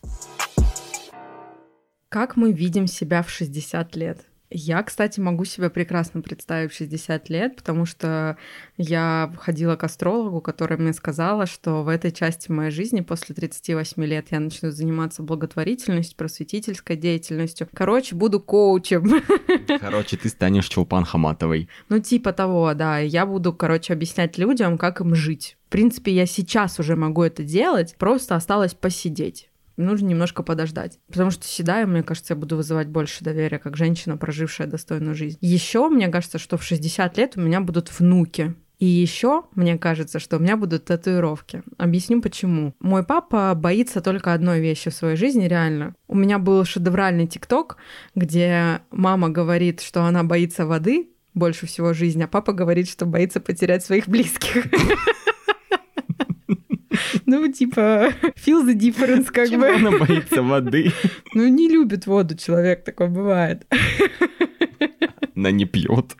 Как 2.09 2.35
мы 2.35 2.51
видим 2.51 2.87
себя 2.87 3.21
в 3.21 3.29
60 3.29 3.95
лет? 3.95 4.28
Я, 4.51 4.81
кстати, 4.81 5.19
могу 5.19 5.45
себе 5.45 5.69
прекрасно 5.69 6.21
представить 6.21 6.71
в 6.71 6.75
60 6.75 7.29
лет, 7.29 7.55
потому 7.55 7.85
что 7.85 8.35
я 8.77 9.31
ходила 9.37 9.75
к 9.75 9.83
астрологу, 9.83 10.41
которая 10.41 10.79
мне 10.79 10.93
сказала, 10.93 11.45
что 11.45 11.83
в 11.83 11.87
этой 11.87 12.11
части 12.11 12.49
моей 12.49 12.71
жизни 12.71 13.01
после 13.01 13.35
38 13.35 14.03
лет 14.05 14.27
я 14.31 14.39
начну 14.39 14.71
заниматься 14.71 15.21
благотворительностью, 15.21 16.17
просветительской 16.17 16.95
деятельностью. 16.95 17.69
Короче, 17.75 18.15
буду 18.15 18.39
коучем. 18.39 19.21
Короче, 19.79 20.17
ты 20.17 20.29
станешь 20.29 20.67
Чулпан 20.67 21.05
Хаматовой. 21.05 21.69
Ну, 21.89 21.99
типа 21.99 22.33
того, 22.33 22.73
да. 22.73 22.97
Я 22.97 23.27
буду, 23.27 23.53
короче, 23.53 23.93
объяснять 23.93 24.39
людям, 24.39 24.79
как 24.79 24.99
им 25.01 25.13
жить. 25.13 25.57
В 25.67 25.71
принципе, 25.71 26.11
я 26.11 26.25
сейчас 26.25 26.79
уже 26.79 26.95
могу 26.95 27.21
это 27.21 27.43
делать, 27.43 27.95
просто 27.99 28.35
осталось 28.35 28.73
посидеть 28.73 29.49
нужно 29.83 30.07
немножко 30.07 30.43
подождать. 30.43 30.99
Потому 31.07 31.31
что 31.31 31.45
седая, 31.45 31.85
мне 31.85 32.03
кажется, 32.03 32.33
я 32.33 32.39
буду 32.39 32.55
вызывать 32.55 32.87
больше 32.87 33.23
доверия, 33.23 33.59
как 33.59 33.77
женщина, 33.77 34.17
прожившая 34.17 34.67
достойную 34.67 35.15
жизнь. 35.15 35.37
Еще 35.41 35.89
мне 35.89 36.07
кажется, 36.09 36.37
что 36.37 36.57
в 36.57 36.63
60 36.63 37.17
лет 37.17 37.33
у 37.37 37.41
меня 37.41 37.61
будут 37.61 37.91
внуки. 37.99 38.55
И 38.79 38.85
еще 38.85 39.43
мне 39.55 39.77
кажется, 39.77 40.19
что 40.19 40.37
у 40.37 40.39
меня 40.39 40.55
будут 40.55 40.85
татуировки. 40.85 41.63
Объясню 41.77 42.21
почему. 42.21 42.73
Мой 42.79 43.03
папа 43.03 43.53
боится 43.53 43.99
только 43.99 44.33
одной 44.33 44.61
вещи 44.61 44.89
в 44.89 44.93
своей 44.93 45.17
жизни, 45.17 45.45
реально. 45.47 45.95
У 46.07 46.15
меня 46.15 46.39
был 46.39 46.63
шедевральный 46.63 47.27
тикток, 47.27 47.75
где 48.15 48.79
мама 48.89 49.29
говорит, 49.29 49.81
что 49.81 50.03
она 50.03 50.23
боится 50.23 50.65
воды 50.65 51.09
больше 51.33 51.67
всего 51.67 51.93
жизни, 51.93 52.23
а 52.23 52.27
папа 52.27 52.53
говорит, 52.53 52.89
что 52.89 53.05
боится 53.05 53.39
потерять 53.39 53.83
своих 53.83 54.07
близких. 54.07 54.65
Ну, 57.25 57.51
типа, 57.51 58.13
feel 58.45 58.65
the 58.65 58.73
difference, 58.75 59.31
как 59.31 59.49
Чего 59.49 59.61
бы. 59.61 59.69
она 59.69 59.91
боится 59.91 60.41
воды? 60.41 60.91
Ну, 61.33 61.47
не 61.47 61.67
любит 61.69 62.05
воду 62.07 62.35
человек, 62.35 62.83
такое 62.83 63.07
бывает. 63.07 63.65
Она 65.39 65.51
не 65.51 65.63
пьет. 65.63 66.17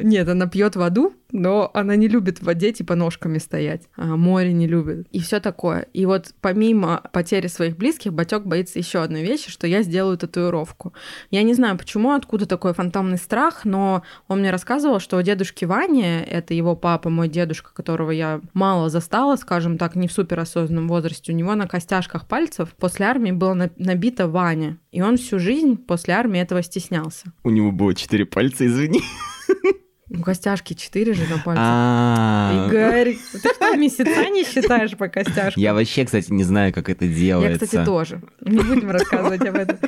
Нет, 0.00 0.28
она 0.28 0.48
пьет 0.48 0.74
воду, 0.74 1.14
но 1.30 1.70
она 1.72 1.94
не 1.94 2.08
любит 2.08 2.38
в 2.38 2.42
воде 2.42 2.72
типа 2.72 2.96
ножками 2.96 3.38
стоять, 3.38 3.82
а 3.96 4.16
море 4.16 4.52
не 4.52 4.66
любит 4.66 5.06
и 5.10 5.20
все 5.20 5.40
такое. 5.40 5.86
И 5.92 6.06
вот 6.06 6.34
помимо 6.40 7.02
потери 7.12 7.46
своих 7.46 7.76
близких, 7.76 8.12
Батек 8.12 8.44
боится 8.44 8.78
еще 8.78 9.02
одной 9.02 9.22
вещи, 9.22 9.50
что 9.50 9.66
я 9.66 9.82
сделаю 9.82 10.18
татуировку. 10.18 10.92
Я 11.30 11.42
не 11.42 11.54
знаю, 11.54 11.78
почему, 11.78 12.12
откуда 12.12 12.46
такой 12.46 12.74
фантомный 12.74 13.18
страх, 13.18 13.64
но 13.64 14.02
он 14.28 14.40
мне 14.40 14.50
рассказывал, 14.50 14.98
что 14.98 15.16
у 15.16 15.22
дедушки 15.22 15.64
Вани, 15.64 16.02
это 16.02 16.54
его 16.54 16.74
папа, 16.74 17.10
мой 17.10 17.28
дедушка, 17.28 17.72
которого 17.72 18.10
я 18.10 18.40
мало 18.52 18.88
застала, 18.88 19.36
скажем 19.36 19.78
так, 19.78 19.94
не 19.94 20.08
в 20.08 20.12
суперосознанном 20.12 20.88
возрасте, 20.88 21.32
у 21.32 21.34
него 21.34 21.54
на 21.54 21.66
костяшках 21.66 22.26
пальцев 22.26 22.70
после 22.78 23.06
армии 23.06 23.32
было 23.32 23.70
набито 23.76 24.28
Ваня, 24.28 24.78
и 24.92 25.02
он 25.02 25.16
всю 25.16 25.38
жизнь 25.38 25.76
после 25.76 26.14
армии 26.14 26.40
этого 26.40 26.62
стеснялся. 26.62 27.32
У 27.42 27.50
него 27.50 27.72
было 27.72 27.94
четыре 27.94 28.23
пальца, 28.26 28.66
извини. 28.66 29.00
Ну, 30.10 30.22
костяшки 30.22 30.74
четыре 30.74 31.14
же 31.14 31.22
на 31.22 31.38
пальцах. 31.38 31.64
А. 31.66 32.66
Игорь, 32.68 33.16
ты 33.32 33.38
что, 33.38 33.76
месяца 33.76 34.28
не 34.28 34.44
считаешь 34.44 34.96
по 34.96 35.08
костяшкам? 35.08 35.62
Я 35.62 35.72
вообще, 35.72 36.04
кстати, 36.04 36.30
не 36.30 36.44
знаю, 36.44 36.74
как 36.74 36.90
это 36.90 37.08
делается. 37.08 37.64
Я, 37.64 37.66
кстати, 37.66 37.84
тоже. 37.86 38.22
Не 38.42 38.58
будем 38.58 38.90
рассказывать 38.90 39.40
об 39.46 39.54
этом. 39.56 39.78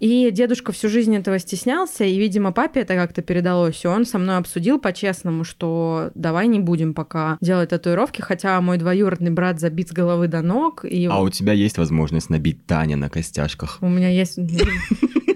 И 0.00 0.30
дедушка 0.30 0.72
всю 0.72 0.88
жизнь 0.88 1.14
этого 1.14 1.38
стеснялся, 1.38 2.04
и, 2.04 2.18
видимо, 2.18 2.52
папе 2.52 2.80
это 2.80 2.94
как-то 2.94 3.20
передалось. 3.20 3.84
И 3.84 3.88
он 3.88 4.06
со 4.06 4.18
мной 4.18 4.38
обсудил 4.38 4.78
по-честному, 4.78 5.44
что 5.44 6.10
давай 6.14 6.46
не 6.48 6.60
будем 6.60 6.94
пока 6.94 7.36
делать 7.42 7.70
татуировки, 7.70 8.22
хотя 8.22 8.58
мой 8.62 8.78
двоюродный 8.78 9.30
брат 9.30 9.60
забит 9.60 9.90
с 9.90 9.92
головы 9.92 10.28
до 10.28 10.40
ног. 10.40 10.86
И... 10.86 11.06
А 11.06 11.20
у 11.20 11.28
тебя 11.28 11.52
есть 11.52 11.76
возможность 11.76 12.30
набить 12.30 12.66
Таня 12.66 12.96
на 12.96 13.10
костяшках? 13.10 13.78
У 13.82 13.88
меня 13.88 14.08
есть 14.08 14.38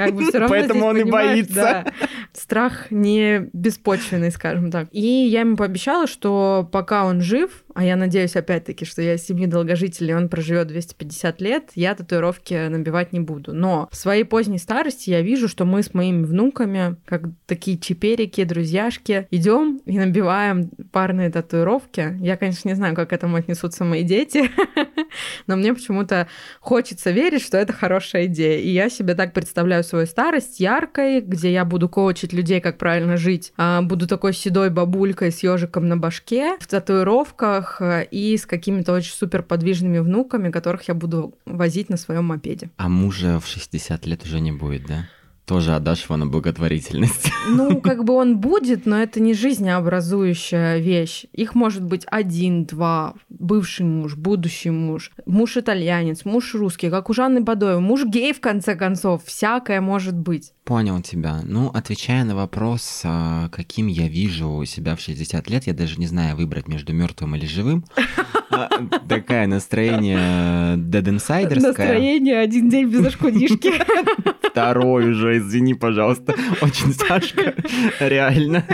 как 0.01 0.15
бы 0.15 0.23
все 0.25 0.39
равно 0.39 0.49
Поэтому 0.49 0.87
он 0.87 0.97
и 0.97 1.05
боится. 1.05 1.55
Да, 1.55 1.85
страх 2.33 2.91
не 2.91 3.51
беспочвенный, 3.53 4.31
скажем 4.41 4.71
так. 4.71 4.89
И 4.91 5.01
я 5.01 5.41
ему 5.41 5.57
пообещала, 5.57 6.07
что 6.07 6.67
пока 6.73 7.05
он 7.05 7.21
жив, 7.21 7.63
а 7.75 7.85
я 7.85 7.97
надеюсь, 7.97 8.37
опять-таки, 8.37 8.85
что 8.85 9.03
я 9.03 9.17
семьи 9.17 9.47
долгожителей, 9.47 10.15
он 10.15 10.29
проживет 10.29 10.69
250 10.69 11.41
лет, 11.41 11.71
я 11.75 11.95
татуировки 11.95 12.69
набивать 12.69 13.13
не 13.13 13.21
буду. 13.21 13.53
Но 13.53 13.89
в 13.91 13.97
своей 13.97 14.25
поздней 14.25 14.59
старости 14.59 15.11
я 15.11 15.23
вижу, 15.23 15.49
что 15.49 15.65
мы 15.65 15.83
с 15.83 15.95
моими 15.95 16.25
внуками, 16.25 16.97
как 17.05 17.23
такие 17.47 17.79
чиперики, 17.79 18.45
друзьяшки, 18.45 19.27
идем 19.31 19.81
и 19.85 19.99
набиваем 19.99 20.71
парные 20.93 21.31
татуировки. 21.31 22.17
Я, 22.21 22.37
конечно, 22.37 22.69
не 22.69 22.75
знаю, 22.75 22.95
как 22.95 23.11
к 23.11 23.13
этому 23.13 23.37
отнесутся 23.37 23.85
мои 23.85 24.03
дети, 24.03 24.51
но 25.47 25.57
мне 25.57 25.75
почему-то 25.75 26.29
хочется 26.61 27.11
верить, 27.11 27.43
что 27.43 27.59
это 27.59 27.73
хорошая 27.73 28.27
идея. 28.27 28.59
И 28.59 28.69
я 28.69 28.89
себе 28.89 29.15
так 29.15 29.33
представляю 29.33 29.85
свою 29.85 30.07
старость 30.07 30.61
яркой, 30.61 31.21
где 31.21 31.53
я 31.53 31.65
буду 31.65 31.89
коучить 31.89 32.33
людей, 32.33 32.61
как 32.61 32.79
правильно 32.79 33.17
жить. 33.17 33.53
А 33.57 33.83
буду 33.83 34.07
такой 34.07 34.33
седой 34.33 34.71
бабулькой 34.71 35.33
с 35.33 35.43
ежиком 35.43 35.89
на 35.89 35.97
башке, 35.97 36.57
в 36.61 36.67
татуировках 36.67 37.60
э, 37.81 38.07
и 38.11 38.37
с 38.37 38.47
какими-то 38.47 38.93
очень 38.93 39.13
супер 39.13 39.43
подвижными 39.43 39.99
внуками, 39.99 40.51
которых 40.51 40.89
я 40.89 40.95
буду 40.95 41.35
возить 41.45 41.89
на 41.89 41.97
своем 41.97 42.25
мопеде. 42.25 42.71
А 42.77 42.89
мужа 42.89 43.41
в 43.41 43.47
60 43.47 44.07
лет 44.07 44.25
уже 44.25 44.41
не 44.41 44.53
будет, 44.53 44.87
да? 44.87 45.09
Тоже 45.51 45.75
отдашь 45.75 46.05
его 46.05 46.17
на 46.17 46.29
благотворительность. 46.29 47.33
Ну, 47.49 47.81
как 47.81 48.05
бы 48.05 48.13
он 48.13 48.39
будет, 48.39 48.87
но 48.87 49.03
это 49.03 49.19
не 49.19 49.35
жизнеобразующая 49.35 50.79
вещь. 50.79 51.25
Их 51.33 51.57
может 51.57 51.83
быть 51.83 52.05
один, 52.07 52.65
два, 52.65 53.15
бывший 53.29 53.87
муж, 53.87 54.15
будущий 54.15 54.71
муж, 54.71 55.11
муж 55.27 55.57
итальянец, 55.57 56.25
муж 56.25 56.55
русский, 56.55 56.91
как 56.91 57.11
у 57.11 57.15
Жанны 57.15 57.41
Бадоевой, 57.41 57.81
муж 57.81 58.05
гей, 58.05 58.33
в 58.33 58.41
конце 58.41 58.77
концов, 58.77 59.25
всякое 59.25 59.81
может 59.81 60.15
быть. 60.15 60.53
Понял 60.65 61.01
тебя. 61.03 61.41
Ну, 61.43 61.71
отвечая 61.75 62.23
на 62.25 62.37
вопрос, 62.37 63.03
а, 63.05 63.49
каким 63.49 63.89
я 63.89 64.07
вижу 64.07 64.63
себя 64.67 64.95
в 64.95 65.01
60 65.01 65.51
лет, 65.51 65.67
я 65.67 65.73
даже 65.73 65.99
не 65.99 66.07
знаю 66.07 66.37
выбрать 66.37 66.69
между 66.69 66.93
мертвым 66.93 67.35
или 67.35 67.47
живым. 67.47 67.85
А, 68.53 68.69
такая 69.09 69.47
настроение 69.47 70.77
Dead 70.77 71.05
Insiderское. 71.05 71.61
Настроение 71.61 72.41
один 72.41 72.69
день 72.69 72.89
без 72.89 73.07
ошкудишки. 73.07 73.73
Второй 74.51 75.11
уже, 75.11 75.39
извини, 75.39 75.75
пожалуйста. 75.75 76.35
Очень 76.61 76.93
Сашка, 76.93 77.55
реально. 78.01 78.65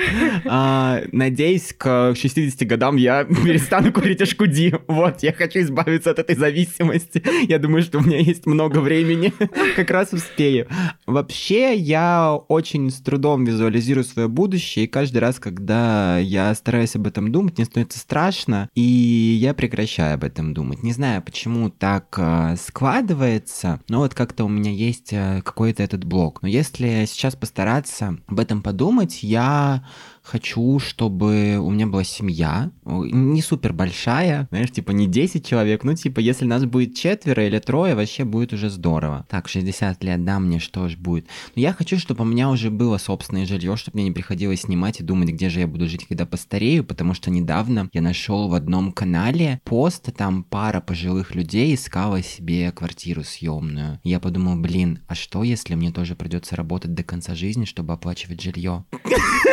А, 0.47 1.03
надеюсь, 1.13 1.75
к 1.77 2.15
60 2.15 2.67
годам 2.67 2.97
я 2.97 3.25
перестану 3.25 3.93
курить 3.93 4.23
ашкуди. 4.23 4.75
Вот, 4.87 5.23
я 5.23 5.33
хочу 5.33 5.61
избавиться 5.61 6.11
от 6.11 6.19
этой 6.19 6.37
зависимости. 6.37 7.23
Я 7.49 7.59
думаю, 7.59 7.83
что 7.83 7.99
у 7.99 8.03
меня 8.03 8.19
есть 8.19 8.47
много 8.47 8.79
времени. 8.79 9.33
Как 9.77 9.91
раз 9.91 10.13
успею. 10.13 10.67
Вообще, 11.07 11.75
я 11.75 12.35
очень 12.49 12.91
с 12.91 13.01
трудом 13.01 13.45
визуализирую 13.45 14.05
свое 14.05 14.29
будущее, 14.29 14.87
и 14.87 14.89
каждый 14.89 15.19
раз, 15.19 15.39
когда 15.39 16.19
я 16.19 16.55
стараюсь 16.55 16.97
об 16.97 17.07
этом 17.07 17.31
думать, 17.33 17.59
мне 17.59 17.65
становится 17.65 17.99
страшно, 17.99 18.69
и 18.75 18.81
я 18.81 19.55
прекращаю 19.55 20.15
об 20.15 20.25
этом 20.25 20.55
думать. 20.55 20.83
Не 20.83 20.93
знаю, 20.93 21.23
почему 21.23 21.71
так 21.71 22.15
э, 22.19 22.57
складывается, 22.57 23.81
но 23.89 23.99
вот 23.99 24.15
как-то 24.15 24.45
у 24.45 24.49
меня 24.49 24.71
есть 24.71 25.13
э, 25.13 25.43
какой-то 25.67 25.83
этот 25.83 26.05
блок. 26.05 26.43
Но 26.43 26.49
если 26.49 27.05
сейчас 27.07 27.35
постараться 27.35 28.19
об 28.29 28.39
этом 28.39 28.63
подумать, 28.63 29.25
я 29.25 29.85
хочу, 30.27 30.79
чтобы 30.81 31.59
у 31.59 31.71
меня 31.71 31.87
была 31.87 32.03
семья, 32.03 32.71
не 32.85 33.41
супер 33.43 33.73
большая, 33.73 34.49
знаешь, 34.51 34.73
типа 34.73 34.91
не 34.91 35.07
10 35.07 35.47
человек, 35.47 35.85
ну 35.85 35.95
типа 35.95 36.19
если 36.19 36.45
нас 36.45 36.65
будет 36.65 36.97
четверо 36.97 37.47
или 37.47 37.59
трое, 37.61 37.95
вообще 37.95 38.25
будет 38.25 38.53
уже 38.53 38.69
здорово. 38.69 39.25
Так, 39.31 39.49
60 39.49 40.03
лет, 40.03 40.25
да, 40.25 40.41
мне 40.41 40.59
что 40.59 40.89
ж 40.89 40.97
будет. 40.97 41.27
Но 41.55 41.63
я 41.63 41.73
хочу, 41.73 41.99
чтобы 41.99 42.23
у 42.23 42.27
меня 42.27 42.51
уже 42.51 42.71
было 42.71 42.99
собственное 42.99 43.47
жилье, 43.47 43.77
чтобы 43.77 43.99
мне 43.99 44.09
не 44.09 44.13
приходилось 44.13 44.63
снимать 44.63 45.01
и 45.01 45.05
думать, 45.05 45.29
где 45.29 45.49
же 45.49 45.61
я 45.61 45.69
буду 45.69 45.87
жить, 45.87 46.07
когда 46.07 46.27
постарею, 46.27 46.85
потому 46.85 47.15
что 47.15 47.31
недавно 47.31 47.89
я 47.93 48.03
нашел 48.03 48.49
в 48.49 48.55
одном 48.55 48.93
канале 48.93 49.61
пост, 49.65 50.13
там 50.17 50.43
пара 50.43 50.81
пожилых 50.81 51.35
людей 51.35 51.75
искала 51.75 52.23
себе 52.23 52.73
квартиру 52.73 53.23
съемную. 53.23 54.01
Я 54.03 54.19
подумал, 54.19 54.57
блин, 54.57 55.01
а 55.07 55.15
что 55.15 55.45
если 55.45 55.77
мне 55.77 55.93
тоже 55.93 56.17
придется 56.17 56.57
работать 56.57 56.95
до 56.95 57.05
конца 57.05 57.35
жизни, 57.35 57.65
чтобы 57.65 57.93
оплачивать 57.93 58.43
жилье? 58.43 58.85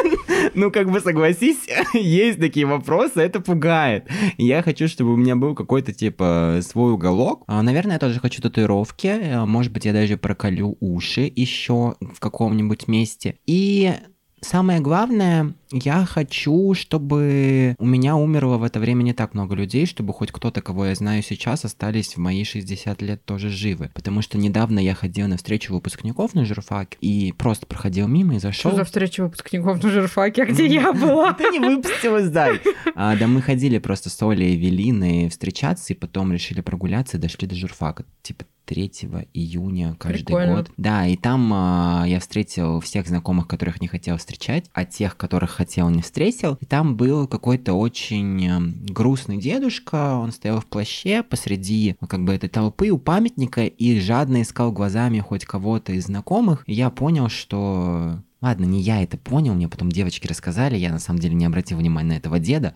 Ну, 0.55 0.71
как 0.71 0.91
бы 0.91 0.99
согласись, 0.99 1.67
есть 1.93 2.39
такие 2.39 2.65
вопросы, 2.65 3.21
это 3.21 3.39
пугает. 3.39 4.07
Я 4.37 4.61
хочу, 4.61 4.87
чтобы 4.87 5.13
у 5.13 5.17
меня 5.17 5.35
был 5.35 5.55
какой-то, 5.55 5.93
типа, 5.93 6.59
свой 6.61 6.93
уголок. 6.93 7.43
А, 7.47 7.61
наверное, 7.61 7.93
я 7.93 7.99
тоже 7.99 8.19
хочу 8.19 8.41
татуировки. 8.41 9.07
А, 9.07 9.45
может 9.45 9.71
быть, 9.71 9.85
я 9.85 9.93
даже 9.93 10.17
проколю 10.17 10.77
уши 10.79 11.31
еще 11.35 11.95
в 11.99 12.19
каком-нибудь 12.19 12.87
месте. 12.87 13.35
И 13.45 13.93
самое 14.41 14.79
главное, 14.79 15.53
я 15.74 16.05
хочу, 16.05 16.74
чтобы 16.74 17.76
у 17.80 17.86
меня 17.86 18.15
умерло 18.15 18.57
в 18.57 18.63
это 18.63 18.80
время 18.80 19.03
не 19.03 19.13
так 19.13 19.34
много 19.34 19.55
людей, 19.55 19.86
чтобы 19.86 20.13
хоть 20.13 20.32
кто-то, 20.32 20.61
кого 20.61 20.86
я 20.86 20.95
знаю 20.95 21.24
сейчас, 21.24 21.65
остались 21.65 22.15
в 22.15 22.17
мои 22.17 22.43
60 22.43 23.01
лет 23.01 23.26
тоже 23.26 23.49
живы. 23.49 23.89
Потому 23.93 24.21
что 24.21 24.38
недавно 24.38 24.80
я 24.80 24.93
ходил 24.93 25.28
на 25.28 25.38
встречу 25.38 25.74
выпускников 25.74 26.34
на 26.34 26.45
журфак 26.45 26.97
и 27.01 27.34
просто 27.38 27.65
проходил 27.65 28.07
мимо 28.07 28.36
и 28.36 28.39
зашел. 28.39 28.71
Что 28.71 28.78
за 28.78 28.86
встреча 28.86 29.24
выпускников 29.24 29.82
на 29.84 29.89
журфаке? 29.89 30.43
А 30.43 30.45
где 30.45 30.65
я 30.67 30.93
была? 30.93 31.34
Ты 31.34 31.45
не 31.49 31.59
выпустилась, 31.59 32.30
дай. 32.30 32.59
А, 32.95 33.15
да 33.15 33.28
мы 33.28 33.41
ходили 33.41 33.80
просто 33.80 34.09
с 34.09 34.21
Олей 34.21 34.53
и 34.53 34.57
Велиной 34.57 35.30
встречаться, 35.30 35.93
и 35.93 35.95
потом 35.95 36.32
решили 36.32 36.61
прогуляться 36.61 37.17
и 37.17 37.19
дошли 37.19 37.47
до 37.47 37.55
журфака. 37.55 38.05
Типа 38.21 38.45
3 38.65 38.91
июня 39.34 39.95
каждый 39.99 40.26
Прикольно. 40.26 40.55
год. 40.55 40.71
Да, 40.78 41.05
и 41.05 41.17
там 41.17 41.51
а, 41.53 42.05
я 42.07 42.19
встретил 42.19 42.80
всех 42.80 43.07
знакомых, 43.07 43.47
которых 43.47 43.82
не 43.82 43.88
хотел 43.88 44.17
встречать, 44.17 44.69
а 44.74 44.86
тех, 44.86 45.17
которых 45.17 45.51
хотел, 45.64 45.89
не 45.89 46.01
встретил. 46.01 46.57
И 46.59 46.66
там 46.66 46.97
был 46.97 47.26
какой-то 47.26 47.74
очень 47.74 48.45
эм, 48.45 48.86
грустный 48.86 49.38
дедушка, 49.38 50.18
он 50.18 50.34
стоял 50.34 50.59
в 50.59 50.66
плаще 50.66 51.24
посреди 51.24 51.95
ну, 52.01 52.07
как 52.07 52.26
бы 52.26 52.34
этой 52.34 52.49
толпы 52.49 52.89
у 52.89 52.97
памятника 52.97 53.66
и 53.66 53.99
жадно 53.99 54.41
искал 54.41 54.74
глазами 54.74 55.20
хоть 55.20 55.45
кого-то 55.45 55.93
из 55.93 56.05
знакомых. 56.05 56.64
И 56.68 56.74
я 56.74 56.89
понял, 56.89 57.30
что 57.30 58.20
Ладно, 58.41 58.66
не 58.66 58.82
я 58.82 59.01
это 59.01 59.18
понял, 59.18 59.53
мне 59.53 59.70
потом 59.70 59.89
девочки 59.89 60.28
рассказали, 60.28 60.76
я 60.76 60.91
на 60.91 60.99
самом 60.99 61.20
деле 61.20 61.34
не 61.34 61.45
обратил 61.45 61.78
внимания 61.78 62.09
на 62.09 62.18
этого 62.18 62.39
деда. 62.39 62.74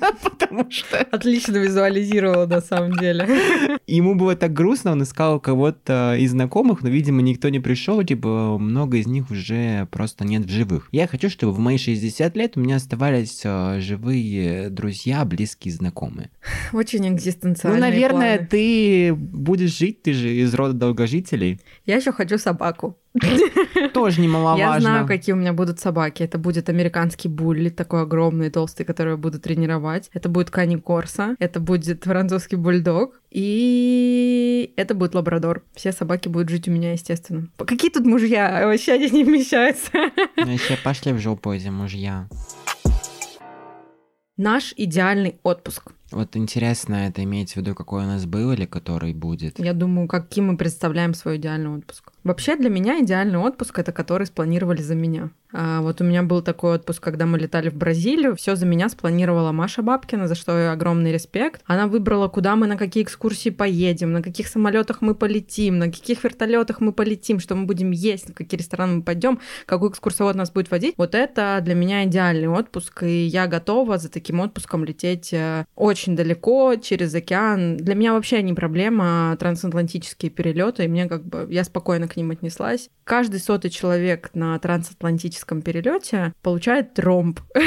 Потому 0.22 0.70
что... 0.70 0.98
Отлично 1.10 1.56
визуализировала, 1.56 2.46
на 2.46 2.60
самом 2.60 2.92
деле. 2.92 3.28
Ему 3.86 4.14
было 4.14 4.36
так 4.36 4.52
грустно, 4.52 4.92
он 4.92 5.02
искал 5.02 5.40
кого-то 5.40 6.16
из 6.18 6.30
знакомых, 6.30 6.82
но, 6.82 6.88
видимо, 6.88 7.22
никто 7.22 7.48
не 7.48 7.60
пришел, 7.60 8.02
типа, 8.02 8.58
много 8.58 8.98
из 8.98 9.06
них 9.06 9.30
уже 9.30 9.86
просто 9.90 10.24
нет 10.24 10.44
в 10.46 10.50
живых. 10.50 10.88
Я 10.92 11.06
хочу, 11.06 11.30
чтобы 11.30 11.52
в 11.52 11.58
мои 11.58 11.78
60 11.78 12.36
лет 12.36 12.56
у 12.56 12.60
меня 12.60 12.76
оставались 12.76 13.42
э, 13.44 13.80
живые 13.80 14.70
друзья, 14.70 15.24
близкие 15.24 15.72
знакомые. 15.74 16.30
Очень 16.72 17.08
экзистенциальные 17.08 17.80
Ну, 17.80 17.86
наверное, 17.86 18.36
планы. 18.36 18.48
ты 18.50 19.14
будешь 19.14 19.76
жить, 19.76 20.02
ты 20.02 20.12
же 20.12 20.30
из 20.34 20.54
рода 20.54 20.74
долгожителей. 20.74 21.60
Я 21.86 21.96
еще 21.96 22.12
хочу 22.12 22.38
собаку. 22.38 22.98
Тоже 23.92 24.20
немаловажно. 24.20 24.74
Я 24.74 24.80
знаю, 24.80 25.06
какие 25.06 25.34
у 25.34 25.38
меня 25.38 25.52
будут 25.52 25.78
собаки. 25.78 26.24
Это 26.24 26.36
будет 26.36 26.68
американский 26.68 27.28
булли, 27.28 27.68
такой 27.68 28.02
огромный, 28.02 28.50
толстый, 28.50 28.84
который 28.84 29.10
я 29.10 29.16
буду 29.16 29.38
тренировать. 29.38 29.83
Это 30.12 30.28
будет 30.28 30.50
Кани 30.50 30.76
Корса. 30.76 31.36
Это 31.38 31.60
будет 31.60 32.04
французский 32.04 32.56
бульдог. 32.56 33.20
И 33.30 34.72
это 34.76 34.94
будет 34.94 35.14
лабрадор. 35.14 35.62
Все 35.74 35.92
собаки 35.92 36.28
будут 36.28 36.48
жить 36.48 36.68
у 36.68 36.70
меня, 36.70 36.92
естественно. 36.92 37.48
Какие 37.58 37.90
тут 37.90 38.06
мужья? 38.06 38.62
Вообще 38.64 38.92
они 38.92 39.10
не 39.10 39.24
вмещаются. 39.24 39.90
Вообще 40.36 40.76
пошли 40.82 41.12
в 41.12 41.18
жопу 41.18 41.52
эти 41.52 41.68
мужья. 41.68 42.28
Наш 44.36 44.74
идеальный 44.76 45.38
отпуск. 45.44 45.92
Вот 46.10 46.36
интересно, 46.36 47.06
это 47.08 47.22
имеется 47.22 47.54
в 47.54 47.56
виду, 47.58 47.74
какой 47.74 48.02
у 48.02 48.06
нас 48.06 48.26
был 48.26 48.52
или 48.52 48.66
который 48.66 49.12
будет? 49.14 49.58
Я 49.58 49.72
думаю, 49.72 50.08
каким 50.08 50.46
мы 50.46 50.56
представляем 50.56 51.14
свой 51.14 51.36
идеальный 51.36 51.70
отпуск. 51.70 52.12
Вообще 52.24 52.56
для 52.56 52.68
меня 52.68 53.00
идеальный 53.00 53.38
отпуск 53.38 53.78
это 53.78 53.92
который 53.92 54.26
спланировали 54.26 54.82
за 54.82 54.94
меня. 54.94 55.30
А 55.56 55.82
вот 55.82 56.00
у 56.00 56.04
меня 56.04 56.24
был 56.24 56.42
такой 56.42 56.74
отпуск, 56.74 57.00
когда 57.00 57.26
мы 57.26 57.38
летали 57.38 57.68
в 57.68 57.76
Бразилию. 57.76 58.34
Все 58.34 58.56
за 58.56 58.66
меня 58.66 58.88
спланировала 58.88 59.52
Маша 59.52 59.82
Бабкина, 59.82 60.26
за 60.26 60.34
что 60.34 60.72
огромный 60.72 61.12
респект. 61.12 61.62
Она 61.66 61.86
выбрала, 61.86 62.26
куда 62.26 62.56
мы 62.56 62.66
на 62.66 62.76
какие 62.76 63.04
экскурсии 63.04 63.50
поедем, 63.50 64.12
на 64.12 64.20
каких 64.20 64.48
самолетах 64.48 65.00
мы 65.00 65.14
полетим, 65.14 65.78
на 65.78 65.86
каких 65.92 66.24
вертолетах 66.24 66.80
мы 66.80 66.92
полетим, 66.92 67.38
что 67.38 67.54
мы 67.54 67.66
будем 67.66 67.92
есть, 67.92 68.28
на 68.28 68.34
какие 68.34 68.58
рестораны 68.58 68.96
мы 68.96 69.02
пойдем, 69.02 69.38
какой 69.64 69.90
экскурсовод 69.90 70.34
нас 70.34 70.50
будет 70.50 70.72
водить. 70.72 70.94
Вот 70.96 71.14
это 71.14 71.60
для 71.62 71.74
меня 71.74 72.04
идеальный 72.04 72.48
отпуск, 72.48 73.04
и 73.04 73.24
я 73.24 73.46
готова 73.46 73.98
за 73.98 74.10
таким 74.10 74.40
отпуском 74.40 74.84
лететь 74.84 75.32
э, 75.32 75.66
очень 75.76 76.16
далеко, 76.16 76.74
через 76.74 77.14
океан. 77.14 77.76
Для 77.76 77.94
меня 77.94 78.14
вообще 78.14 78.42
не 78.42 78.54
проблема 78.54 79.36
трансатлантические 79.38 80.32
перелеты, 80.32 80.84
и 80.84 80.88
мне 80.88 81.06
как 81.06 81.24
бы 81.24 81.46
я 81.48 81.62
спокойно 81.62 82.08
к 82.08 82.16
ним 82.16 82.32
отнеслась. 82.32 82.90
Каждый 83.04 83.38
сотый 83.38 83.70
человек 83.70 84.30
на 84.34 84.58
трансатлантическом 84.58 85.43
перелете 85.62 86.32
получает 86.42 86.94
тромб. 86.94 87.40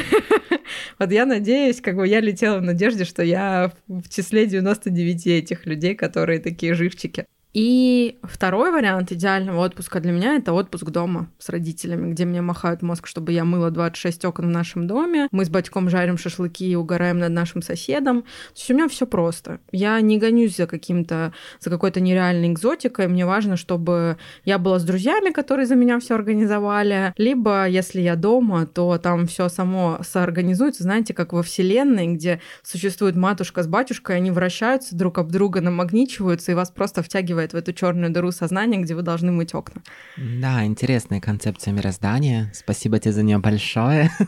Вот 0.99 1.11
я 1.11 1.25
надеюсь, 1.25 1.79
как 1.79 1.95
бы 1.95 2.07
я 2.07 2.19
летела 2.19 2.57
в 2.57 2.61
надежде, 2.61 3.05
что 3.05 3.23
я 3.23 3.71
в 3.87 4.09
числе 4.09 4.45
99 4.47 5.27
этих 5.27 5.65
людей, 5.65 5.95
которые 5.95 6.39
такие 6.39 6.73
живчики. 6.73 7.25
И 7.57 8.19
второй 8.21 8.71
вариант 8.71 9.11
идеального 9.11 9.65
отпуска 9.65 9.99
для 9.99 10.11
меня— 10.11 10.35
это 10.37 10.53
отпуск 10.53 10.91
дома 10.91 11.31
с 11.39 11.49
родителями, 11.49 12.11
где 12.11 12.23
мне 12.23 12.39
махают 12.43 12.83
мозг, 12.83 13.07
чтобы 13.07 13.31
я 13.31 13.45
мыла 13.45 13.71
26 13.71 14.25
окон 14.25 14.45
в 14.45 14.51
нашем 14.51 14.85
доме. 14.85 15.27
Мы 15.31 15.43
с 15.43 15.49
батьком 15.49 15.89
жарим 15.89 16.19
шашлыки 16.19 16.69
и 16.69 16.75
угораем 16.75 17.17
над 17.17 17.31
нашим 17.31 17.63
соседом. 17.63 18.21
То 18.21 18.27
есть 18.57 18.69
у 18.69 18.75
меня 18.75 18.87
все 18.87 19.07
просто. 19.07 19.59
Я 19.71 19.99
не 20.01 20.19
гонюсь 20.19 20.55
за 20.55 20.67
каким-то, 20.67 21.33
за 21.59 21.71
какой-то 21.71 21.99
нереальной 21.99 22.49
экзотикой. 22.49 23.07
Мне 23.07 23.25
важно, 23.25 23.57
чтобы 23.57 24.17
я 24.45 24.59
была 24.59 24.77
с 24.77 24.83
друзьями, 24.83 25.31
которые 25.31 25.65
за 25.65 25.73
меня 25.73 25.99
все 25.99 26.13
организовали. 26.13 27.11
Либо, 27.17 27.67
если 27.67 28.01
я 28.01 28.15
дома, 28.15 28.67
то 28.67 28.99
там 28.99 29.25
все 29.25 29.49
само 29.49 29.97
соорганизуется. 30.03 30.83
Знаете, 30.83 31.15
как 31.15 31.33
во 31.33 31.41
Вселенной, 31.41 32.05
где 32.05 32.39
существует 32.61 33.15
матушка 33.15 33.63
с 33.63 33.67
батюшкой, 33.67 34.17
они 34.17 34.29
вращаются 34.29 34.95
друг 34.95 35.17
об 35.17 35.31
друга, 35.31 35.59
намагничиваются, 35.59 36.51
и 36.51 36.55
вас 36.55 36.69
просто 36.69 37.01
втягивает 37.01 37.46
в 37.53 37.55
эту 37.55 37.73
черную 37.73 38.11
дыру 38.11 38.31
сознания, 38.31 38.77
где 38.77 38.95
вы 38.95 39.01
должны 39.01 39.31
мыть 39.31 39.53
окна. 39.53 39.81
Да, 40.17 40.65
интересная 40.65 41.19
концепция 41.21 41.73
мироздания. 41.73 42.51
Спасибо 42.53 42.99
тебе 42.99 43.13
за 43.13 43.23
нее 43.23 43.37
большое. 43.37 44.11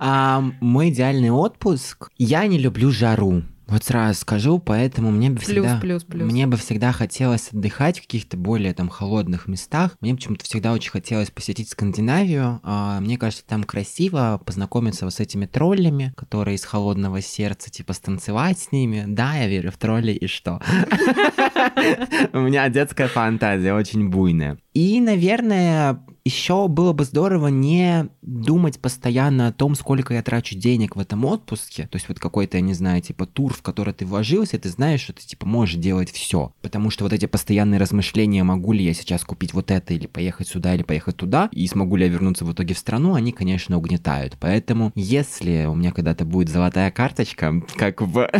А, 0.00 0.42
мой 0.60 0.90
идеальный 0.90 1.30
отпуск. 1.30 2.10
Я 2.18 2.46
не 2.46 2.58
люблю 2.58 2.90
жару. 2.90 3.42
Вот 3.68 3.84
сразу 3.84 4.18
скажу, 4.18 4.58
поэтому 4.58 5.10
мне 5.10 5.28
бы 5.28 5.36
Плюс, 5.36 5.48
всегда... 5.48 5.78
плюс, 5.78 6.02
плюс. 6.02 6.32
Мне 6.32 6.46
бы 6.46 6.56
всегда 6.56 6.90
хотелось 6.90 7.50
отдыхать 7.52 7.98
в 7.98 8.02
каких-то 8.02 8.38
более 8.38 8.72
там 8.72 8.88
холодных 8.88 9.46
местах. 9.46 9.94
Мне 10.00 10.14
почему-то 10.14 10.46
всегда 10.46 10.72
очень 10.72 10.90
хотелось 10.90 11.30
посетить 11.30 11.68
Скандинавию. 11.68 12.60
А, 12.62 12.98
Мне 13.00 13.18
кажется, 13.18 13.44
там 13.46 13.64
красиво 13.64 14.40
познакомиться 14.42 15.04
вот 15.04 15.12
с 15.12 15.20
этими 15.20 15.44
троллями, 15.44 16.14
которые 16.16 16.54
из 16.54 16.64
холодного 16.64 17.20
сердца, 17.20 17.70
типа 17.70 17.92
станцевать 17.92 18.58
с 18.58 18.72
ними. 18.72 19.04
Да, 19.06 19.34
я 19.34 19.48
верю 19.48 19.70
в 19.70 19.76
троллей, 19.76 20.14
и 20.14 20.26
что? 20.28 20.62
У 22.32 22.38
меня 22.38 22.68
детская 22.68 23.08
фантазия 23.08 23.74
очень 23.74 24.08
буйная. 24.08 24.58
И, 24.74 25.00
наверное, 25.00 26.00
еще 26.28 26.68
было 26.68 26.92
бы 26.92 27.04
здорово 27.04 27.48
не 27.48 28.08
думать 28.22 28.78
постоянно 28.78 29.48
о 29.48 29.52
том, 29.52 29.74
сколько 29.74 30.12
я 30.12 30.22
трачу 30.22 30.56
денег 30.56 30.94
в 30.94 31.00
этом 31.00 31.24
отпуске. 31.24 31.88
То 31.90 31.96
есть 31.96 32.08
вот 32.08 32.20
какой-то, 32.20 32.58
я 32.58 32.60
не 32.60 32.74
знаю, 32.74 33.00
типа 33.00 33.24
тур, 33.26 33.54
в 33.54 33.62
который 33.62 33.94
ты 33.94 34.04
вложился, 34.04 34.58
ты 34.58 34.68
знаешь, 34.68 35.00
что 35.00 35.14
ты 35.14 35.22
типа 35.22 35.46
можешь 35.46 35.76
делать 35.76 36.10
все. 36.10 36.52
Потому 36.60 36.90
что 36.90 37.04
вот 37.04 37.14
эти 37.14 37.24
постоянные 37.24 37.80
размышления, 37.80 38.44
могу 38.44 38.72
ли 38.72 38.84
я 38.84 38.92
сейчас 38.92 39.24
купить 39.24 39.54
вот 39.54 39.70
это, 39.70 39.94
или 39.94 40.06
поехать 40.06 40.48
сюда, 40.48 40.74
или 40.74 40.82
поехать 40.82 41.16
туда, 41.16 41.48
и 41.50 41.66
смогу 41.66 41.96
ли 41.96 42.04
я 42.04 42.10
вернуться 42.10 42.44
в 42.44 42.52
итоге 42.52 42.74
в 42.74 42.78
страну, 42.78 43.14
они, 43.14 43.32
конечно, 43.32 43.78
угнетают. 43.78 44.36
Поэтому, 44.38 44.92
если 44.94 45.64
у 45.64 45.74
меня 45.74 45.92
когда-то 45.92 46.26
будет 46.26 46.50
золотая 46.50 46.90
карточка, 46.90 47.62
как 47.76 48.02
в 48.02 48.30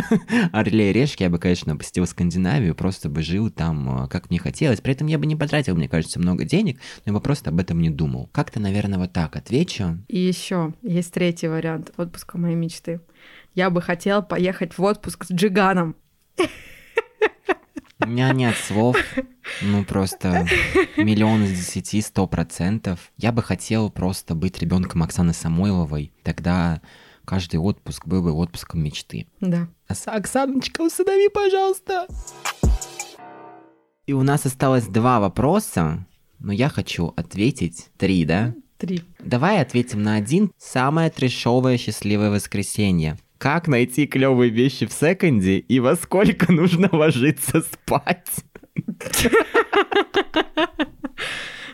Орле 0.51 0.91
и 0.91 0.93
Решке, 0.93 1.23
я 1.23 1.29
бы, 1.31 1.39
конечно, 1.39 1.75
посетил 1.75 2.05
Скандинавию, 2.05 2.75
просто 2.75 3.08
бы 3.09 3.21
жил 3.21 3.49
там, 3.49 4.05
э, 4.05 4.07
как 4.07 4.29
мне 4.29 4.39
хотелось. 4.39 4.81
При 4.81 4.93
этом 4.93 5.07
я 5.07 5.17
бы 5.17 5.25
не 5.25 5.35
потратил, 5.35 5.75
мне 5.75 5.89
кажется, 5.89 6.19
много 6.19 6.45
денег, 6.45 6.77
но 7.05 7.11
я 7.11 7.13
бы 7.13 7.21
просто 7.21 7.49
об 7.49 7.59
этом 7.59 7.81
не 7.81 7.89
думал. 7.89 8.29
Как-то, 8.31 8.59
наверное, 8.59 8.99
вот 8.99 9.13
так 9.13 9.35
отвечу. 9.35 9.97
И 10.07 10.19
еще 10.19 10.73
есть 10.81 11.13
третий 11.13 11.47
вариант 11.47 11.91
отпуска 11.97 12.37
моей 12.37 12.55
мечты. 12.55 13.01
Я 13.55 13.69
бы 13.69 13.81
хотела 13.81 14.21
поехать 14.21 14.77
в 14.77 14.83
отпуск 14.83 15.25
с 15.25 15.31
Джиганом. 15.31 15.95
У 18.01 18.07
меня 18.07 18.31
нет 18.31 18.55
слов, 18.55 18.95
ну 19.61 19.83
просто 19.83 20.47
миллион 20.95 21.43
из 21.43 21.51
десяти, 21.51 22.01
сто 22.01 22.27
процентов. 22.27 23.11
Я 23.17 23.33
бы 23.33 23.43
хотел 23.43 23.89
просто 23.89 24.35
быть 24.35 24.59
ребенком 24.59 25.03
Оксаны 25.03 25.33
Самойловой, 25.33 26.13
тогда 26.23 26.81
каждый 27.25 27.57
отпуск 27.57 28.07
был 28.07 28.23
бы 28.23 28.31
отпуском 28.31 28.81
мечты. 28.81 29.27
Да. 29.41 29.67
Оксаночка, 29.87 30.81
усынови, 30.81 31.27
пожалуйста. 31.27 32.07
И 34.09 34.13
у 34.13 34.23
нас 34.23 34.43
осталось 34.47 34.87
два 34.87 35.19
вопроса, 35.19 36.03
но 36.39 36.51
я 36.51 36.67
хочу 36.69 37.13
ответить 37.15 37.89
три, 37.95 38.25
да? 38.25 38.55
Три. 38.79 39.03
Давай 39.23 39.61
ответим 39.61 40.01
на 40.01 40.15
один. 40.15 40.51
Самое 40.57 41.11
трешовое 41.11 41.77
счастливое 41.77 42.31
воскресенье. 42.31 43.19
Как 43.37 43.67
найти 43.67 44.07
клевые 44.07 44.49
вещи 44.49 44.87
в 44.87 44.93
секонде 44.93 45.59
и 45.59 45.79
во 45.79 45.95
сколько 45.95 46.51
нужно 46.51 46.89
ложиться 46.91 47.61
спать? 47.61 48.25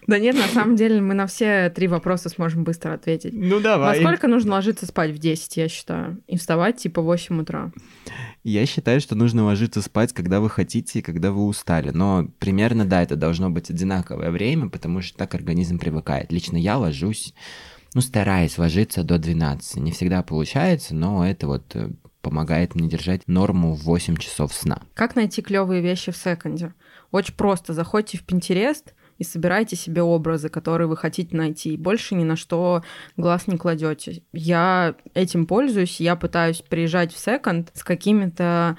Да 0.08 0.20
нет, 0.20 0.36
на 0.36 0.48
самом 0.48 0.76
деле 0.76 1.02
мы 1.02 1.16
на 1.16 1.26
все 1.26 1.70
три 1.70 1.88
вопроса 1.88 2.30
сможем 2.30 2.64
быстро 2.64 2.94
ответить. 2.94 3.34
Ну 3.34 3.56
Во 3.56 3.62
давай. 3.62 4.00
сколько 4.00 4.28
нужно 4.28 4.54
ложиться 4.54 4.86
спать? 4.86 5.12
В 5.12 5.18
10, 5.18 5.58
я 5.58 5.68
считаю. 5.68 6.22
И 6.28 6.38
вставать 6.38 6.78
типа 6.78 7.02
в 7.02 7.06
8 7.06 7.42
утра. 7.42 7.72
Я 8.44 8.66
считаю, 8.68 9.02
что 9.02 9.16
нужно 9.16 9.46
ложиться 9.46 9.82
спать, 9.82 10.14
когда 10.14 10.40
вы 10.40 10.50
хотите 10.50 11.00
и 11.00 11.02
когда 11.02 11.32
вы 11.32 11.46
устали. 11.46 11.90
Но 11.90 12.28
примерно, 12.38 12.86
да, 12.86 13.02
это 13.02 13.16
должно 13.16 13.50
быть 13.50 13.72
одинаковое 13.72 14.30
время, 14.30 14.70
потому 14.70 15.02
что 15.02 15.18
так 15.18 15.34
организм 15.34 15.80
привыкает. 15.80 16.32
Лично 16.32 16.58
я 16.58 16.78
ложусь, 16.78 17.34
ну, 17.96 18.02
стараюсь 18.02 18.58
ложиться 18.58 19.04
до 19.04 19.18
12. 19.18 19.78
Не 19.78 19.92
всегда 19.92 20.22
получается, 20.22 20.94
но 20.94 21.28
это 21.28 21.48
вот 21.48 21.76
э, 21.76 21.90
помогает 22.22 22.76
мне 22.76 22.88
держать 22.90 23.28
норму 23.28 23.74
в 23.74 23.84
8 23.84 24.18
часов 24.18 24.54
сна. 24.54 24.82
Как 24.94 25.16
найти 25.16 25.42
клевые 25.42 25.82
вещи 25.82 26.12
в 26.12 26.18
секонде? 26.18 26.74
Очень 27.12 27.36
просто. 27.36 27.74
Заходите 27.74 28.18
в 28.18 28.26
Pinterest 28.26 28.94
и 29.18 29.24
собирайте 29.24 29.76
себе 29.76 30.02
образы, 30.02 30.50
которые 30.50 30.88
вы 30.88 30.98
хотите 30.98 31.36
найти. 31.36 31.74
И 31.74 31.78
больше 31.78 32.16
ни 32.16 32.24
на 32.24 32.36
что 32.36 32.84
глаз 33.18 33.48
не 33.48 33.58
кладете. 33.58 34.24
Я 34.34 34.96
этим 35.14 35.46
пользуюсь. 35.46 36.00
Я 36.00 36.16
пытаюсь 36.16 36.62
приезжать 36.62 37.14
в 37.14 37.18
секонд 37.18 37.72
с 37.74 37.84
какими-то 37.84 38.78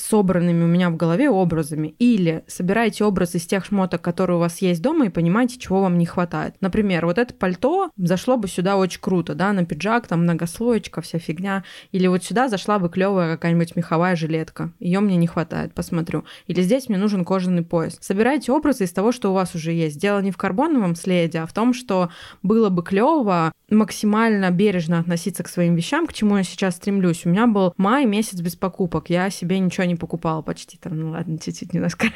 собранными 0.00 0.64
у 0.64 0.66
меня 0.66 0.90
в 0.90 0.96
голове 0.96 1.30
образами. 1.30 1.94
Или 1.98 2.44
собираете 2.46 3.04
образ 3.04 3.34
из 3.34 3.46
тех 3.46 3.64
шмоток, 3.64 4.00
которые 4.00 4.36
у 4.36 4.40
вас 4.40 4.62
есть 4.62 4.82
дома, 4.82 5.06
и 5.06 5.10
понимаете, 5.10 5.58
чего 5.58 5.80
вам 5.80 5.98
не 5.98 6.06
хватает. 6.06 6.54
Например, 6.60 7.06
вот 7.06 7.18
это 7.18 7.34
пальто 7.34 7.90
зашло 7.96 8.36
бы 8.36 8.48
сюда 8.48 8.76
очень 8.76 9.00
круто, 9.00 9.34
да, 9.34 9.52
на 9.52 9.64
пиджак, 9.64 10.06
там 10.06 10.22
многослоечка, 10.22 11.00
вся 11.00 11.18
фигня. 11.18 11.64
Или 11.92 12.06
вот 12.06 12.24
сюда 12.24 12.48
зашла 12.48 12.78
бы 12.78 12.88
клевая 12.88 13.34
какая-нибудь 13.34 13.76
меховая 13.76 14.16
жилетка. 14.16 14.72
Ее 14.80 15.00
мне 15.00 15.16
не 15.16 15.26
хватает, 15.26 15.74
посмотрю. 15.74 16.24
Или 16.46 16.62
здесь 16.62 16.88
мне 16.88 16.98
нужен 16.98 17.24
кожаный 17.24 17.62
пояс. 17.62 17.98
Собирайте 18.00 18.52
образы 18.52 18.84
из 18.84 18.92
того, 18.92 19.12
что 19.12 19.30
у 19.30 19.34
вас 19.34 19.54
уже 19.54 19.72
есть. 19.72 19.98
Дело 19.98 20.20
не 20.20 20.30
в 20.30 20.36
карбоновом 20.36 20.94
следе, 20.94 21.40
а 21.40 21.46
в 21.46 21.52
том, 21.52 21.74
что 21.74 22.10
было 22.42 22.68
бы 22.68 22.82
клево 22.82 23.52
максимально 23.70 24.50
бережно 24.50 24.98
относиться 24.98 25.42
к 25.42 25.48
своим 25.48 25.74
вещам, 25.74 26.06
к 26.06 26.12
чему 26.12 26.36
я 26.36 26.42
сейчас 26.42 26.76
стремлюсь. 26.76 27.24
У 27.24 27.28
меня 27.28 27.46
был 27.46 27.72
май 27.76 28.04
месяц 28.04 28.40
без 28.40 28.56
покупок. 28.56 29.10
Я 29.10 29.30
себе 29.30 29.58
ничего 29.58 29.84
не 29.90 29.96
покупала 29.96 30.42
почти 30.42 30.78
там, 30.78 30.98
ну 30.98 31.10
ладно, 31.10 31.38
чуть-чуть 31.38 31.74
немножко. 31.74 32.06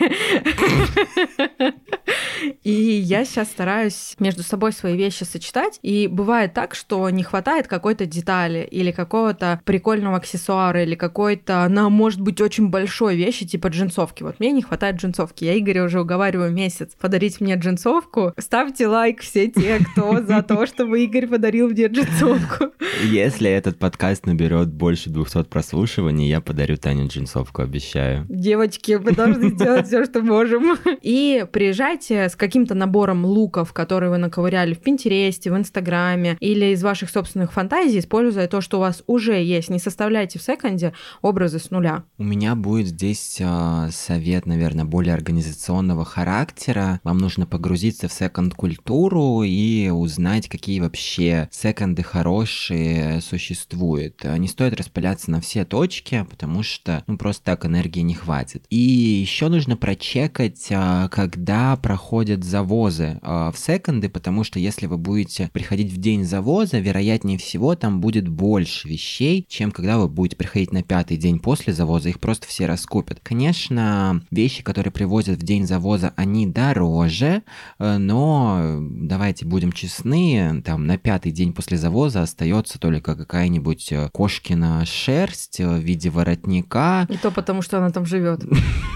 И 2.62 2.70
я 2.70 3.24
сейчас 3.24 3.48
стараюсь 3.48 4.14
между 4.18 4.42
собой 4.42 4.72
свои 4.72 4.96
вещи 4.96 5.24
сочетать. 5.24 5.78
И 5.82 6.08
бывает 6.08 6.54
так, 6.54 6.74
что 6.74 7.08
не 7.10 7.22
хватает 7.22 7.68
какой-то 7.68 8.06
детали 8.06 8.66
или 8.70 8.90
какого-то 8.90 9.60
прикольного 9.64 10.16
аксессуара 10.16 10.82
или 10.82 10.94
какой-то, 10.94 11.62
она 11.62 11.88
может 11.88 12.20
быть 12.20 12.40
очень 12.40 12.68
большой 12.68 13.16
вещи, 13.16 13.46
типа 13.46 13.68
джинсовки. 13.68 14.22
Вот 14.22 14.40
мне 14.40 14.50
не 14.52 14.62
хватает 14.62 14.96
джинсовки. 14.96 15.44
Я 15.44 15.58
Игоря 15.58 15.84
уже 15.84 16.00
уговариваю 16.00 16.52
месяц 16.52 16.92
подарить 16.98 17.40
мне 17.40 17.54
джинсовку. 17.56 18.32
Ставьте 18.38 18.86
лайк 18.86 19.20
все 19.20 19.48
те, 19.48 19.78
кто 19.78 20.22
за 20.22 20.42
то, 20.42 20.66
чтобы 20.66 21.02
Игорь 21.04 21.26
подарил 21.26 21.68
мне 21.68 21.86
джинсовку. 21.86 22.72
Если 23.02 23.50
этот 23.50 23.78
подкаст 23.78 24.26
наберет 24.26 24.72
больше 24.72 25.10
200 25.10 25.44
прослушиваний, 25.44 26.28
я 26.28 26.40
подарю 26.40 26.76
Тане 26.76 27.06
джинсовку, 27.06 27.62
обещаю. 27.64 28.26
Девочки, 28.28 28.98
мы 29.02 29.12
должны 29.12 29.50
сделать 29.54 29.86
все, 29.86 30.04
что 30.04 30.22
можем. 30.22 30.78
И 31.02 31.46
приезжайте 31.52 32.28
с 32.28 32.36
каким-то 32.36 32.74
набором 32.74 33.24
луков, 33.24 33.72
которые 33.72 34.10
вы 34.10 34.18
наковыряли 34.18 34.74
в 34.74 34.80
Пинтересте, 34.80 35.50
в 35.50 35.56
Инстаграме 35.56 36.36
или 36.40 36.66
из 36.66 36.82
ваших 36.82 37.10
собственных 37.10 37.52
фантазий, 37.52 37.98
используя 37.98 38.48
то, 38.48 38.60
что 38.60 38.78
у 38.78 38.80
вас 38.80 39.02
уже 39.06 39.42
есть. 39.42 39.70
Не 39.70 39.78
составляйте 39.78 40.38
в 40.38 40.42
секонде 40.42 40.92
образы 41.22 41.58
с 41.58 41.70
нуля. 41.70 42.04
У 42.18 42.24
меня 42.24 42.54
будет 42.54 42.88
здесь 42.88 43.38
э, 43.40 43.88
совет, 43.90 44.46
наверное, 44.46 44.84
более 44.84 45.14
организационного 45.14 46.04
характера. 46.04 47.00
Вам 47.04 47.18
нужно 47.18 47.46
погрузиться 47.46 48.08
в 48.08 48.12
секонд-культуру 48.12 49.42
и 49.42 49.88
узнать, 49.90 50.48
какие 50.48 50.80
вообще 50.80 51.48
секонды 51.50 52.02
хорошие 52.02 53.20
существуют. 53.20 54.24
Не 54.24 54.48
стоит 54.48 54.74
распыляться 54.74 55.30
на 55.30 55.40
все 55.40 55.64
точки, 55.64 56.26
потому 56.28 56.62
что 56.62 57.02
ну, 57.06 57.16
просто 57.18 57.43
так 57.44 57.66
энергии 57.66 58.00
не 58.00 58.14
хватит. 58.14 58.64
И 58.70 58.76
еще 58.76 59.48
нужно 59.48 59.76
прочекать, 59.76 60.66
э, 60.70 61.08
когда 61.10 61.76
проходят 61.76 62.42
завозы 62.44 63.18
э, 63.22 63.52
в 63.52 63.54
секонды, 63.56 64.08
потому 64.08 64.44
что 64.44 64.58
если 64.58 64.86
вы 64.86 64.98
будете 64.98 65.50
приходить 65.52 65.92
в 65.92 65.98
день 65.98 66.24
завоза, 66.24 66.78
вероятнее 66.78 67.38
всего 67.38 67.74
там 67.74 68.00
будет 68.00 68.28
больше 68.28 68.88
вещей, 68.88 69.46
чем 69.48 69.70
когда 69.70 69.98
вы 69.98 70.08
будете 70.08 70.36
приходить 70.36 70.72
на 70.72 70.82
пятый 70.82 71.16
день 71.16 71.38
после 71.38 71.72
завоза, 71.72 72.08
их 72.08 72.20
просто 72.20 72.46
все 72.46 72.66
раскупят. 72.66 73.20
Конечно, 73.22 74.22
вещи, 74.30 74.62
которые 74.62 74.92
привозят 74.92 75.38
в 75.38 75.42
день 75.42 75.66
завоза, 75.66 76.12
они 76.16 76.46
дороже, 76.46 77.42
э, 77.78 77.98
но 77.98 78.78
давайте 78.80 79.44
будем 79.44 79.72
честны, 79.72 80.62
там 80.64 80.86
на 80.86 80.96
пятый 80.96 81.32
день 81.32 81.52
после 81.52 81.76
завоза 81.76 82.22
остается 82.22 82.78
только 82.78 83.16
какая-нибудь 83.16 83.92
э, 83.92 84.08
кошкина 84.12 84.84
шерсть 84.86 85.60
э, 85.60 85.68
в 85.68 85.80
виде 85.80 86.10
воротника, 86.10 87.06
И 87.10 87.16
то 87.16 87.30
потому, 87.34 87.62
что 87.62 87.78
она 87.78 87.90
там 87.90 88.06
живет. 88.06 88.44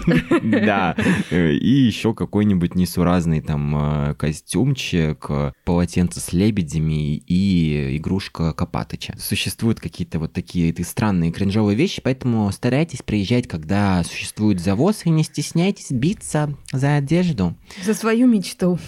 да, 0.42 0.96
и 1.30 1.68
еще 1.68 2.14
какой-нибудь 2.14 2.74
несуразный 2.74 3.40
там 3.40 4.10
э, 4.10 4.14
костюмчик, 4.14 5.26
э, 5.28 5.52
полотенце 5.64 6.20
с 6.20 6.32
лебедями 6.32 7.16
и 7.16 7.96
игрушка 7.96 8.52
Копатыча. 8.52 9.14
Существуют 9.18 9.80
какие-то 9.80 10.18
вот 10.18 10.32
такие 10.32 10.74
странные 10.84 11.32
кринжовые 11.32 11.76
вещи, 11.76 12.00
поэтому 12.02 12.50
старайтесь 12.52 13.02
приезжать, 13.02 13.46
когда 13.46 14.02
существует 14.04 14.60
завоз, 14.60 15.04
и 15.04 15.10
не 15.10 15.24
стесняйтесь 15.24 15.90
биться 15.90 16.54
за 16.72 16.96
одежду. 16.96 17.56
За 17.84 17.94
свою 17.94 18.26
мечту. 18.26 18.78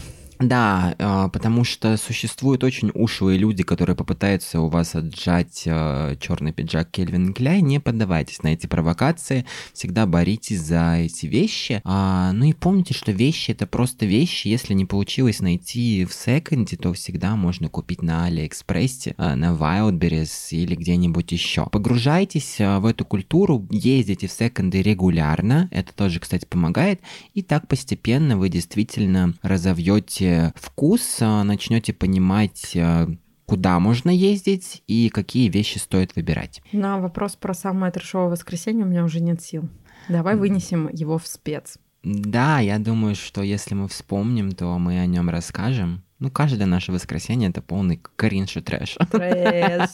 Да, 0.40 0.94
а, 0.98 1.28
потому 1.28 1.64
что 1.64 1.98
существуют 1.98 2.64
очень 2.64 2.90
ушлые 2.94 3.38
люди, 3.38 3.62
которые 3.62 3.94
попытаются 3.94 4.60
у 4.60 4.68
вас 4.68 4.94
отжать 4.94 5.64
а, 5.66 6.16
черный 6.16 6.52
пиджак 6.52 6.90
Кельвин 6.90 7.34
Кляйн. 7.34 7.66
Не 7.66 7.78
поддавайтесь 7.78 8.42
на 8.42 8.48
эти 8.48 8.66
провокации, 8.66 9.44
всегда 9.74 10.06
боритесь 10.06 10.60
за 10.60 10.96
эти 10.96 11.26
вещи. 11.26 11.82
А, 11.84 12.32
ну 12.32 12.46
и 12.46 12.54
помните, 12.54 12.94
что 12.94 13.12
вещи 13.12 13.50
это 13.50 13.66
просто 13.66 14.06
вещи. 14.06 14.48
Если 14.48 14.72
не 14.72 14.86
получилось 14.86 15.40
найти 15.40 16.06
в 16.06 16.14
секонде, 16.14 16.78
то 16.78 16.94
всегда 16.94 17.36
можно 17.36 17.68
купить 17.68 18.00
на 18.00 18.24
Алиэкспрессе, 18.24 19.14
на 19.18 19.52
Wildberries 19.52 20.52
или 20.52 20.74
где-нибудь 20.74 21.32
еще. 21.32 21.66
Погружайтесь 21.66 22.56
в 22.58 22.86
эту 22.86 23.04
культуру, 23.04 23.66
ездите 23.70 24.26
в 24.26 24.32
секонды 24.32 24.80
регулярно, 24.80 25.68
это 25.70 25.92
тоже, 25.92 26.18
кстати, 26.18 26.46
помогает, 26.46 27.02
и 27.34 27.42
так 27.42 27.68
постепенно 27.68 28.38
вы 28.38 28.48
действительно 28.48 29.34
разовьете 29.42 30.29
вкус, 30.54 31.18
а, 31.20 31.44
начнете 31.44 31.92
понимать, 31.92 32.76
а, 32.76 33.08
куда 33.46 33.80
можно 33.80 34.10
ездить 34.10 34.82
и 34.86 35.08
какие 35.08 35.48
вещи 35.48 35.78
стоит 35.78 36.14
выбирать. 36.14 36.62
На 36.72 36.98
вопрос 36.98 37.36
про 37.36 37.52
самое 37.52 37.92
трешовое 37.92 38.30
воскресенье 38.30 38.84
у 38.84 38.88
меня 38.88 39.04
уже 39.04 39.20
нет 39.20 39.42
сил. 39.42 39.68
Давай 40.08 40.36
вынесем 40.36 40.88
его 40.92 41.18
в 41.18 41.26
спец. 41.26 41.78
Да, 42.02 42.60
я 42.60 42.78
думаю, 42.78 43.14
что 43.14 43.42
если 43.42 43.74
мы 43.74 43.88
вспомним, 43.88 44.52
то 44.52 44.78
мы 44.78 45.00
о 45.00 45.06
нем 45.06 45.28
расскажем. 45.28 46.02
Ну, 46.18 46.30
каждое 46.30 46.66
наше 46.66 46.92
воскресенье 46.92 47.50
это 47.50 47.60
полный 47.60 48.00
кринж 48.16 48.56
и 48.56 48.60
трэш. 48.60 48.96
Трэш. 49.10 49.90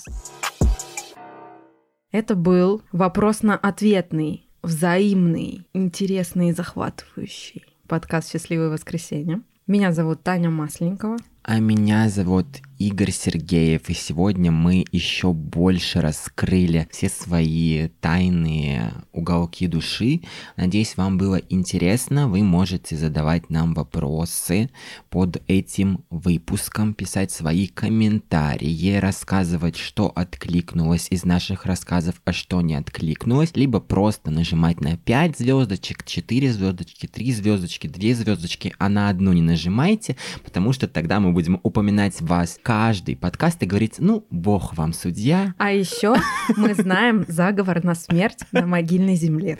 Это 2.13 2.35
был 2.35 2.83
вопрос-на-ответный, 2.93 4.49
взаимный, 4.63 5.67
интересный 5.73 6.51
и 6.51 6.53
захватывающий 6.53 7.65
подкаст 7.87 8.33
«Счастливое 8.33 8.69
воскресенье». 8.69 9.43
Меня 9.67 9.91
зовут 9.91 10.23
Таня 10.23 10.49
Масленникова. 10.49 11.17
А 11.49 11.61
меня 11.61 12.09
зовут 12.09 12.61
Игорь 12.79 13.13
Сергеев, 13.13 13.89
и 13.89 13.95
сегодня 13.95 14.51
мы 14.51 14.85
еще 14.93 15.33
больше 15.33 16.01
раскрыли 16.01 16.89
все 16.91 17.09
свои 17.09 17.89
тайные 18.01 18.93
уголки 19.13 19.67
души. 19.67 20.21
Надеюсь, 20.57 20.97
вам 20.97 21.17
было 21.17 21.37
интересно. 21.37 22.29
Вы 22.29 22.43
можете 22.43 22.97
задавать 22.97 23.49
нам 23.49 23.73
вопросы 23.73 24.69
под 25.09 25.43
этим 25.47 26.05
выпуском, 26.11 26.93
писать 26.93 27.31
свои 27.31 27.67
комментарии, 27.67 28.97
рассказывать, 28.97 29.77
что 29.77 30.13
откликнулось 30.15 31.07
из 31.11 31.25
наших 31.25 31.65
рассказов, 31.65 32.21
а 32.27 32.33
что 32.33 32.61
не 32.61 32.75
откликнулось, 32.75 33.53
либо 33.55 33.81
просто 33.81 34.31
нажимать 34.31 34.81
на 34.83 34.99
5 34.99 35.39
звездочек, 35.39 36.05
4 36.05 36.53
звездочки, 36.53 37.07
3 37.07 37.33
звездочки, 37.33 37.87
2 37.87 38.15
звездочки, 38.15 38.75
а 38.79 38.91
на 38.91 39.09
одну 39.09 39.33
не 39.33 39.43
нажимайте, 39.43 40.17
потому 40.45 40.75
что 40.75 40.89
тогда 40.89 41.21
мы 41.21 41.33
будем 41.37 41.61
упоминать 41.63 42.19
вас 42.23 42.59
каждый 42.63 43.15
подкаст 43.15 43.63
и 43.63 43.67
говорить, 43.67 43.97
ну, 43.99 44.27
бог 44.31 44.75
вам 44.75 44.95
судья. 44.95 45.55
А 45.59 45.71
еще 45.71 46.15
мы 46.57 46.73
знаем 46.73 47.27
заговор 47.29 47.85
на 47.85 47.95
смерть 47.95 48.39
на 48.53 48.67
могильной 48.67 49.17
земле. 49.17 49.59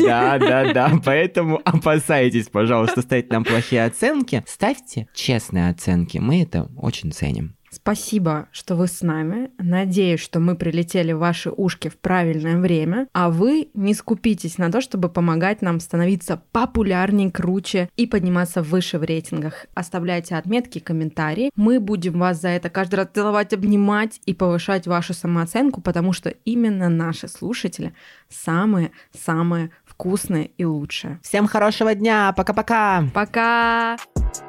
Да, 0.00 0.38
да, 0.38 0.72
да, 0.72 0.92
поэтому 1.04 1.60
опасайтесь, 1.66 2.48
пожалуйста, 2.48 3.02
ставить 3.02 3.30
нам 3.30 3.44
плохие 3.44 3.84
оценки. 3.84 4.42
Ставьте 4.46 5.06
честные 5.12 5.68
оценки, 5.68 6.16
мы 6.16 6.40
это 6.40 6.70
очень 6.78 7.12
ценим. 7.12 7.57
Спасибо, 7.88 8.48
что 8.52 8.76
вы 8.76 8.86
с 8.86 9.00
нами. 9.00 9.50
Надеюсь, 9.56 10.20
что 10.20 10.40
мы 10.40 10.56
прилетели 10.56 11.12
в 11.12 11.20
ваши 11.20 11.48
ушки 11.48 11.88
в 11.88 11.96
правильное 11.96 12.58
время, 12.58 13.08
а 13.14 13.30
вы 13.30 13.70
не 13.72 13.94
скупитесь 13.94 14.58
на 14.58 14.70
то, 14.70 14.82
чтобы 14.82 15.08
помогать 15.08 15.62
нам 15.62 15.80
становиться 15.80 16.42
популярнее, 16.52 17.30
круче 17.30 17.88
и 17.96 18.06
подниматься 18.06 18.62
выше 18.62 18.98
в 18.98 19.04
рейтингах. 19.04 19.64
Оставляйте 19.72 20.34
отметки, 20.34 20.80
комментарии. 20.80 21.50
Мы 21.56 21.80
будем 21.80 22.18
вас 22.18 22.42
за 22.42 22.48
это 22.48 22.68
каждый 22.68 22.96
раз 22.96 23.08
целовать, 23.14 23.54
обнимать 23.54 24.20
и 24.26 24.34
повышать 24.34 24.86
вашу 24.86 25.14
самооценку, 25.14 25.80
потому 25.80 26.12
что 26.12 26.28
именно 26.44 26.90
наши 26.90 27.26
слушатели 27.26 27.94
самые-самые 28.28 29.70
вкусные 29.86 30.50
и 30.58 30.66
лучшие. 30.66 31.20
Всем 31.22 31.46
хорошего 31.46 31.94
дня. 31.94 32.34
Пока-пока. 32.36 33.04
Пока. 33.14 33.96
-пока. 33.96 33.98
Пока. 34.14 34.47